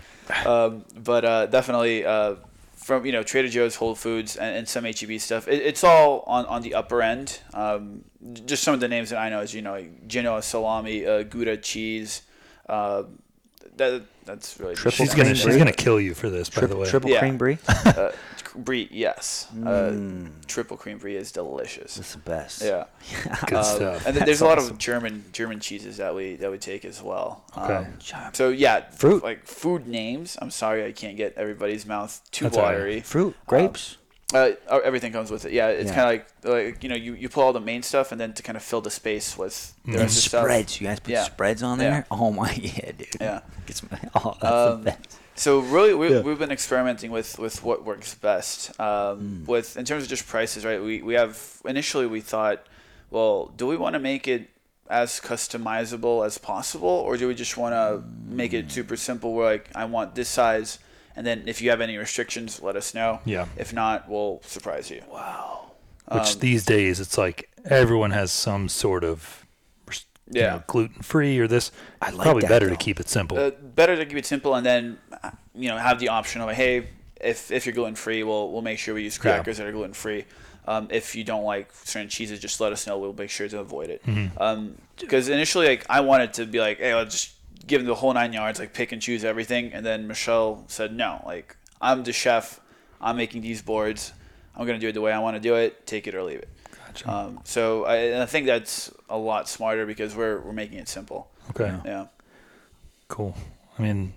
um, 0.47 0.85
but 0.97 1.25
uh, 1.25 1.47
definitely 1.47 2.05
uh, 2.05 2.37
from 2.77 3.05
you 3.07 3.12
know 3.12 3.23
Trader 3.23 3.49
Joe's, 3.49 3.77
Whole 3.77 3.94
Foods, 3.94 4.37
and, 4.37 4.57
and 4.59 4.68
some 4.68 4.85
HEB 4.85 5.18
stuff. 5.21 5.49
It, 5.49 5.62
it's 5.62 5.85
all 5.85 6.25
on, 6.27 6.44
on 6.47 6.62
the 6.62 6.75
upper 6.75 7.03
end. 7.03 7.40
Um, 7.55 8.05
just 8.47 8.62
some 8.62 8.75
of 8.75 8.81
the 8.81 8.88
names 8.88 9.11
that 9.11 9.18
I 9.18 9.29
know 9.31 9.40
is 9.40 9.55
you 9.55 9.62
know 9.62 9.87
Genoa 10.07 10.42
salami, 10.42 11.07
uh, 11.07 11.23
Gouda 11.23 11.57
cheese. 11.57 12.23
Uh, 12.68 13.05
that 13.77 14.03
that's 14.25 14.59
really 14.61 14.75
Triple 14.75 14.90
she's 14.90 15.11
gonna 15.14 15.25
cream 15.31 15.35
she's 15.37 15.57
gonna 15.57 15.73
kill 15.73 16.01
you 16.01 16.12
for 16.14 16.29
this, 16.29 16.51
by 16.51 16.66
the 16.66 16.77
way. 16.77 16.88
triple 16.88 17.11
Yeah. 17.11 17.21
cream 17.21 17.38
brie. 17.38 17.59
uh, 17.68 18.11
brie, 18.54 18.88
yes. 18.90 19.46
Uh, 19.64 19.94
triple 20.46 20.76
cream 20.76 20.98
brie 20.98 21.16
is 21.16 21.32
delicious. 21.32 21.98
It's 21.98 22.12
the 22.12 22.18
best. 22.18 22.62
Yeah. 22.62 22.84
Good 23.46 23.56
Um, 23.58 23.64
stuff. 23.64 24.06
And 24.06 24.16
then 24.16 24.24
there's 24.24 24.40
a 24.40 24.44
lot 24.44 24.58
awesome. 24.58 24.72
of 24.72 24.78
German 24.78 25.24
German 25.32 25.61
cheeses 25.61 25.96
that 25.98 26.14
we 26.14 26.37
that 26.37 26.50
we 26.50 26.58
take 26.58 26.84
as 26.84 27.02
well. 27.02 27.44
Okay. 27.56 27.74
Um, 27.74 27.98
so 28.32 28.48
yeah, 28.50 28.88
Fruit. 28.90 29.22
like 29.22 29.46
food 29.46 29.87
names. 29.87 30.37
I'm 30.40 30.50
sorry 30.50 30.84
I 30.84 30.92
can't 30.92 31.16
get 31.16 31.34
everybody's 31.37 31.87
mouth 31.87 32.20
too 32.30 32.44
That's 32.46 32.56
all 32.56 32.62
right. 32.64 32.72
watery. 32.74 33.00
Fruit, 33.00 33.34
grapes. 33.46 33.96
Uh, 34.34 34.50
uh, 34.68 34.78
everything 34.84 35.11
comes 35.11 35.30
with 35.30 35.46
it. 35.46 35.52
Yeah, 35.52 35.68
it's 35.68 35.88
Yeah. 35.90 35.94
kind 35.94 36.20
of 36.20 36.52
like 36.52 36.54
like 36.68 36.82
you 36.82 36.90
know 36.90 36.96
you, 36.96 37.14
you 37.14 37.30
pull 37.30 37.44
all 37.44 37.54
the 37.54 37.61
main 37.61 37.82
stuff 37.82 38.12
and 38.12 38.20
then 38.20 38.34
to 38.34 38.42
kind 38.42 38.56
of 38.56 38.62
fill 38.62 38.82
the 38.82 38.90
space 38.90 39.38
with 39.38 39.72
the 39.87 39.92
and 39.92 40.00
rest 40.02 40.18
of 40.18 40.22
the 40.24 40.28
stuff. 40.28 40.42
spreads. 40.44 40.80
You 40.82 40.87
guys 40.87 41.00
put 41.00 41.12
Yeah. 41.12 41.24
spreads 41.24 41.62
on 41.62 41.80
Yeah. 41.80 41.90
there? 41.90 42.06
Oh 42.11 42.30
my 42.30 42.52
yeah, 42.61 42.92
dude. 42.92 43.08
Yeah. 43.18 43.40
Gets 43.64 43.90
my, 43.90 43.98
oh, 44.16 44.37
that's 44.38 44.54
Um, 44.74 44.84
the 44.84 44.90
best. 44.90 45.08
So 45.38 45.61
really, 45.61 45.94
we, 45.94 46.11
Yeah. 46.11 46.20
we've 46.22 46.38
been 46.38 46.51
experimenting 46.51 47.11
with, 47.12 47.38
with 47.38 47.62
what 47.62 47.85
works 47.85 48.14
best. 48.14 48.79
Um, 48.81 49.44
With 49.46 49.77
in 49.77 49.85
terms 49.85 50.03
of 50.03 50.09
just 50.09 50.27
prices, 50.27 50.64
right? 50.64 50.83
We 50.83 51.01
we 51.03 51.14
have 51.14 51.38
initially 51.64 52.07
we 52.07 52.20
thought, 52.20 52.66
well, 53.11 53.53
do 53.57 53.66
we 53.66 53.77
want 53.77 53.94
to 53.94 54.01
make 54.01 54.27
it 54.29 54.51
as 54.90 55.20
customizable 55.20 56.24
as 56.27 56.38
possible, 56.38 56.88
or 56.88 57.16
do 57.16 57.29
we 57.29 57.35
just 57.35 57.57
want 57.57 57.72
to 57.74 58.03
make 58.27 58.53
it 58.53 58.70
super 58.72 58.96
simple? 58.96 59.33
Where 59.35 59.53
like 59.53 59.70
I 59.74 59.85
want 59.85 60.14
this 60.14 60.29
size, 60.29 60.79
and 61.14 61.24
then 61.27 61.44
if 61.46 61.62
you 61.62 61.70
have 61.70 61.81
any 61.81 61.96
restrictions, 61.96 62.61
let 62.62 62.74
us 62.77 62.92
know. 62.94 63.20
Yeah. 63.24 63.46
If 63.57 63.72
not, 63.72 64.09
we'll 64.09 64.40
surprise 64.44 64.90
you. 64.90 65.03
Wow. 65.11 65.72
Which 66.11 66.35
um, 66.35 66.40
these 66.40 66.64
days 66.64 67.01
it's 67.01 67.16
like 67.18 67.48
everyone 67.64 68.11
has 68.12 68.33
some 68.33 68.68
sort 68.68 69.05
of 69.05 69.38
you 70.33 70.41
Yeah. 70.43 70.51
know, 70.57 70.62
gluten 70.67 71.03
free 71.03 71.38
or 71.38 71.47
this. 71.49 71.71
I 72.03 72.11
like 72.11 72.23
Probably 72.25 72.43
better 72.47 72.67
though. 72.67 72.73
to 72.75 72.77
keep 72.79 73.01
it 73.01 73.09
simple. 73.09 73.38
Uh, 73.38 73.51
better 73.51 73.97
to 73.97 74.05
keep 74.07 74.19
it 74.19 74.27
simple 74.27 74.55
and 74.55 74.64
then 74.67 74.99
uh, 75.23 75.31
you 75.55 75.69
know 75.69 75.77
have 75.79 75.99
the 76.01 76.09
option 76.09 76.41
of 76.43 76.51
hey 76.51 76.88
if 77.21 77.51
if 77.51 77.67
you're 77.67 77.75
gluten 77.75 77.95
free 77.97 78.23
we'll 78.23 78.51
we'll 78.53 78.62
make 78.62 78.79
sure 78.79 78.95
we 78.95 79.03
use 79.03 79.17
Yeah. 79.17 79.23
crackers 79.23 79.57
that 79.59 79.67
are 79.67 79.73
gluten 79.73 79.93
free 79.95 80.25
um, 80.67 80.87
if 80.91 81.14
you 81.17 81.25
don't 81.25 81.45
like 81.45 81.73
certain 81.73 82.09
cheeses 82.09 82.38
just 82.41 82.61
let 82.61 82.73
us 82.73 82.87
know 82.87 82.99
we'll 82.99 83.12
make 83.14 83.31
sure 83.31 83.49
to 83.49 83.59
avoid 83.59 83.88
it 83.91 84.03
because 85.01 85.29
initially 85.29 85.67
like 85.67 85.85
i 85.88 86.01
wanted 86.01 86.33
to 86.35 86.47
be 86.47 86.61
like 86.61 86.79
hey 86.79 86.93
i'll 86.93 87.05
just 87.05 87.33
give 87.67 87.81
them 87.81 87.88
the 87.88 87.95
whole 87.95 88.12
nine 88.14 88.33
yards 88.33 88.59
like 88.61 88.73
pick 88.73 88.93
and 88.93 89.03
choose 89.03 89.25
everything 89.25 89.73
and 89.73 89.85
then 89.85 90.07
michelle 90.07 90.64
said 90.69 90.95
no 90.95 91.23
like 91.27 91.57
i'm 91.81 92.05
the 92.05 92.12
chef 92.12 92.61
i'm 93.01 93.17
making 93.17 93.41
these 93.43 93.62
boards 93.62 94.12
i'm 94.57 94.67
going 94.67 94.79
to 94.79 94.85
do 94.85 94.88
it 94.88 94.93
the 94.93 95.01
way 95.01 95.12
i 95.12 95.19
want 95.19 95.35
to 95.37 95.41
do 95.41 95.55
it 95.57 95.87
take 95.87 96.07
it 96.07 96.14
or 96.14 96.23
leave 96.23 96.38
it 96.38 96.49
Gotcha. 97.04 97.11
um, 97.11 97.40
so 97.44 97.84
I, 97.84 97.96
and 97.96 98.22
I 98.22 98.26
think 98.26 98.46
that's 98.46 98.90
a 99.08 99.16
lot 99.18 99.48
smarter 99.48 99.87
because 99.87 100.14
we're, 100.16 100.40
we're 100.40 100.52
making 100.52 100.78
it 100.78 100.88
simple 100.88 101.30
okay. 101.50 101.74
yeah 101.84 102.06
Cool. 103.08 103.34
I 103.78 103.82
mean, 103.82 104.12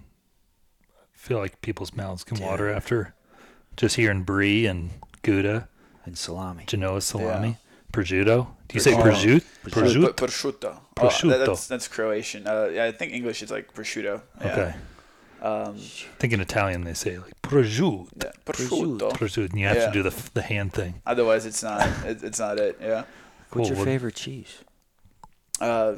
I 0.83 1.05
feel 1.17 1.37
like 1.37 1.61
people's 1.61 1.93
mouths 1.93 2.23
can 2.25 2.39
water 2.39 2.69
after 2.69 3.13
just 3.77 3.95
hearing 3.95 4.23
brie 4.23 4.65
and 4.65 4.89
gouda, 5.21 5.69
And 6.05 6.17
salami. 6.17 6.65
Genoa 6.67 6.99
salami, 7.01 7.49
Yeah. 7.49 7.55
prosciutto. 7.93 8.47
Do 8.67 8.73
you 8.73 8.79
say 8.81 8.91
Prosciutto. 8.93 9.43
prosciutto? 9.63 10.15
Pr- 10.15 10.25
Prosciutto. 10.25 10.79
prosciutto. 10.95 11.25
Oh, 11.25 11.29
that- 11.37 11.45
that's, 11.47 11.67
that's 11.67 11.87
Croatian. 11.87 12.47
Uh, 12.47 12.69
yeah, 12.73 12.85
I 12.85 12.91
think 12.91 13.13
English 13.13 13.41
is 13.43 13.49
like 13.51 13.73
prosciutto. 13.73 14.21
Yeah. 14.41 14.51
Okay. 14.51 14.73
Um, 15.41 15.75
I 15.75 16.17
think 16.19 16.33
in 16.33 16.39
Italian 16.41 16.83
they 16.83 16.93
say 16.93 17.17
like 17.17 17.33
prosciutto. 17.41 18.07
yeah, 18.23 18.31
prosciutto. 18.45 19.11
Prosciutto. 19.11 19.49
And 19.49 19.59
you 19.59 19.67
have 19.67 19.77
Yeah. 19.77 19.85
to 19.87 19.91
do 19.91 20.03
the 20.03 20.13
the 20.33 20.41
hand 20.43 20.73
thing. 20.73 21.01
Otherwise, 21.05 21.45
it's 21.45 21.63
not. 21.63 21.81
It, 22.05 22.23
it's 22.23 22.39
not 22.39 22.59
it. 22.59 22.77
Yeah. 22.81 23.05
Cool. 23.49 23.61
What's 23.63 23.69
your 23.69 23.77
What- 23.79 23.85
favorite 23.85 24.15
cheese? 24.15 24.59
Uh, 25.59 25.95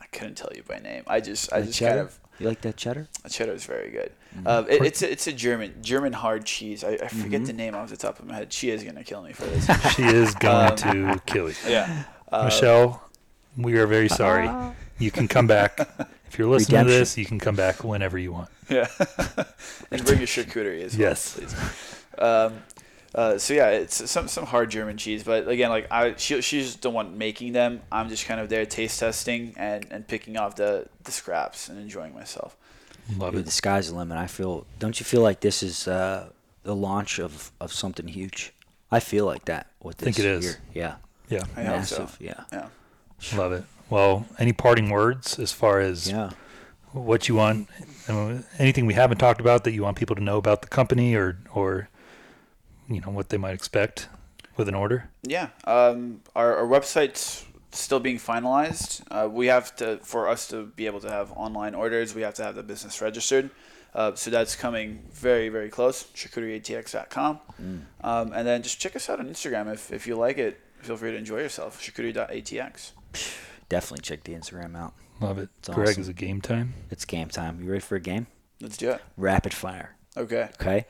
I 0.00 0.06
couldn't 0.12 0.36
tell 0.36 0.50
you 0.54 0.62
by 0.62 0.78
name. 0.78 1.02
I 1.06 1.20
just, 1.20 1.52
I 1.52 1.60
The 1.60 1.66
just 1.66 1.78
cheddar? 1.78 1.90
kind 1.96 2.08
of. 2.08 2.18
You 2.40 2.46
like 2.46 2.60
that 2.62 2.76
cheddar? 2.76 3.08
Cheddar 3.28 3.52
is 3.52 3.64
very 3.64 3.90
good. 3.90 4.12
Mm-hmm. 4.36 4.46
Uh, 4.46 4.62
it, 4.68 4.82
it's 4.82 5.02
a, 5.02 5.10
it's 5.10 5.26
a 5.26 5.32
German 5.32 5.74
German 5.82 6.12
hard 6.12 6.44
cheese. 6.44 6.84
I, 6.84 6.90
I 6.90 7.08
forget 7.08 7.40
Mm-hmm. 7.40 7.44
the 7.44 7.52
name 7.52 7.74
off 7.74 7.90
the 7.90 7.96
top 7.96 8.18
of 8.20 8.26
my 8.26 8.34
head. 8.36 8.52
She 8.52 8.70
is 8.70 8.84
gonna 8.84 9.02
kill 9.04 9.22
me 9.22 9.32
for 9.32 9.44
this. 9.52 9.66
She 9.94 10.04
is 10.04 10.34
going 10.36 10.70
Um, 10.84 11.14
to 11.16 11.22
kill 11.26 11.48
you. 11.48 11.56
yeah. 11.66 12.04
Uh, 12.30 12.44
Michelle, 12.44 13.02
we 13.56 13.76
are 13.78 13.86
very 13.88 14.08
sorry. 14.08 14.48
You 15.00 15.10
can 15.10 15.26
come 15.28 15.46
back. 15.48 15.78
If 16.30 16.38
you're 16.38 16.48
listening 16.48 16.78
Redemption. 16.78 16.94
to 16.94 16.98
this, 16.98 17.18
you 17.18 17.24
can 17.24 17.38
come 17.38 17.56
back 17.56 17.82
whenever 17.84 18.18
you 18.18 18.32
want. 18.32 18.50
Yeah. 18.68 18.86
and 19.90 20.04
bring 20.04 20.18
your 20.18 20.26
charcuterie 20.26 20.82
as 20.82 20.96
well. 20.96 21.08
Yes. 21.08 21.34
Please. 21.34 21.54
Um, 22.18 22.62
uh, 23.14 23.38
so 23.38 23.54
yeah, 23.54 23.70
it's 23.70 24.10
some 24.10 24.28
some 24.28 24.44
hard 24.44 24.70
German 24.70 24.98
cheese, 24.98 25.24
but 25.24 25.48
again, 25.48 25.70
like 25.70 25.86
I, 25.90 26.14
she, 26.16 26.42
she's 26.42 26.76
the 26.76 26.90
one 26.90 27.16
making 27.16 27.52
them. 27.52 27.80
I'm 27.90 28.10
just 28.10 28.26
kind 28.26 28.38
of 28.40 28.50
there 28.50 28.66
taste 28.66 29.00
testing 29.00 29.54
and, 29.56 29.86
and 29.90 30.06
picking 30.06 30.36
off 30.36 30.56
the, 30.56 30.88
the 31.04 31.10
scraps 31.10 31.68
and 31.68 31.78
enjoying 31.78 32.14
myself. 32.14 32.56
Love 33.16 33.32
Dude, 33.32 33.46
the 33.46 33.50
sky's 33.50 33.90
the 33.90 33.96
limit. 33.96 34.18
I 34.18 34.26
feel. 34.26 34.66
Don't 34.78 35.00
you 35.00 35.04
feel 35.04 35.22
like 35.22 35.40
this 35.40 35.62
is 35.62 35.88
uh, 35.88 36.28
the 36.64 36.76
launch 36.76 37.18
of, 37.18 37.50
of 37.60 37.72
something 37.72 38.06
huge? 38.06 38.52
I 38.90 39.00
feel 39.00 39.24
like 39.24 39.46
that 39.46 39.68
with 39.82 39.96
this. 39.96 40.16
Think 40.16 40.18
it 40.18 40.24
is. 40.26 40.44
year. 40.44 40.56
Yeah. 40.74 40.94
Yeah, 41.30 41.44
I 41.56 41.62
hope 41.64 41.84
so. 41.84 42.08
Yeah. 42.20 42.44
Yeah. 42.52 42.68
love 43.36 43.52
it. 43.52 43.64
Well, 43.90 44.26
any 44.38 44.52
parting 44.52 44.90
words 44.90 45.38
as 45.38 45.52
far 45.52 45.80
as 45.80 46.10
Yeah. 46.10 46.30
what 46.92 47.28
you 47.28 47.34
want? 47.34 47.68
Anything 48.58 48.86
we 48.86 48.94
haven't 48.94 49.18
talked 49.18 49.40
about 49.40 49.64
that 49.64 49.72
you 49.72 49.82
want 49.82 49.96
people 49.96 50.16
to 50.16 50.22
know 50.22 50.36
about 50.38 50.62
the 50.62 50.68
company, 50.68 51.14
or 51.14 51.38
or 51.54 51.88
you 52.88 53.00
know 53.00 53.10
what 53.10 53.28
they 53.28 53.36
might 53.38 53.54
expect 53.54 54.08
with 54.56 54.68
an 54.68 54.74
order? 54.74 55.10
Yeah. 55.22 55.48
Um, 55.64 56.22
our, 56.34 56.56
our 56.56 56.66
website's 56.66 57.44
still 57.70 58.00
being 58.00 58.18
finalized. 58.18 59.02
Uh, 59.10 59.28
we 59.28 59.46
have 59.46 59.76
to, 59.76 59.98
for 60.02 60.26
us 60.28 60.48
to 60.48 60.64
be 60.74 60.86
able 60.86 61.00
to 61.00 61.10
have 61.10 61.30
online 61.32 61.74
orders, 61.74 62.14
we 62.14 62.22
have 62.22 62.34
to 62.34 62.42
have 62.42 62.54
the 62.54 62.62
business 62.62 63.00
registered. 63.02 63.50
Uh, 63.94 64.14
so 64.14 64.30
that's 64.30 64.56
coming 64.56 65.02
very, 65.12 65.48
very 65.50 65.68
close. 65.68 66.04
CharcuterieATX.com. 66.14 67.40
Um, 68.02 68.32
and 68.32 68.46
then 68.46 68.62
just 68.62 68.78
check 68.80 68.96
us 68.96 69.08
out 69.10 69.20
on 69.20 69.28
Instagram 69.28 69.72
if, 69.72 69.92
if 69.92 70.06
you 70.06 70.16
like 70.16 70.38
it. 70.38 70.58
Feel 70.80 70.96
free 70.96 71.10
to 71.12 71.16
enjoy 71.16 71.38
yourself. 71.40 71.80
Charcuterie.atx. 71.82 72.92
Definitely 73.68 74.02
check 74.02 74.24
the 74.24 74.32
Instagram 74.34 74.76
out. 74.76 74.94
Love 75.20 75.38
it. 75.38 75.48
It's 75.58 75.68
Greg, 75.68 75.88
awesome. 75.88 76.00
is 76.02 76.08
it 76.08 76.16
game 76.16 76.40
time? 76.40 76.74
It's 76.90 77.04
game 77.04 77.28
time. 77.28 77.60
You 77.62 77.68
ready 77.70 77.80
for 77.80 77.96
a 77.96 78.00
game? 78.00 78.26
Let's 78.60 78.76
do 78.76 78.90
it. 78.90 79.02
Rapid 79.16 79.52
fire. 79.54 79.96
Okay. 80.16 80.48
Okay. 80.60 80.86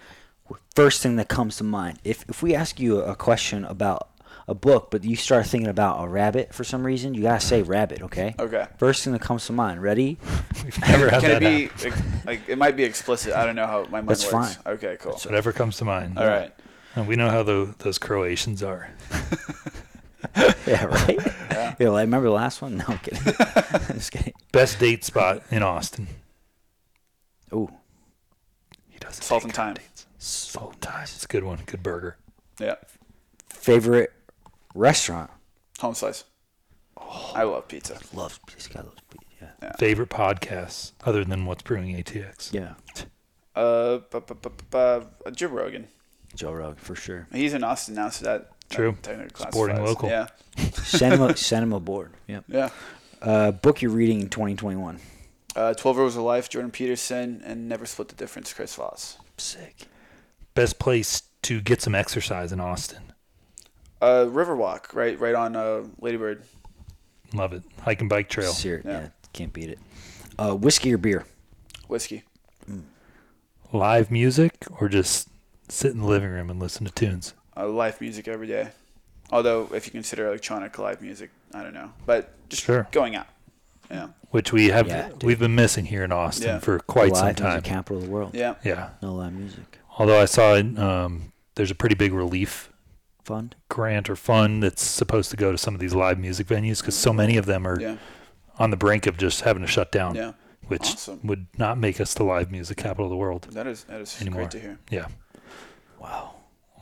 First 0.74 1.02
thing 1.02 1.16
that 1.16 1.28
comes 1.28 1.56
to 1.58 1.64
mind. 1.64 1.98
If 2.04 2.24
if 2.28 2.42
we 2.42 2.54
ask 2.54 2.78
you 2.80 3.00
a 3.00 3.14
question 3.14 3.64
about 3.64 4.08
a 4.46 4.54
book, 4.54 4.90
but 4.90 5.04
you 5.04 5.14
start 5.16 5.46
thinking 5.46 5.68
about 5.68 6.02
a 6.02 6.08
rabbit 6.08 6.54
for 6.54 6.64
some 6.64 6.84
reason, 6.86 7.12
you 7.14 7.22
gotta 7.22 7.40
say 7.44 7.62
rabbit. 7.62 8.00
Okay. 8.02 8.34
Okay. 8.38 8.66
First 8.78 9.04
thing 9.04 9.12
that 9.12 9.20
comes 9.20 9.44
to 9.46 9.52
mind. 9.52 9.82
Ready? 9.82 10.18
We've 10.64 10.80
never 10.88 11.10
had 11.10 11.20
Can 11.20 11.30
it 11.32 11.40
be 11.40 11.86
ex- 11.86 12.02
like 12.24 12.48
it 12.48 12.56
might 12.56 12.76
be 12.76 12.84
explicit? 12.84 13.34
I 13.34 13.44
don't 13.44 13.56
know 13.56 13.66
how 13.66 13.82
my 13.84 14.00
mind 14.00 14.08
That's 14.08 14.32
works. 14.32 14.54
fine. 14.56 14.74
Okay, 14.74 14.96
cool. 15.00 15.18
Whatever 15.24 15.52
comes 15.52 15.76
to 15.78 15.84
mind. 15.84 16.18
All 16.18 16.26
right. 16.26 16.54
And 16.96 17.06
we 17.06 17.16
know 17.16 17.28
how 17.28 17.42
tho- 17.42 17.74
those 17.78 17.98
Croatians 17.98 18.62
are. 18.62 18.90
Yeah. 20.66 20.84
Right. 20.84 21.18
yeah. 21.50 21.74
like, 21.88 22.02
remember 22.06 22.26
the 22.28 22.32
last 22.34 22.60
one? 22.60 22.76
No, 22.78 22.84
I'm 22.88 22.98
kidding. 22.98 23.22
Just 23.94 24.12
kidding. 24.12 24.34
Best 24.52 24.78
date 24.78 25.04
spot 25.04 25.42
in 25.50 25.62
Austin. 25.62 26.06
Ooh. 27.52 27.70
He 28.88 28.98
doesn't 28.98 29.22
Salt 29.22 29.44
and 29.44 29.54
Time. 29.54 29.74
dates. 29.74 30.06
Salt 30.18 30.74
and 30.74 30.82
Time. 30.82 31.02
It's 31.04 31.24
a 31.24 31.28
good 31.28 31.44
one. 31.44 31.58
Good 31.64 31.82
burger. 31.82 32.16
Yeah. 32.60 32.74
Favorite 33.48 34.12
restaurant? 34.74 35.30
Home 35.80 35.94
slice. 35.94 36.24
I 37.34 37.44
love 37.44 37.68
pizza. 37.68 37.98
Loves 38.12 38.38
this 38.54 38.66
guy 38.68 38.80
loves 38.80 39.00
pizza. 39.10 39.26
Yeah. 39.40 39.48
Yeah. 39.62 39.72
Favorite 39.78 40.10
podcasts 40.10 40.92
other 41.04 41.24
than 41.24 41.46
What's 41.46 41.62
Brewing 41.62 41.96
ATX. 41.96 42.52
Yeah. 42.52 42.74
Uh, 43.54 43.98
bu- 44.10 44.20
bu- 44.20 44.34
bu- 44.34 44.50
bu- 44.70 44.76
uh, 44.76 45.04
Joe 45.32 45.46
Rogan. 45.48 45.88
Joe 46.34 46.52
Rogan 46.52 46.76
for 46.76 46.94
sure. 46.94 47.26
He's 47.32 47.54
in 47.54 47.64
Austin 47.64 47.94
now, 47.94 48.10
so 48.10 48.24
that 48.24 48.50
that 48.50 48.50
True. 48.70 48.96
technically 49.02 49.44
Supporting 49.44 49.82
local. 49.84 50.08
Yeah, 50.08 50.26
Send 50.72 51.14
him 51.14 51.22
a, 51.22 51.36
send 51.36 51.62
him 51.64 51.72
aboard. 51.72 52.12
Yep. 52.26 52.44
yeah. 52.48 52.68
Uh, 53.22 53.50
book 53.52 53.80
you're 53.82 53.90
reading 53.90 54.20
in 54.20 54.28
2021. 54.28 54.98
Uh, 55.56 55.74
Twelve 55.74 55.96
Rules 55.96 56.16
of 56.16 56.22
Life, 56.22 56.48
Jordan 56.48 56.70
Peterson, 56.70 57.42
and 57.44 57.68
Never 57.68 57.84
Split 57.86 58.08
the 58.08 58.14
Difference, 58.14 58.52
Chris 58.52 58.74
Voss. 58.76 59.18
Sick. 59.38 59.86
Best 60.54 60.78
place 60.78 61.22
to 61.42 61.60
get 61.60 61.82
some 61.82 61.94
exercise 61.94 62.52
in 62.52 62.60
Austin. 62.60 63.12
Uh, 64.00 64.26
Riverwalk, 64.28 64.94
right, 64.94 65.18
right 65.18 65.34
on 65.34 65.56
uh, 65.56 65.84
Ladybird. 66.00 66.44
Love 67.34 67.52
it. 67.52 67.62
Hike 67.82 68.00
and 68.00 68.08
bike 68.08 68.28
trail. 68.28 68.52
Ser- 68.52 68.82
Yeah. 68.84 68.90
yeah. 68.90 69.08
Can't 69.32 69.52
beat 69.52 69.70
it. 69.70 69.78
Uh, 70.38 70.54
whiskey 70.54 70.92
or 70.94 70.98
beer? 70.98 71.24
Whiskey. 71.88 72.22
Live 73.72 74.10
music 74.10 74.64
or 74.80 74.88
just 74.88 75.28
sit 75.68 75.92
in 75.92 76.00
the 76.00 76.06
living 76.06 76.30
room 76.30 76.48
and 76.50 76.58
listen 76.60 76.86
to 76.86 76.92
tunes. 76.92 77.34
Uh, 77.58 77.66
live 77.68 78.00
music 78.00 78.28
every 78.28 78.46
day. 78.46 78.68
Although, 79.30 79.68
if 79.74 79.84
you 79.86 79.92
consider 79.92 80.26
electronic 80.28 80.78
live 80.78 81.02
music, 81.02 81.30
I 81.52 81.62
don't 81.62 81.74
know, 81.74 81.92
but 82.06 82.32
just 82.48 82.62
Sure. 82.64 82.86
going 82.92 83.16
out. 83.16 83.26
Yeah, 83.90 84.08
Which 84.30 84.52
we 84.52 84.66
have 84.68 84.86
Yeah, 84.86 85.10
we've 85.22 85.38
been 85.38 85.54
missing 85.54 85.86
here 85.86 86.04
in 86.04 86.12
Austin 86.12 86.46
Yeah. 86.48 86.58
for 86.60 86.78
quite 86.78 87.12
live 87.12 87.36
some 87.38 87.46
music 87.46 87.64
time. 87.64 87.74
capital 87.74 87.96
of 87.98 88.04
the 88.04 88.10
world. 88.10 88.34
yeah. 88.34 88.54
Yeah. 88.62 88.90
No 89.02 89.14
live 89.14 89.32
music. 89.32 89.78
Although 89.98 90.20
I 90.20 90.26
saw 90.26 90.54
um, 90.54 91.32
there's 91.54 91.70
a 91.70 91.74
pretty 91.74 91.94
big 91.94 92.12
relief 92.12 92.70
Fund. 93.24 93.56
grant 93.70 94.08
or 94.10 94.16
fund 94.16 94.62
that's 94.62 94.82
supposed 94.82 95.30
to 95.30 95.36
go 95.36 95.52
to 95.52 95.58
some 95.58 95.74
of 95.74 95.80
these 95.80 95.94
live 95.94 96.18
music 96.18 96.46
venues 96.46 96.80
because 96.80 96.96
so 96.96 97.12
many 97.14 97.36
of 97.38 97.46
them 97.46 97.66
are 97.66 97.80
Yeah, 97.80 97.96
on 98.58 98.70
the 98.70 98.76
brink 98.76 99.06
of 99.06 99.16
just 99.16 99.40
having 99.42 99.62
to 99.62 99.66
shut 99.68 99.90
down, 99.90 100.14
yeah. 100.14 100.32
which 100.66 100.82
Awesome. 100.82 101.20
would 101.24 101.46
not 101.58 101.78
make 101.78 101.98
us 102.00 102.12
the 102.14 102.24
live 102.24 102.50
music 102.50 102.76
capital 102.76 103.06
of 103.06 103.10
the 103.10 103.16
world. 103.16 103.48
That 103.52 103.66
is 103.66 103.84
that 103.84 104.00
is 104.02 104.20
Anymore. 104.20 104.42
great 104.42 104.50
to 104.52 104.60
hear. 104.60 104.78
Yeah. 104.90 105.06
Wow. 105.98 106.34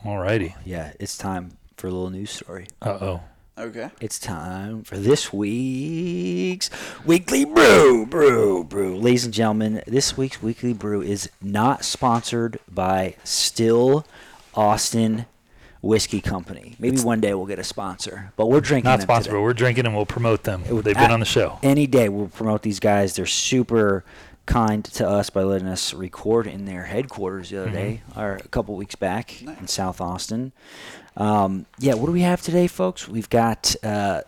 Alrighty. 0.05 0.53
Yeah, 0.65 0.93
it's 0.99 1.17
time 1.17 1.57
for 1.75 1.87
a 1.87 1.91
little 1.91 2.09
news 2.09 2.31
story. 2.31 2.67
Uh 2.81 2.97
oh. 3.01 3.21
Okay. 3.57 3.89
It's 3.99 4.19
time 4.19 4.83
for 4.83 4.97
this 4.97 5.33
week's 5.33 6.69
weekly 7.05 7.43
brew, 7.43 8.05
brew, 8.05 8.63
brew. 8.63 8.97
Ladies 8.97 9.25
and 9.25 9.33
gentlemen, 9.33 9.81
this 9.87 10.15
week's 10.15 10.43
weekly 10.43 10.73
brew 10.73 11.01
is 11.01 11.29
not 11.41 11.83
sponsored 11.83 12.59
by 12.71 13.15
Still 13.23 14.05
Austin 14.53 15.25
Whiskey 15.81 16.21
Company. 16.21 16.75
Maybe 16.77 16.99
one 17.01 17.19
day 17.19 17.33
we'll 17.33 17.47
get 17.47 17.57
a 17.57 17.63
sponsor, 17.63 18.31
but 18.35 18.45
we're 18.45 18.61
drinking. 18.61 18.89
Not 18.91 18.99
them 18.99 19.05
sponsored, 19.07 19.23
today. 19.31 19.37
but 19.37 19.41
we're 19.41 19.53
drinking 19.53 19.87
and 19.87 19.95
we'll 19.95 20.05
promote 20.05 20.43
them. 20.43 20.61
They've 20.67 20.83
been 20.95 21.09
a- 21.09 21.13
on 21.13 21.19
the 21.19 21.25
show. 21.25 21.57
Any 21.63 21.87
day 21.87 22.09
we'll 22.09 22.27
promote 22.27 22.61
these 22.61 22.79
guys. 22.79 23.15
They're 23.15 23.25
super 23.25 24.03
kind 24.47 24.83
to 24.83 25.07
us 25.07 25.29
by 25.29 25.43
letting 25.43 25.67
us 25.67 25.93
record 25.93 26.47
in 26.47 26.65
their 26.65 26.83
headquarters 26.83 27.51
the 27.51 27.61
other 27.61 27.69
day, 27.69 28.01
or 28.15 28.33
a 28.43 28.47
couple 28.47 28.75
weeks 28.75 28.95
back 28.95 29.43
in 29.43 29.67
South 29.67 30.01
Austin. 30.01 30.53
Um, 31.15 31.67
yeah, 31.77 31.93
what 31.93 32.07
do 32.07 32.11
we 32.11 32.21
have 32.21 32.41
today, 32.41 32.65
folks? 32.65 33.07
We've 33.07 33.29
got 33.29 33.75
uh, 33.83 34.21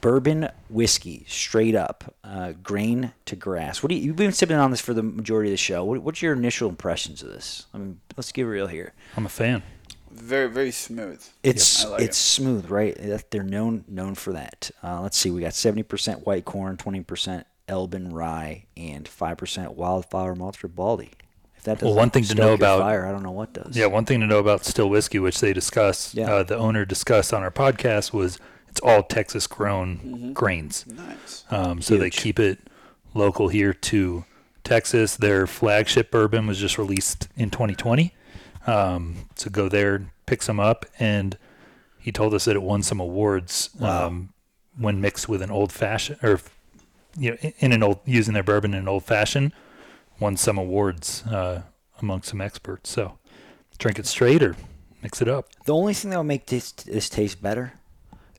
bourbon 0.00 0.48
whiskey, 0.70 1.24
straight 1.28 1.74
up, 1.74 2.14
uh, 2.22 2.52
grain 2.62 3.12
to 3.26 3.36
grass. 3.36 3.82
What 3.82 3.90
do 3.90 3.96
you, 3.96 4.02
you've 4.02 4.16
been 4.16 4.32
sipping 4.32 4.56
on 4.56 4.70
this 4.70 4.80
for 4.80 4.94
the 4.94 5.02
majority 5.02 5.50
of 5.50 5.52
the 5.52 5.58
show? 5.58 5.84
What, 5.84 6.02
what's 6.02 6.22
your 6.22 6.32
initial 6.32 6.68
impressions 6.68 7.22
of 7.22 7.28
this? 7.28 7.66
I 7.74 7.78
mean, 7.78 8.00
let's 8.16 8.32
get 8.32 8.44
real 8.44 8.68
here. 8.68 8.94
I'm 9.16 9.26
a 9.26 9.30
fan. 9.30 9.62
Very 10.10 10.50
very 10.50 10.70
smooth. 10.70 11.26
It's 11.42 11.86
I 11.86 11.88
like 11.88 12.02
it's 12.02 12.18
smooth, 12.18 12.70
right? 12.70 12.94
They're 13.30 13.42
known 13.42 13.84
known 13.88 14.14
for 14.14 14.34
that. 14.34 14.70
Uh, 14.84 15.00
let's 15.00 15.16
see, 15.16 15.30
we 15.30 15.40
got 15.40 15.54
seventy 15.54 15.82
percent 15.82 16.26
white 16.26 16.44
corn, 16.44 16.76
twenty 16.76 17.02
percent 17.02 17.46
Elbon 17.68 18.12
rye, 18.12 18.64
and 18.76 19.06
five 19.08 19.36
percent 19.38 19.72
wildflower 19.76 20.34
malt 20.34 20.56
for 20.56 20.68
Baldy. 20.68 21.10
If 21.56 21.64
that 21.64 21.74
doesn't 21.74 21.88
Well, 21.88 21.96
one 21.96 22.10
thing 22.10 22.24
to 22.24 22.34
know 22.34 22.54
about- 22.54 22.80
fire, 22.80 23.06
I 23.06 23.12
don't 23.12 23.22
know 23.22 23.30
what 23.30 23.52
does. 23.52 23.76
Yeah, 23.76 23.86
one 23.86 24.04
thing 24.04 24.18
to 24.20 24.26
know 24.26 24.38
about 24.40 24.64
still 24.64 24.88
whiskey, 24.90 25.18
which 25.20 25.40
they 25.40 25.52
discuss, 25.52 26.12
Yeah. 26.14 26.28
uh, 26.32 26.42
the 26.42 26.56
owner 26.56 26.84
discussed 26.84 27.32
on 27.32 27.42
our 27.42 27.52
podcast, 27.52 28.12
was 28.12 28.38
it's 28.68 28.80
all 28.80 29.02
Texas 29.04 29.46
grown 29.46 30.32
grains. 30.32 30.84
Nice. 30.88 31.44
Um, 31.50 31.80
so 31.82 31.96
they 31.96 32.10
keep 32.10 32.40
it 32.40 32.58
local 33.14 33.48
here 33.48 33.72
to 33.74 34.24
Texas. 34.64 35.14
Their 35.16 35.46
flagship 35.46 36.10
bourbon 36.10 36.46
was 36.48 36.58
just 36.58 36.78
released 36.78 37.28
in 37.36 37.50
2020. 37.50 38.12
Um, 38.66 39.26
so 39.36 39.50
go 39.50 39.68
there, 39.68 40.06
pick 40.26 40.42
some 40.42 40.58
up, 40.58 40.86
and 40.98 41.36
he 41.98 42.10
told 42.10 42.34
us 42.34 42.44
that 42.46 42.56
it 42.56 42.62
won 42.62 42.82
some 42.82 42.98
awards 42.98 43.70
um, 43.80 44.32
when 44.76 45.00
mixed 45.00 45.28
with 45.28 45.42
an 45.42 45.50
old 45.50 45.70
fashioned, 45.72 46.18
or 46.24 46.40
you 47.16 47.30
know, 47.32 47.36
in- 47.40 47.54
in 47.58 47.72
an 47.72 47.82
old 47.82 48.00
using 48.04 48.34
their 48.34 48.42
bourbon 48.42 48.74
in 48.74 48.80
an 48.80 48.88
old 48.88 49.04
fashioned, 49.04 49.52
won 50.20 50.36
some 50.36 50.58
awards 50.58 51.24
uh, 51.26 51.62
among 52.00 52.22
some 52.22 52.40
experts. 52.40 52.90
So 52.90 53.18
drink 53.78 53.98
it 53.98 54.06
straight 54.06 54.42
or 54.42 54.56
mix 55.02 55.20
it 55.20 55.28
up. 55.28 55.48
The 55.64 55.74
only 55.74 55.94
thing 55.94 56.10
that 56.10 56.16
will 56.16 56.24
make 56.24 56.46
this 56.46 56.72
this 56.72 57.08
taste 57.08 57.42
better 57.42 57.72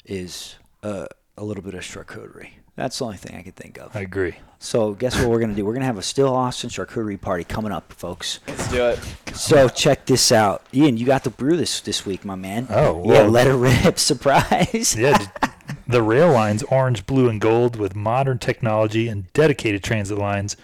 is 0.05 0.55
uh, 0.83 1.05
a 1.37 1.43
little 1.43 1.63
bit 1.63 1.73
of 1.73 1.81
charcuterie. 1.81 2.49
That's 2.75 2.97
the 2.97 3.05
only 3.05 3.17
thing 3.17 3.35
I 3.37 3.43
could 3.43 3.55
think 3.55 3.77
of. 3.77 3.95
I 3.95 3.99
agree. 3.99 4.33
So 4.57 4.93
guess 4.93 5.15
what 5.19 5.29
we're 5.29 5.39
gonna 5.39 5.53
do? 5.53 5.63
We're 5.63 5.73
gonna 5.73 5.85
have 5.85 5.99
a 5.99 6.01
Still 6.01 6.33
Austin 6.33 6.69
charcuterie 6.71 7.21
party 7.21 7.43
coming 7.43 7.71
up, 7.71 7.93
folks. 7.93 8.39
Let's 8.47 8.67
do 8.71 8.83
it. 8.87 8.99
So 9.35 9.69
check 9.69 10.05
this 10.07 10.31
out, 10.31 10.63
Ian. 10.73 10.97
You 10.97 11.05
got 11.05 11.23
the 11.23 11.29
brew 11.29 11.55
this 11.55 11.81
this 11.81 12.03
week, 12.05 12.25
my 12.25 12.33
man. 12.35 12.65
Oh, 12.71 13.03
yeah, 13.05 13.21
let 13.23 13.45
it 13.45 13.53
rip! 13.53 13.99
Surprise. 13.99 14.95
Yeah, 14.97 15.17
d- 15.19 15.47
the 15.93 16.03
rail 16.03 16.31
lines 16.31 16.63
orange, 16.63 17.05
blue, 17.05 17.29
and 17.29 17.39
gold 17.39 17.75
with 17.77 17.95
modern 17.95 18.39
technology 18.39 19.07
and 19.07 19.31
dedicated 19.33 19.83
transit 19.83 20.17
lines. 20.17 20.57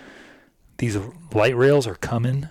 These 0.78 0.98
light 1.34 1.56
rails 1.56 1.88
are 1.88 1.96
coming 1.96 2.50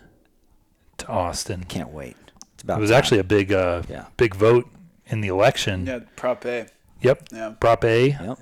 to 0.99 1.07
Austin. 1.09 1.65
Can't 1.65 1.91
wait. 1.91 2.17
It's 2.55 2.63
about. 2.63 2.79
It 2.79 2.81
was 2.83 2.91
time. 2.91 2.99
actually 2.99 3.19
a 3.21 3.25
big, 3.25 3.53
uh, 3.53 3.83
Yeah. 3.89 4.07
big 4.17 4.35
vote 4.35 4.69
in 5.07 5.21
the 5.21 5.29
election. 5.29 5.87
Yeah, 5.87 6.01
Prop 6.17 6.45
A. 6.47 6.67
Yep. 7.03 7.29
Yeah. 7.33 7.53
Prop 7.61 7.85
A, 7.85 8.09
Yep. 8.11 8.39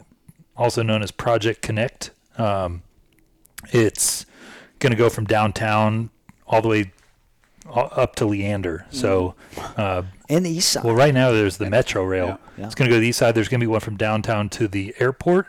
also 0.56 0.82
known 0.82 1.02
as 1.02 1.10
Project 1.10 1.62
Connect. 1.62 2.10
Um, 2.38 2.82
it's 3.72 4.26
going 4.78 4.90
to 4.90 4.96
go 4.96 5.08
from 5.08 5.24
downtown 5.24 6.10
all 6.46 6.60
the 6.62 6.68
way 6.68 6.80
all- 6.82 6.90
up 7.74 8.16
to 8.16 8.26
Leander. 8.26 8.86
So, 8.90 9.34
uh, 9.76 10.02
And 10.28 10.44
the 10.46 10.50
east 10.50 10.70
side. 10.72 10.84
well, 10.84 10.94
right 10.94 11.14
now 11.14 11.30
there's 11.32 11.56
the 11.58 11.68
Metro 11.70 12.04
Rail. 12.04 12.26
Yeah. 12.26 12.36
Yeah. 12.58 12.66
It's 12.66 12.74
going 12.74 12.88
to 12.88 12.90
go 12.94 12.96
to 12.96 13.00
the 13.00 13.08
east 13.08 13.18
side. 13.18 13.34
There's 13.34 13.48
going 13.48 13.60
to 13.60 13.64
be 13.64 13.70
one 13.70 13.80
from 13.80 13.96
downtown 13.96 14.48
to 14.50 14.66
the 14.68 14.94
airport. 14.98 15.46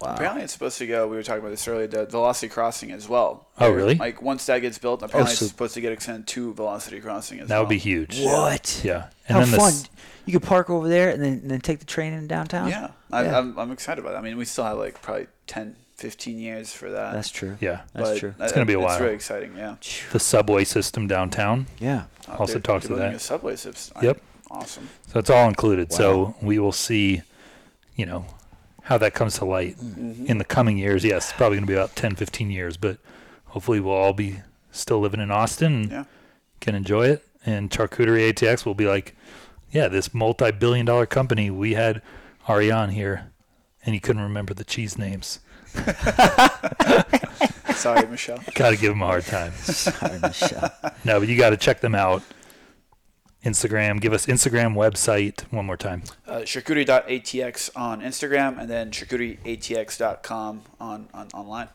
wow. 0.00 0.14
Apparently, 0.14 0.42
it's 0.42 0.52
supposed 0.52 0.78
to 0.78 0.86
go. 0.86 1.08
We 1.08 1.16
were 1.16 1.22
talking 1.22 1.40
about 1.40 1.50
this 1.50 1.66
earlier. 1.66 1.86
The 1.86 2.06
Velocity 2.06 2.48
Crossing 2.48 2.92
as 2.92 3.08
well. 3.08 3.48
Oh, 3.58 3.70
really? 3.70 3.94
Like 3.96 4.20
once 4.22 4.46
that 4.46 4.60
gets 4.60 4.78
built, 4.78 5.02
apparently 5.02 5.34
so- 5.34 5.44
it's 5.44 5.52
supposed 5.52 5.74
to 5.74 5.80
get 5.80 5.92
extended 5.92 6.26
to 6.28 6.54
Velocity 6.54 7.00
Crossing 7.00 7.40
as 7.40 7.48
That 7.48 7.54
well. 7.54 7.62
That 7.64 7.68
would 7.68 7.74
be 7.74 7.78
huge. 7.78 8.20
What? 8.22 8.80
Yeah. 8.84 9.06
How 9.28 9.40
then 9.40 9.50
the 9.50 9.56
fun! 9.56 9.68
s- 9.72 9.88
You 10.26 10.32
could 10.38 10.46
park 10.46 10.70
over 10.70 10.88
there 10.88 11.10
and 11.10 11.22
then, 11.22 11.32
and 11.34 11.50
then 11.50 11.60
take 11.60 11.78
the 11.80 11.84
train 11.86 12.12
in 12.12 12.26
downtown. 12.26 12.68
Yeah, 12.68 12.90
I, 13.10 13.24
Yeah. 13.24 13.38
I'm, 13.38 13.58
I'm 13.58 13.70
excited 13.72 14.00
about 14.00 14.12
that. 14.12 14.18
I 14.18 14.22
mean, 14.22 14.36
we 14.36 14.44
still 14.44 14.64
have 14.64 14.76
like 14.78 15.00
probably 15.02 15.26
10, 15.46 15.74
15 15.96 16.38
years 16.38 16.72
for 16.72 16.90
that. 16.90 17.12
that's 17.14 17.30
true. 17.30 17.56
Yeah. 17.60 17.82
That's 17.94 18.10
but 18.10 18.18
true. 18.18 18.34
It's 18.40 18.52
gonna 18.52 18.66
be 18.66 18.74
a 18.74 18.78
while. 18.78 18.88
It's 18.88 18.94
while. 18.96 19.02
really 19.04 19.14
exciting. 19.14 19.56
Yeah. 19.56 19.76
the 20.12 20.18
subway 20.20 20.64
system 20.64 21.06
downtown. 21.06 21.66
Yeah. 21.78 22.04
Uh, 22.28 22.32
Also 22.38 22.54
they're- 22.54 22.60
talks 22.62 22.86
they're 22.86 22.96
to 22.96 23.00
building 23.00 23.12
that. 23.12 23.16
A 23.16 23.24
subway 23.24 23.56
system. 23.56 24.04
Yep. 24.04 24.20
Awesome. 24.50 24.88
So 25.08 25.18
it's 25.18 25.30
all 25.30 25.48
included. 25.48 25.90
Wow. 25.90 25.96
So 25.96 26.34
we 26.42 26.58
will 26.58 26.72
see, 26.72 27.22
you 27.96 28.06
know, 28.06 28.26
how 28.82 28.98
that 28.98 29.14
comes 29.14 29.38
to 29.38 29.44
light 29.44 29.76
Mm-hmm. 29.78 30.26
in 30.26 30.38
the 30.38 30.44
coming 30.44 30.76
years. 30.78 31.04
Yes, 31.04 31.30
it's 31.30 31.36
probably 31.36 31.56
going 31.58 31.66
to 31.66 31.72
be 31.72 31.74
about 31.76 31.96
10, 31.96 32.14
15 32.14 32.50
years, 32.50 32.76
but 32.76 32.98
hopefully 33.46 33.80
we'll 33.80 33.94
all 33.94 34.12
be 34.12 34.40
still 34.70 35.00
living 35.00 35.20
in 35.20 35.30
Austin 35.30 35.74
and 35.82 35.90
Yeah. 35.90 36.04
can 36.60 36.74
enjoy 36.74 37.06
it. 37.08 37.24
And 37.44 37.70
Charcuterie 37.70 38.28
ATX 38.32 38.64
will 38.66 38.74
be 38.74 38.86
like, 38.86 39.16
yeah, 39.72 39.88
this 39.88 40.12
multi 40.14 40.50
billion 40.52 40.84
dollar 40.86 41.06
company, 41.06 41.50
we 41.50 41.74
had 41.74 42.02
Ariane 42.48 42.90
here 42.90 43.32
and 43.84 43.94
he 43.94 44.00
couldn't 44.00 44.22
remember 44.22 44.52
the 44.54 44.64
cheese 44.64 44.96
names. 44.98 45.40
Sorry, 47.74 48.06
Michelle. 48.06 48.40
Got 48.54 48.70
to 48.70 48.76
give 48.76 48.92
him 48.92 49.02
a 49.02 49.06
hard 49.06 49.24
time. 49.24 49.52
Sorry, 49.56 50.18
Michelle. 50.18 50.72
No, 51.04 51.20
but 51.20 51.28
you 51.28 51.36
got 51.36 51.50
to 51.50 51.56
check 51.56 51.80
them 51.80 51.94
out. 51.94 52.22
Instagram. 53.44 54.00
Give 54.00 54.12
us 54.12 54.26
Instagram 54.26 54.74
website 54.74 55.42
one 55.52 55.66
more 55.66 55.76
time. 55.76 56.02
Uh, 56.26 56.40
charcuterie.atx 56.40 57.70
on 57.76 58.00
Instagram 58.00 58.58
and 58.58 58.68
then 58.68 58.90
charcuterieatx.com 58.90 60.62
on, 60.80 61.08
on 61.14 61.28
online. 61.32 61.68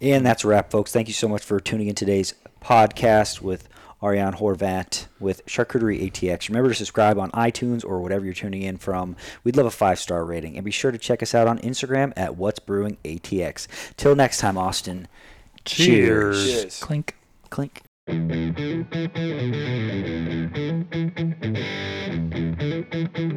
And 0.00 0.26
that's 0.26 0.44
a 0.44 0.48
wrap, 0.48 0.70
folks. 0.70 0.92
Thank 0.92 1.08
you 1.08 1.14
so 1.14 1.26
much 1.28 1.42
for 1.42 1.58
tuning 1.60 1.88
in 1.88 1.94
today's 1.94 2.34
podcast 2.62 3.40
with 3.40 3.68
Ariane 4.02 4.34
Horvat 4.34 5.06
with 5.18 5.44
Charcuterie 5.46 6.10
ATX. 6.10 6.48
Remember 6.48 6.68
to 6.70 6.74
subscribe 6.74 7.18
on 7.18 7.30
iTunes 7.32 7.84
or 7.84 8.00
whatever 8.00 8.24
you're 8.24 8.34
tuning 8.34 8.62
in 8.62 8.76
from. 8.76 9.16
We'd 9.44 9.56
love 9.56 9.66
a 9.66 9.70
five 9.70 9.98
star 9.98 10.24
rating. 10.24 10.56
And 10.56 10.64
be 10.64 10.70
sure 10.70 10.90
to 10.90 10.98
check 10.98 11.22
us 11.22 11.34
out 11.34 11.46
on 11.48 11.58
Instagram 11.58 12.12
at 12.16 12.36
What's 12.36 12.58
Brewing 12.58 12.98
ATX. 13.04 13.66
Till 13.96 14.14
next 14.14 14.38
time, 14.38 14.56
Austin. 14.56 15.08
Cheers. 15.64 16.46
Cheers. 16.46 16.80
Clink. 16.80 17.16
Clink. 17.50 17.82
Thank 22.78 23.18
you. 23.18 23.27